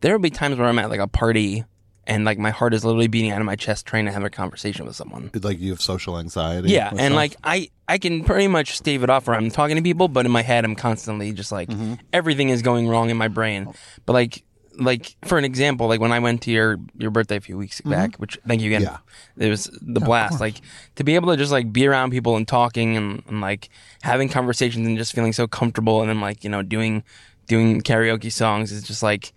there 0.00 0.12
will 0.12 0.20
be 0.22 0.30
times 0.30 0.56
where 0.58 0.68
i'm 0.68 0.78
at 0.78 0.90
like 0.90 1.00
a 1.00 1.08
party 1.08 1.64
and 2.06 2.24
like 2.24 2.38
my 2.38 2.50
heart 2.50 2.74
is 2.74 2.84
literally 2.84 3.06
beating 3.08 3.30
out 3.30 3.40
of 3.40 3.46
my 3.46 3.56
chest 3.56 3.86
trying 3.86 4.04
to 4.04 4.12
have 4.12 4.24
a 4.24 4.30
conversation 4.30 4.84
with 4.86 4.94
someone 4.96 5.30
Like 5.40 5.60
you 5.60 5.70
have 5.70 5.80
social 5.80 6.18
anxiety. 6.18 6.70
yeah, 6.70 6.88
and 6.90 6.98
stuff? 6.98 7.12
like 7.12 7.36
I, 7.44 7.68
I 7.88 7.98
can 7.98 8.24
pretty 8.24 8.48
much 8.48 8.76
stave 8.76 9.04
it 9.04 9.10
off 9.10 9.28
where 9.28 9.36
I'm 9.36 9.50
talking 9.52 9.76
to 9.76 9.82
people, 9.82 10.08
but 10.08 10.26
in 10.26 10.32
my 10.32 10.42
head 10.42 10.64
I'm 10.64 10.74
constantly 10.74 11.32
just 11.32 11.52
like 11.52 11.68
Mm-hmm. 11.68 11.94
everything 12.12 12.48
is 12.48 12.60
going 12.60 12.88
wrong 12.88 13.10
in 13.10 13.16
my 13.16 13.28
brain. 13.28 13.72
But 14.04 14.14
like, 14.14 14.42
like 14.78 15.16
for 15.24 15.38
an 15.38 15.44
example, 15.44 15.86
like 15.88 16.00
when 16.00 16.12
I 16.12 16.18
went 16.18 16.42
to 16.42 16.50
your 16.50 16.78
your 16.98 17.10
birthday 17.10 17.36
a 17.36 17.40
few 17.40 17.56
weeks 17.58 17.80
back, 17.82 18.16
which 18.16 18.38
thank 18.46 18.60
you 18.62 18.68
again, 18.68 18.82
Mm-hmm. 18.82 19.40
Yeah. 19.40 19.46
it 19.46 19.50
was 19.50 19.64
the 19.82 20.00
blast. 20.00 20.40
Like 20.40 20.56
to 20.96 21.04
be 21.04 21.14
able 21.14 21.30
to 21.30 21.36
just 21.36 21.52
like 21.52 21.72
be 21.72 21.86
around 21.86 22.10
people 22.10 22.36
and 22.36 22.46
talking 22.48 22.96
and, 22.96 23.22
and 23.28 23.40
like 23.40 23.68
having 24.02 24.28
conversations 24.28 24.86
and 24.86 24.96
just 24.96 25.12
feeling 25.12 25.32
so 25.32 25.46
comfortable, 25.46 26.00
and 26.00 26.08
then 26.08 26.20
like 26.20 26.42
you 26.44 26.50
know 26.50 26.62
doing 26.62 27.02
doing 27.48 27.80
karaoke 27.82 28.32
songs 28.32 28.72
is 28.72 28.82
just 28.82 29.02
like 29.02 29.32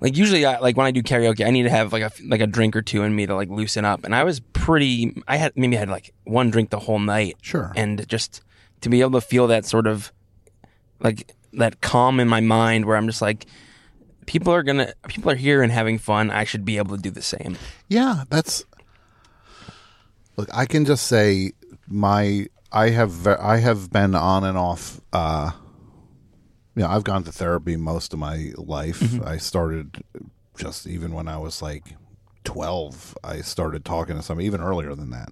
like 0.00 0.16
usually 0.16 0.44
I, 0.46 0.58
like 0.58 0.76
when 0.76 0.86
I 0.86 0.90
do 0.90 1.02
karaoke, 1.02 1.44
I 1.46 1.50
need 1.50 1.64
to 1.64 1.70
have 1.70 1.92
like 1.92 2.02
a 2.02 2.10
like 2.26 2.40
a 2.40 2.46
drink 2.46 2.76
or 2.76 2.82
two 2.82 3.02
in 3.02 3.14
me 3.14 3.26
to 3.26 3.34
like 3.34 3.48
loosen 3.50 3.84
up. 3.84 4.04
And 4.04 4.14
I 4.14 4.24
was 4.24 4.40
pretty. 4.40 5.14
I 5.28 5.36
had 5.36 5.52
maybe 5.56 5.76
I 5.76 5.80
had 5.80 5.88
like 5.90 6.12
one 6.24 6.50
drink 6.50 6.70
the 6.70 6.78
whole 6.80 6.98
night. 6.98 7.36
Sure. 7.42 7.72
And 7.76 8.06
just 8.08 8.42
to 8.82 8.88
be 8.88 9.00
able 9.00 9.12
to 9.20 9.26
feel 9.26 9.46
that 9.48 9.64
sort 9.64 9.86
of 9.86 10.12
like 11.00 11.32
that 11.54 11.80
calm 11.80 12.20
in 12.20 12.28
my 12.28 12.40
mind, 12.40 12.84
where 12.84 12.96
I'm 12.96 13.06
just 13.06 13.22
like, 13.22 13.46
people 14.26 14.52
are 14.52 14.62
gonna, 14.62 14.92
people 15.08 15.30
are 15.30 15.36
here 15.36 15.62
and 15.62 15.72
having 15.72 15.98
fun. 15.98 16.30
I 16.30 16.44
should 16.44 16.64
be 16.64 16.76
able 16.76 16.96
to 16.96 17.02
do 17.02 17.10
the 17.10 17.22
same. 17.22 17.56
Yeah, 17.88 18.24
that's. 18.28 18.64
Look, 20.36 20.48
I 20.52 20.66
can 20.66 20.84
just 20.84 21.06
say 21.06 21.52
my 21.88 22.46
I 22.72 22.90
have 22.90 23.26
I 23.26 23.56
have 23.58 23.90
been 23.90 24.14
on 24.14 24.44
and 24.44 24.58
off. 24.58 25.00
uh 25.12 25.52
You 26.74 26.82
know, 26.82 26.88
I've 26.88 27.04
gone 27.04 27.24
to 27.24 27.32
therapy 27.32 27.76
most 27.76 28.12
of 28.12 28.18
my 28.18 28.52
life. 28.56 29.22
I 29.24 29.38
started 29.38 30.02
just 30.58 30.86
even 30.86 31.12
when 31.12 31.28
I 31.28 31.38
was 31.38 31.62
like 31.62 31.84
twelve. 32.44 33.16
I 33.24 33.40
started 33.40 33.84
talking 33.84 34.16
to 34.16 34.22
some 34.22 34.40
even 34.40 34.60
earlier 34.60 34.94
than 34.94 35.10
that 35.10 35.30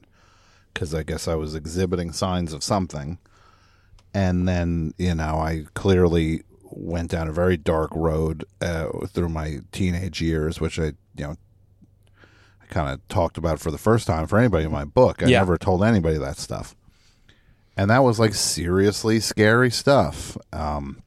because 0.73 0.95
I 0.95 1.03
guess 1.03 1.29
I 1.29 1.35
was 1.35 1.55
exhibiting 1.55 2.13
signs 2.13 2.53
of 2.53 2.65
something, 2.65 3.19
and 4.15 4.49
then 4.49 4.95
you 4.97 5.15
know 5.15 5.37
I 5.39 5.67
clearly 5.75 6.45
went 6.77 7.11
down 7.13 7.29
a 7.29 7.33
very 7.33 7.57
dark 7.57 7.91
road 7.95 8.45
uh, 8.61 8.89
through 9.09 9.29
my 9.29 9.59
teenage 9.73 10.21
years, 10.21 10.61
which 10.61 10.79
I 10.79 10.87
you 11.17 11.25
know 11.25 11.37
I 12.63 12.67
kind 12.69 12.93
of 12.93 13.07
talked 13.09 13.39
about 13.39 13.61
for 13.61 13.71
the 13.71 13.79
first 13.79 14.07
time 14.07 14.27
for 14.27 14.39
anybody 14.39 14.65
in 14.65 14.73
my 14.73 14.85
book. 14.85 15.23
I 15.23 15.27
Yeah. 15.27 15.39
never 15.39 15.57
told 15.57 15.85
anybody 15.85 16.19
that 16.19 16.37
stuff. 16.39 16.75
And 17.77 17.91
that 17.91 18.05
was 18.05 18.19
like 18.21 18.35
seriously 18.35 19.21
scary 19.21 19.71
stuff. 19.71 20.37
Um, 20.53 21.03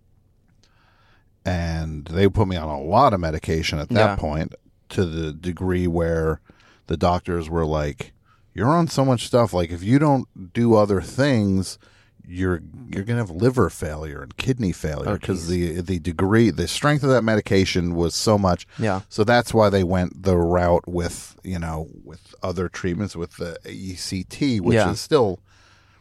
and 1.45 2.05
they 2.07 2.27
put 2.27 2.47
me 2.47 2.55
on 2.57 2.67
a 2.67 2.81
lot 2.81 3.13
of 3.13 3.19
medication 3.19 3.79
at 3.79 3.89
that 3.89 3.95
Yeah. 3.95 4.15
point 4.17 4.53
to 4.89 5.05
the 5.05 5.31
degree 5.33 5.87
where 5.87 6.41
the 6.87 6.97
doctors 6.97 7.49
were 7.49 7.65
like, 7.65 8.13
you're 8.53 8.69
on 8.69 8.87
so 8.87 9.05
much 9.05 9.27
stuff. 9.27 9.53
Like 9.53 9.71
if 9.71 9.83
you 9.83 9.99
don't 9.99 10.53
do 10.53 10.75
other 10.75 11.01
things, 11.01 11.77
you're 12.27 12.61
you're 12.89 13.03
gonna 13.05 13.19
have 13.19 13.29
liver 13.31 13.69
failure 13.69 14.21
and 14.21 14.35
kidney 14.37 14.71
failure 14.73 15.09
Oh, 15.11 15.13
because 15.13 15.47
the 15.47 15.81
the 15.81 15.99
degree 15.99 16.49
the 16.49 16.67
strength 16.67 17.03
of 17.03 17.09
that 17.09 17.23
medication 17.23 17.95
was 17.95 18.13
so 18.15 18.37
much. 18.37 18.67
Yeah. 18.77 19.01
So 19.09 19.23
that's 19.23 19.53
why 19.53 19.69
they 19.69 19.83
went 19.83 20.23
the 20.23 20.35
route 20.37 20.87
with 20.87 21.39
you 21.43 21.57
know 21.59 21.87
with 22.03 22.35
other 22.43 22.67
treatments 22.69 23.15
with 23.15 23.37
the 23.37 23.57
ECT, 23.65 24.59
which 24.61 24.75
Yeah. 24.75 24.91
is 24.91 24.99
still 24.99 25.39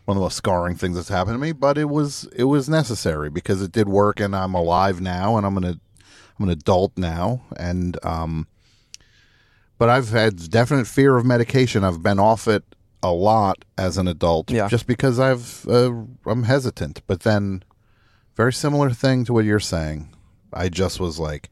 one 0.05 0.17
of 0.17 0.21
the 0.21 0.25
most 0.25 0.37
scarring 0.37 0.77
things 0.77 0.97
that's 0.97 1.09
happened 1.09 1.35
to 1.35 1.39
me. 1.39 1.53
But 1.53 1.79
it 1.79 1.89
was 1.89 2.29
it 2.35 2.45
was 2.45 2.69
necessary 2.69 3.31
because 3.31 3.63
it 3.63 3.73
did 3.73 3.89
work, 3.89 4.19
and 4.21 4.35
I'm 4.35 4.55
alive 4.55 5.01
now, 5.01 5.37
and 5.37 5.47
I'm 5.47 5.55
gonna 5.55 5.79
I'm 6.39 6.45
an 6.45 6.51
adult 6.51 6.93
now, 6.99 7.43
and 7.57 7.99
um. 8.05 8.47
But 9.79 9.91
I've 9.91 10.09
had 10.09 10.51
definite 10.51 10.87
fear 10.87 11.17
of 11.19 11.27
medication. 11.27 11.85
I've 11.85 12.03
been 12.03 12.19
off 12.19 12.49
it 12.49 12.65
a 13.07 13.13
lot 13.13 13.65
as 13.79 13.97
an 13.99 14.09
adult, 14.09 14.51
Yeah. 14.51 14.69
just 14.69 14.87
because 14.87 15.19
I've 15.19 15.67
uh, 15.69 15.93
I'm 16.27 16.45
hesitant. 16.45 17.03
But 17.07 17.21
then, 17.21 17.63
very 18.37 18.53
similar 18.53 18.91
thing 18.91 19.25
to 19.27 19.33
what 19.33 19.45
you're 19.45 19.61
saying. 19.61 20.09
I 20.53 20.69
just 20.69 21.01
was 21.01 21.19
like, 21.19 21.51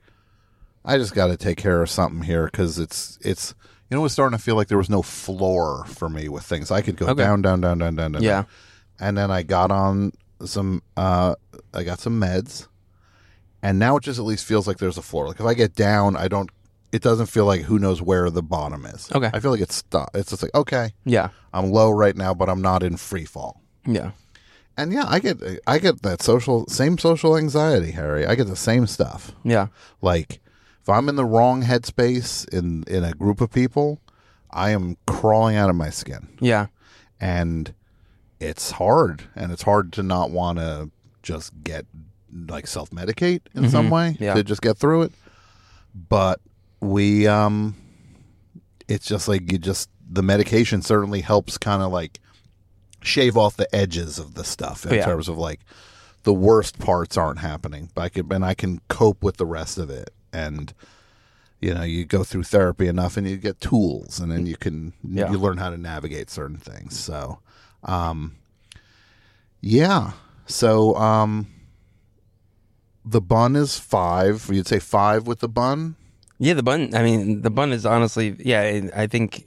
I 0.84 0.98
just 0.98 1.14
got 1.14 1.28
to 1.28 1.36
take 1.36 1.58
care 1.58 1.82
of 1.82 1.90
something 1.90 2.22
here 2.22 2.46
because 2.46 2.78
it's 2.78 3.18
it's 3.22 3.54
you 3.90 3.94
know 3.96 4.00
it 4.00 4.04
was 4.04 4.12
starting 4.12 4.36
to 4.38 4.42
feel 4.42 4.56
like 4.56 4.68
there 4.68 4.78
was 4.78 4.90
no 4.90 5.02
floor 5.02 5.84
for 5.86 6.08
me 6.08 6.28
with 6.28 6.44
things. 6.44 6.70
I 6.70 6.80
could 6.82 6.96
go 6.96 7.06
Okay. 7.06 7.22
down, 7.22 7.42
down, 7.42 7.60
down, 7.60 7.78
down, 7.78 7.94
down, 7.96 8.12
down. 8.12 8.22
Yeah. 8.22 8.30
down. 8.42 8.46
And 9.00 9.18
then 9.18 9.30
I 9.30 9.42
got 9.42 9.70
on 9.70 10.12
some 10.44 10.82
uh 10.96 11.34
I 11.72 11.82
got 11.84 11.98
some 12.00 12.20
meds, 12.20 12.66
and 13.62 13.78
now 13.78 13.96
it 13.96 14.02
just 14.04 14.18
at 14.18 14.24
least 14.24 14.44
feels 14.44 14.66
like 14.68 14.78
there's 14.78 14.98
a 14.98 15.02
floor. 15.02 15.26
Like 15.28 15.40
if 15.40 15.46
I 15.46 15.54
get 15.54 15.74
down, 15.74 16.16
I 16.16 16.28
don't. 16.28 16.50
It 16.94 17.02
doesn't 17.02 17.26
feel 17.26 17.44
like 17.44 17.62
who 17.62 17.78
knows 17.78 18.00
where 18.00 18.30
the 18.30 18.42
bottom 18.42 18.86
is. 18.86 19.10
Okay. 19.12 19.30
I 19.34 19.40
feel 19.40 19.50
like 19.50 19.60
it's 19.60 19.74
stop. 19.74 20.10
It's 20.14 20.30
just 20.30 20.42
like 20.42 20.54
okay, 20.54 20.92
Yeah. 21.04 21.28
I'm 21.52 21.70
low 21.70 21.90
right 21.90 22.16
now, 22.16 22.32
but 22.34 22.48
I'm 22.48 22.62
not 22.62 22.82
in 22.82 22.96
free 22.96 23.24
fall. 23.24 23.60
Yeah. 23.86 24.12
And 24.76 24.92
yeah, 24.92 25.04
I 25.06 25.18
get 25.18 25.36
I 25.66 25.78
get 25.78 26.02
that 26.02 26.22
social 26.22 26.66
same 26.68 26.96
social 26.98 27.36
anxiety, 27.36 27.92
Harri. 27.92 28.26
I 28.28 28.34
get 28.36 28.46
the 28.46 28.56
same 28.70 28.86
stuff. 28.86 29.32
Yeah. 29.44 29.66
Like 30.00 30.40
if 30.82 30.88
I'm 30.88 31.08
in 31.08 31.16
the 31.16 31.24
wrong 31.24 31.62
headspace 31.64 32.48
in 32.52 32.84
in 32.86 33.02
a 33.04 33.12
group 33.12 33.40
of 33.40 33.50
people, 33.50 34.00
I 34.50 34.70
am 34.70 34.96
crawling 35.06 35.56
out 35.56 35.70
of 35.70 35.76
my 35.76 35.90
skin. 35.90 36.28
Yeah. 36.40 36.66
And 37.20 37.74
it's 38.40 38.72
hard 38.72 39.24
and 39.34 39.50
it's 39.52 39.62
hard 39.62 39.92
to 39.94 40.02
not 40.02 40.30
want 40.30 40.58
to 40.58 40.90
just 41.22 41.52
get 41.64 41.86
like 42.48 42.66
self-medicate 42.66 43.40
in 43.54 43.68
some 43.70 43.90
way 43.90 44.10
Mm-hmm. 44.14 44.24
Yeah. 44.24 44.34
to 44.34 44.42
just 44.44 44.60
get 44.62 44.76
through 44.76 45.02
it. 45.02 45.12
But 45.94 46.40
we 46.84 47.26
um 47.26 47.74
it's 48.88 49.06
just 49.06 49.26
like 49.28 49.50
you 49.50 49.58
just 49.58 49.88
the 50.08 50.22
medication 50.22 50.82
certainly 50.82 51.20
helps 51.22 51.56
kind 51.58 51.82
of 51.82 51.90
like 51.90 52.20
shave 53.02 53.36
off 53.36 53.56
the 53.56 53.72
edges 53.74 54.18
of 54.18 54.34
the 54.34 54.44
stuff 54.44 54.84
in 54.84 54.92
Oh, 54.92 54.94
Yeah. 54.96 55.04
terms 55.06 55.28
of 55.28 55.38
like 55.38 55.60
the 56.24 56.32
worst 56.34 56.78
parts 56.78 57.16
aren't 57.16 57.38
happening. 57.40 57.90
But 57.94 58.02
I 58.02 58.08
can 58.10 58.32
and 58.32 58.44
I 58.44 58.54
can 58.54 58.80
cope 58.88 59.22
with 59.22 59.36
the 59.38 59.46
rest 59.46 59.78
of 59.78 59.90
it. 59.90 60.10
And 60.32 60.72
you 61.60 61.72
know, 61.72 61.82
you 61.82 62.04
go 62.04 62.24
through 62.24 62.42
therapy 62.42 62.86
enough 62.88 63.16
and 63.16 63.26
you 63.26 63.36
get 63.38 63.60
tools 63.60 64.20
and 64.20 64.30
then 64.30 64.44
you 64.46 64.56
can 64.56 64.92
Yeah. 65.02 65.30
you 65.30 65.38
learn 65.38 65.56
how 65.56 65.70
to 65.70 65.78
navigate 65.78 66.28
certain 66.30 66.58
things. 66.58 66.98
So 66.98 67.38
um 67.82 68.36
yeah. 69.60 70.12
So 70.46 70.94
um 70.96 71.46
the 73.04 73.20
bun 73.20 73.56
is 73.56 73.78
five. 73.78 74.48
You'd 74.52 74.66
say 74.66 74.78
five 74.78 75.26
with 75.26 75.40
the 75.40 75.48
bun? 75.48 75.96
Yeah, 76.44 76.54
the 76.54 76.62
bun. 76.62 76.94
I 76.94 77.02
mean, 77.02 77.42
the 77.42 77.50
bun 77.50 77.72
is 77.72 77.86
honestly, 77.86 78.36
yeah. 78.38 78.90
I 78.94 79.06
think 79.06 79.46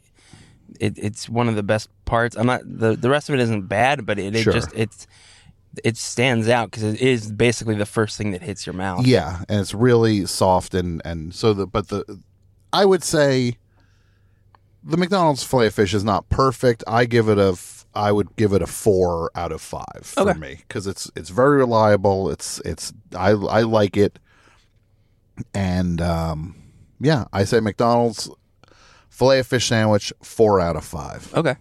it, 0.79 0.97
it's 0.97 1.29
one 1.29 1.47
of 1.47 1.55
the 1.55 1.63
best 1.63 1.89
parts. 2.05 2.35
I'm 2.35 2.47
not 2.47 2.61
the 2.65 2.95
the 2.95 3.09
rest 3.09 3.29
of 3.29 3.35
it 3.35 3.41
isn't 3.41 3.67
bad, 3.67 4.05
but 4.05 4.17
it, 4.19 4.35
it 4.35 4.43
Sure. 4.43 4.53
just 4.53 4.69
it's 4.73 5.05
it 5.83 5.95
stands 5.97 6.49
out 6.49 6.71
because 6.71 6.83
it 6.83 6.99
is 7.01 7.31
basically 7.31 7.75
the 7.75 7.85
first 7.85 8.17
thing 8.17 8.31
that 8.31 8.41
hits 8.41 8.65
your 8.65 8.73
mouth. 8.73 9.05
Yeah, 9.05 9.43
and 9.47 9.59
it's 9.61 9.73
really 9.75 10.25
soft 10.25 10.73
and 10.73 11.01
and 11.05 11.33
so 11.35 11.53
the 11.53 11.67
but 11.67 11.89
the 11.89 12.19
I 12.73 12.83
would 12.85 13.03
say 13.03 13.57
the 14.83 14.97
McDonald's 14.97 15.43
filet 15.43 15.69
fish 15.69 15.93
is 15.93 16.03
not 16.03 16.27
perfect. 16.29 16.83
I 16.87 17.05
give 17.05 17.29
it 17.29 17.37
a 17.37 17.57
I 17.93 18.11
would 18.11 18.35
give 18.35 18.53
it 18.53 18.61
a 18.61 18.67
4 18.67 19.31
out 19.35 19.51
of 19.51 19.61
5 19.61 19.83
for 20.03 20.29
Okay. 20.29 20.39
me 20.39 20.59
cuz 20.69 20.87
it's 20.87 21.11
it's 21.15 21.29
very 21.29 21.57
reliable. 21.57 22.29
It's 22.31 22.59
it's 22.65 22.91
I 23.15 23.29
I 23.31 23.61
like 23.61 23.95
it. 23.97 24.17
And 25.53 26.01
um 26.01 26.55
yeah, 26.99 27.25
I 27.33 27.43
say 27.43 27.59
McDonald's 27.59 28.29
filet 29.09 29.39
of 29.39 29.47
fish 29.47 29.67
sandwich 29.67 30.13
4 30.21 30.59
out 30.59 30.75
of 30.75 30.85
5. 30.85 31.33
Okay. 31.35 31.55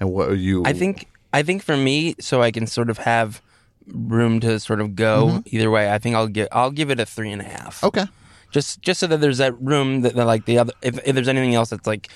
And 0.00 0.10
what 0.12 0.28
are 0.28 0.34
you 0.34 0.62
I 0.64 0.72
think 0.72 1.08
I 1.32 1.42
think 1.42 1.62
for 1.62 1.76
me, 1.76 2.14
so 2.20 2.42
I 2.42 2.50
can 2.50 2.66
sort 2.66 2.90
of 2.90 2.98
have 2.98 3.42
room 3.86 4.40
to 4.40 4.58
sort 4.60 4.80
of 4.80 4.94
go 4.96 5.26
Mm-hmm. 5.26 5.56
either 5.56 5.70
way. 5.70 5.90
I 5.92 5.98
think 5.98 6.16
I'll 6.16 6.28
give 6.28 6.48
I'll 6.52 6.70
give 6.70 6.90
it 6.90 7.00
a 7.00 7.06
three 7.06 7.30
and 7.32 7.40
a 7.42 7.44
half. 7.44 7.82
Okay. 7.84 8.04
Just 8.52 8.80
just 8.80 9.00
so 9.00 9.06
that 9.08 9.20
there's 9.20 9.38
that 9.38 9.60
room 9.60 10.02
that, 10.02 10.14
that 10.14 10.24
like 10.24 10.44
the 10.46 10.58
other 10.58 10.72
if, 10.80 10.98
if 11.04 11.14
there's 11.14 11.28
anything 11.28 11.54
else 11.54 11.70
that's 11.70 11.86
like 11.86 12.08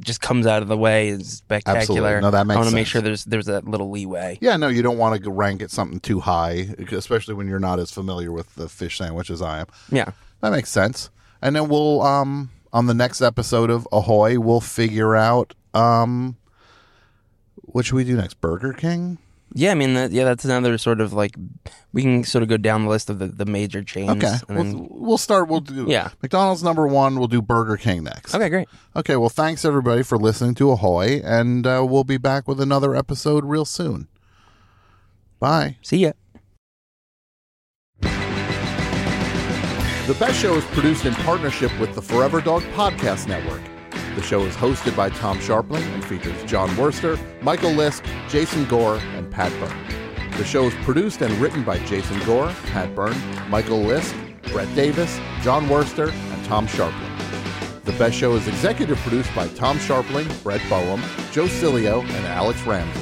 just 0.00 0.20
comes 0.20 0.46
out 0.46 0.60
of 0.62 0.68
the 0.68 0.76
way 0.76 1.08
is 1.08 1.38
spectacular. 1.38 1.80
Absolutely. 1.80 2.20
No, 2.20 2.30
that 2.30 2.46
makes 2.46 2.56
I 2.56 2.58
want 2.58 2.68
to 2.68 2.74
make 2.74 2.86
sure 2.86 3.00
there's 3.00 3.24
there's 3.24 3.46
that 3.46 3.66
little 3.66 3.90
leeway. 3.90 4.38
Yeah, 4.40 4.56
no, 4.56 4.68
you 4.68 4.82
don't 4.82 4.98
want 4.98 5.22
to 5.24 5.30
rank 5.30 5.62
it 5.62 5.70
something 5.70 5.98
too 5.98 6.20
high, 6.20 6.74
especially 6.92 7.34
when 7.34 7.48
you're 7.48 7.58
not 7.58 7.78
as 7.80 7.90
familiar 7.90 8.30
with 8.30 8.54
the 8.56 8.68
fish 8.68 8.98
sandwich 8.98 9.30
as 9.30 9.40
I 9.42 9.60
am. 9.60 9.66
Yeah. 9.90 10.10
That 10.42 10.50
makes 10.50 10.70
sense. 10.70 11.10
And 11.42 11.56
then 11.56 11.68
we'll 11.68 12.02
um 12.02 12.50
on 12.72 12.86
the 12.86 12.94
next 12.94 13.20
episode 13.22 13.70
of 13.70 13.86
Ahoy, 13.92 14.38
we'll 14.38 14.60
figure 14.60 15.16
out 15.16 15.54
um 15.74 16.36
what 17.56 17.84
should 17.86 17.94
we 17.96 18.04
do 18.04 18.16
next? 18.16 18.40
Burger 18.40 18.72
King? 18.72 19.18
Yeah, 19.52 19.72
I 19.72 19.74
mean, 19.74 19.94
that, 19.94 20.12
yeah, 20.12 20.22
that's 20.22 20.44
another 20.44 20.78
sort 20.78 21.00
of 21.00 21.12
like 21.12 21.34
we 21.92 22.02
can 22.02 22.22
sort 22.22 22.42
of 22.44 22.48
go 22.48 22.56
down 22.56 22.84
the 22.84 22.88
list 22.88 23.10
of 23.10 23.18
the, 23.18 23.26
the 23.26 23.44
major 23.44 23.82
chains. 23.82 24.10
Okay. 24.10 24.36
and 24.48 24.56
We'll, 24.56 24.64
then- 24.64 24.88
we'll 24.90 25.18
start 25.18 25.48
we'll 25.48 25.58
do 25.60 25.86
Yeah. 25.88 26.10
McDonald's 26.22 26.62
number 26.62 26.86
1, 26.86 27.18
we'll 27.18 27.26
do 27.26 27.42
Burger 27.42 27.76
King 27.76 28.04
next. 28.04 28.32
okay, 28.32 28.48
great. 28.48 28.68
Okay, 28.94 29.16
well 29.16 29.28
thanks 29.28 29.64
everybody 29.64 30.04
for 30.04 30.16
listening 30.18 30.54
to 30.56 30.70
Ahoy 30.70 31.20
and 31.24 31.66
uh, 31.66 31.84
we'll 31.88 32.04
be 32.04 32.16
back 32.16 32.46
with 32.46 32.60
another 32.60 32.94
episode 32.94 33.44
real 33.44 33.64
soon. 33.64 34.06
Bye. 35.40 35.78
See 35.82 35.98
ya. 35.98 36.12
The 40.10 40.18
Best 40.18 40.40
Show 40.42 40.54
is 40.54 40.64
produced 40.64 41.06
in 41.06 41.14
partnership 41.14 41.70
with 41.78 41.94
the 41.94 42.02
Forever 42.02 42.40
Dog 42.40 42.62
Podcast 42.74 43.28
Network. 43.28 43.60
The 44.16 44.22
show 44.22 44.40
is 44.40 44.56
hosted 44.56 44.96
by 44.96 45.08
Tom 45.08 45.38
Scharpling 45.38 45.84
and 45.94 46.04
features 46.04 46.42
Jon 46.50 46.68
Wurster, 46.70 47.16
Michael 47.44 47.70
Lisk, 47.70 48.04
Jason 48.28 48.64
Gore, 48.64 48.96
and 48.96 49.30
Pat 49.30 49.52
Byrne. 49.60 50.32
The 50.32 50.44
show 50.44 50.64
is 50.64 50.74
produced 50.82 51.22
and 51.22 51.32
written 51.34 51.62
by 51.62 51.78
Jason 51.84 52.18
Gore, 52.26 52.52
Pat 52.72 52.92
Byrne, 52.92 53.16
Michael 53.48 53.78
Lisk, 53.78 54.12
Brett 54.50 54.74
Davis, 54.74 55.16
Jon 55.42 55.68
Wurster, 55.68 56.12
and 56.12 56.44
Tom 56.44 56.66
Scharpling. 56.66 57.84
The 57.84 57.92
Best 57.92 58.16
Show 58.16 58.34
is 58.34 58.48
executive 58.48 58.98
produced 58.98 59.32
by 59.32 59.46
Tom 59.46 59.78
Scharpling, 59.78 60.42
Brett 60.42 60.60
Boehm, 60.68 61.00
Joe 61.30 61.46
Cilio, 61.46 62.02
and 62.02 62.26
Alex 62.26 62.60
Ramsey. 62.62 63.00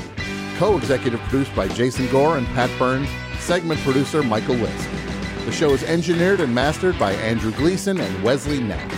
Co-executive 0.58 1.20
produced 1.20 1.56
by 1.56 1.68
Jason 1.68 2.06
Gore 2.10 2.36
and 2.36 2.46
Pat 2.48 2.70
Byrne. 2.78 3.08
Segment 3.38 3.80
producer 3.80 4.22
Michael 4.22 4.56
Lisk. 4.56 5.17
The 5.48 5.54
show 5.54 5.70
is 5.70 5.82
engineered 5.82 6.40
and 6.40 6.54
mastered 6.54 6.98
by 6.98 7.12
Andrew 7.12 7.52
Gleason 7.52 7.98
and 7.98 8.22
Wesley 8.22 8.60
Knapp. 8.60 8.92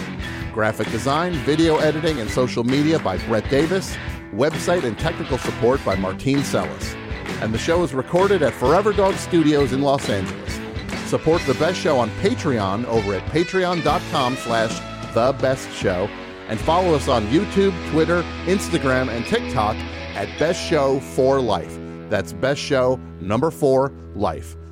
Graphic 0.52 0.90
design, 0.90 1.32
video 1.44 1.76
editing, 1.76 2.18
and 2.18 2.28
social 2.28 2.64
media 2.64 2.98
by 2.98 3.18
Brett 3.18 3.48
Davis. 3.48 3.96
Website 4.34 4.82
and 4.82 4.98
technical 4.98 5.38
support 5.38 5.80
by 5.84 5.94
Martine 5.94 6.40
Sellis. 6.40 6.96
And 7.40 7.54
the 7.54 7.58
show 7.58 7.84
is 7.84 7.94
recorded 7.94 8.42
at 8.42 8.52
Forever 8.52 8.92
Dog 8.92 9.14
Studios 9.14 9.72
in 9.72 9.80
Los 9.80 10.08
Angeles. 10.08 10.58
Support 11.08 11.42
The 11.42 11.54
Best 11.54 11.78
Show 11.78 11.96
on 12.00 12.10
Patreon 12.20 12.84
over 12.86 13.14
at 13.14 13.22
patreon.com 13.26 14.34
slash 14.34 14.76
The 15.14 15.32
Best 15.40 15.70
Show. 15.70 16.08
And 16.48 16.58
follow 16.58 16.94
us 16.94 17.06
on 17.06 17.28
YouTube, 17.28 17.72
Twitter, 17.92 18.22
Instagram, 18.46 19.08
and 19.08 19.24
TikTok 19.24 19.76
at 20.16 20.36
Best 20.40 20.60
Show 20.60 20.98
for 20.98 21.40
Life. 21.40 21.78
That's 22.08 22.32
Best 22.32 22.60
Show 22.60 22.98
number 23.20 23.52
four, 23.52 23.92
Life. 24.16 24.56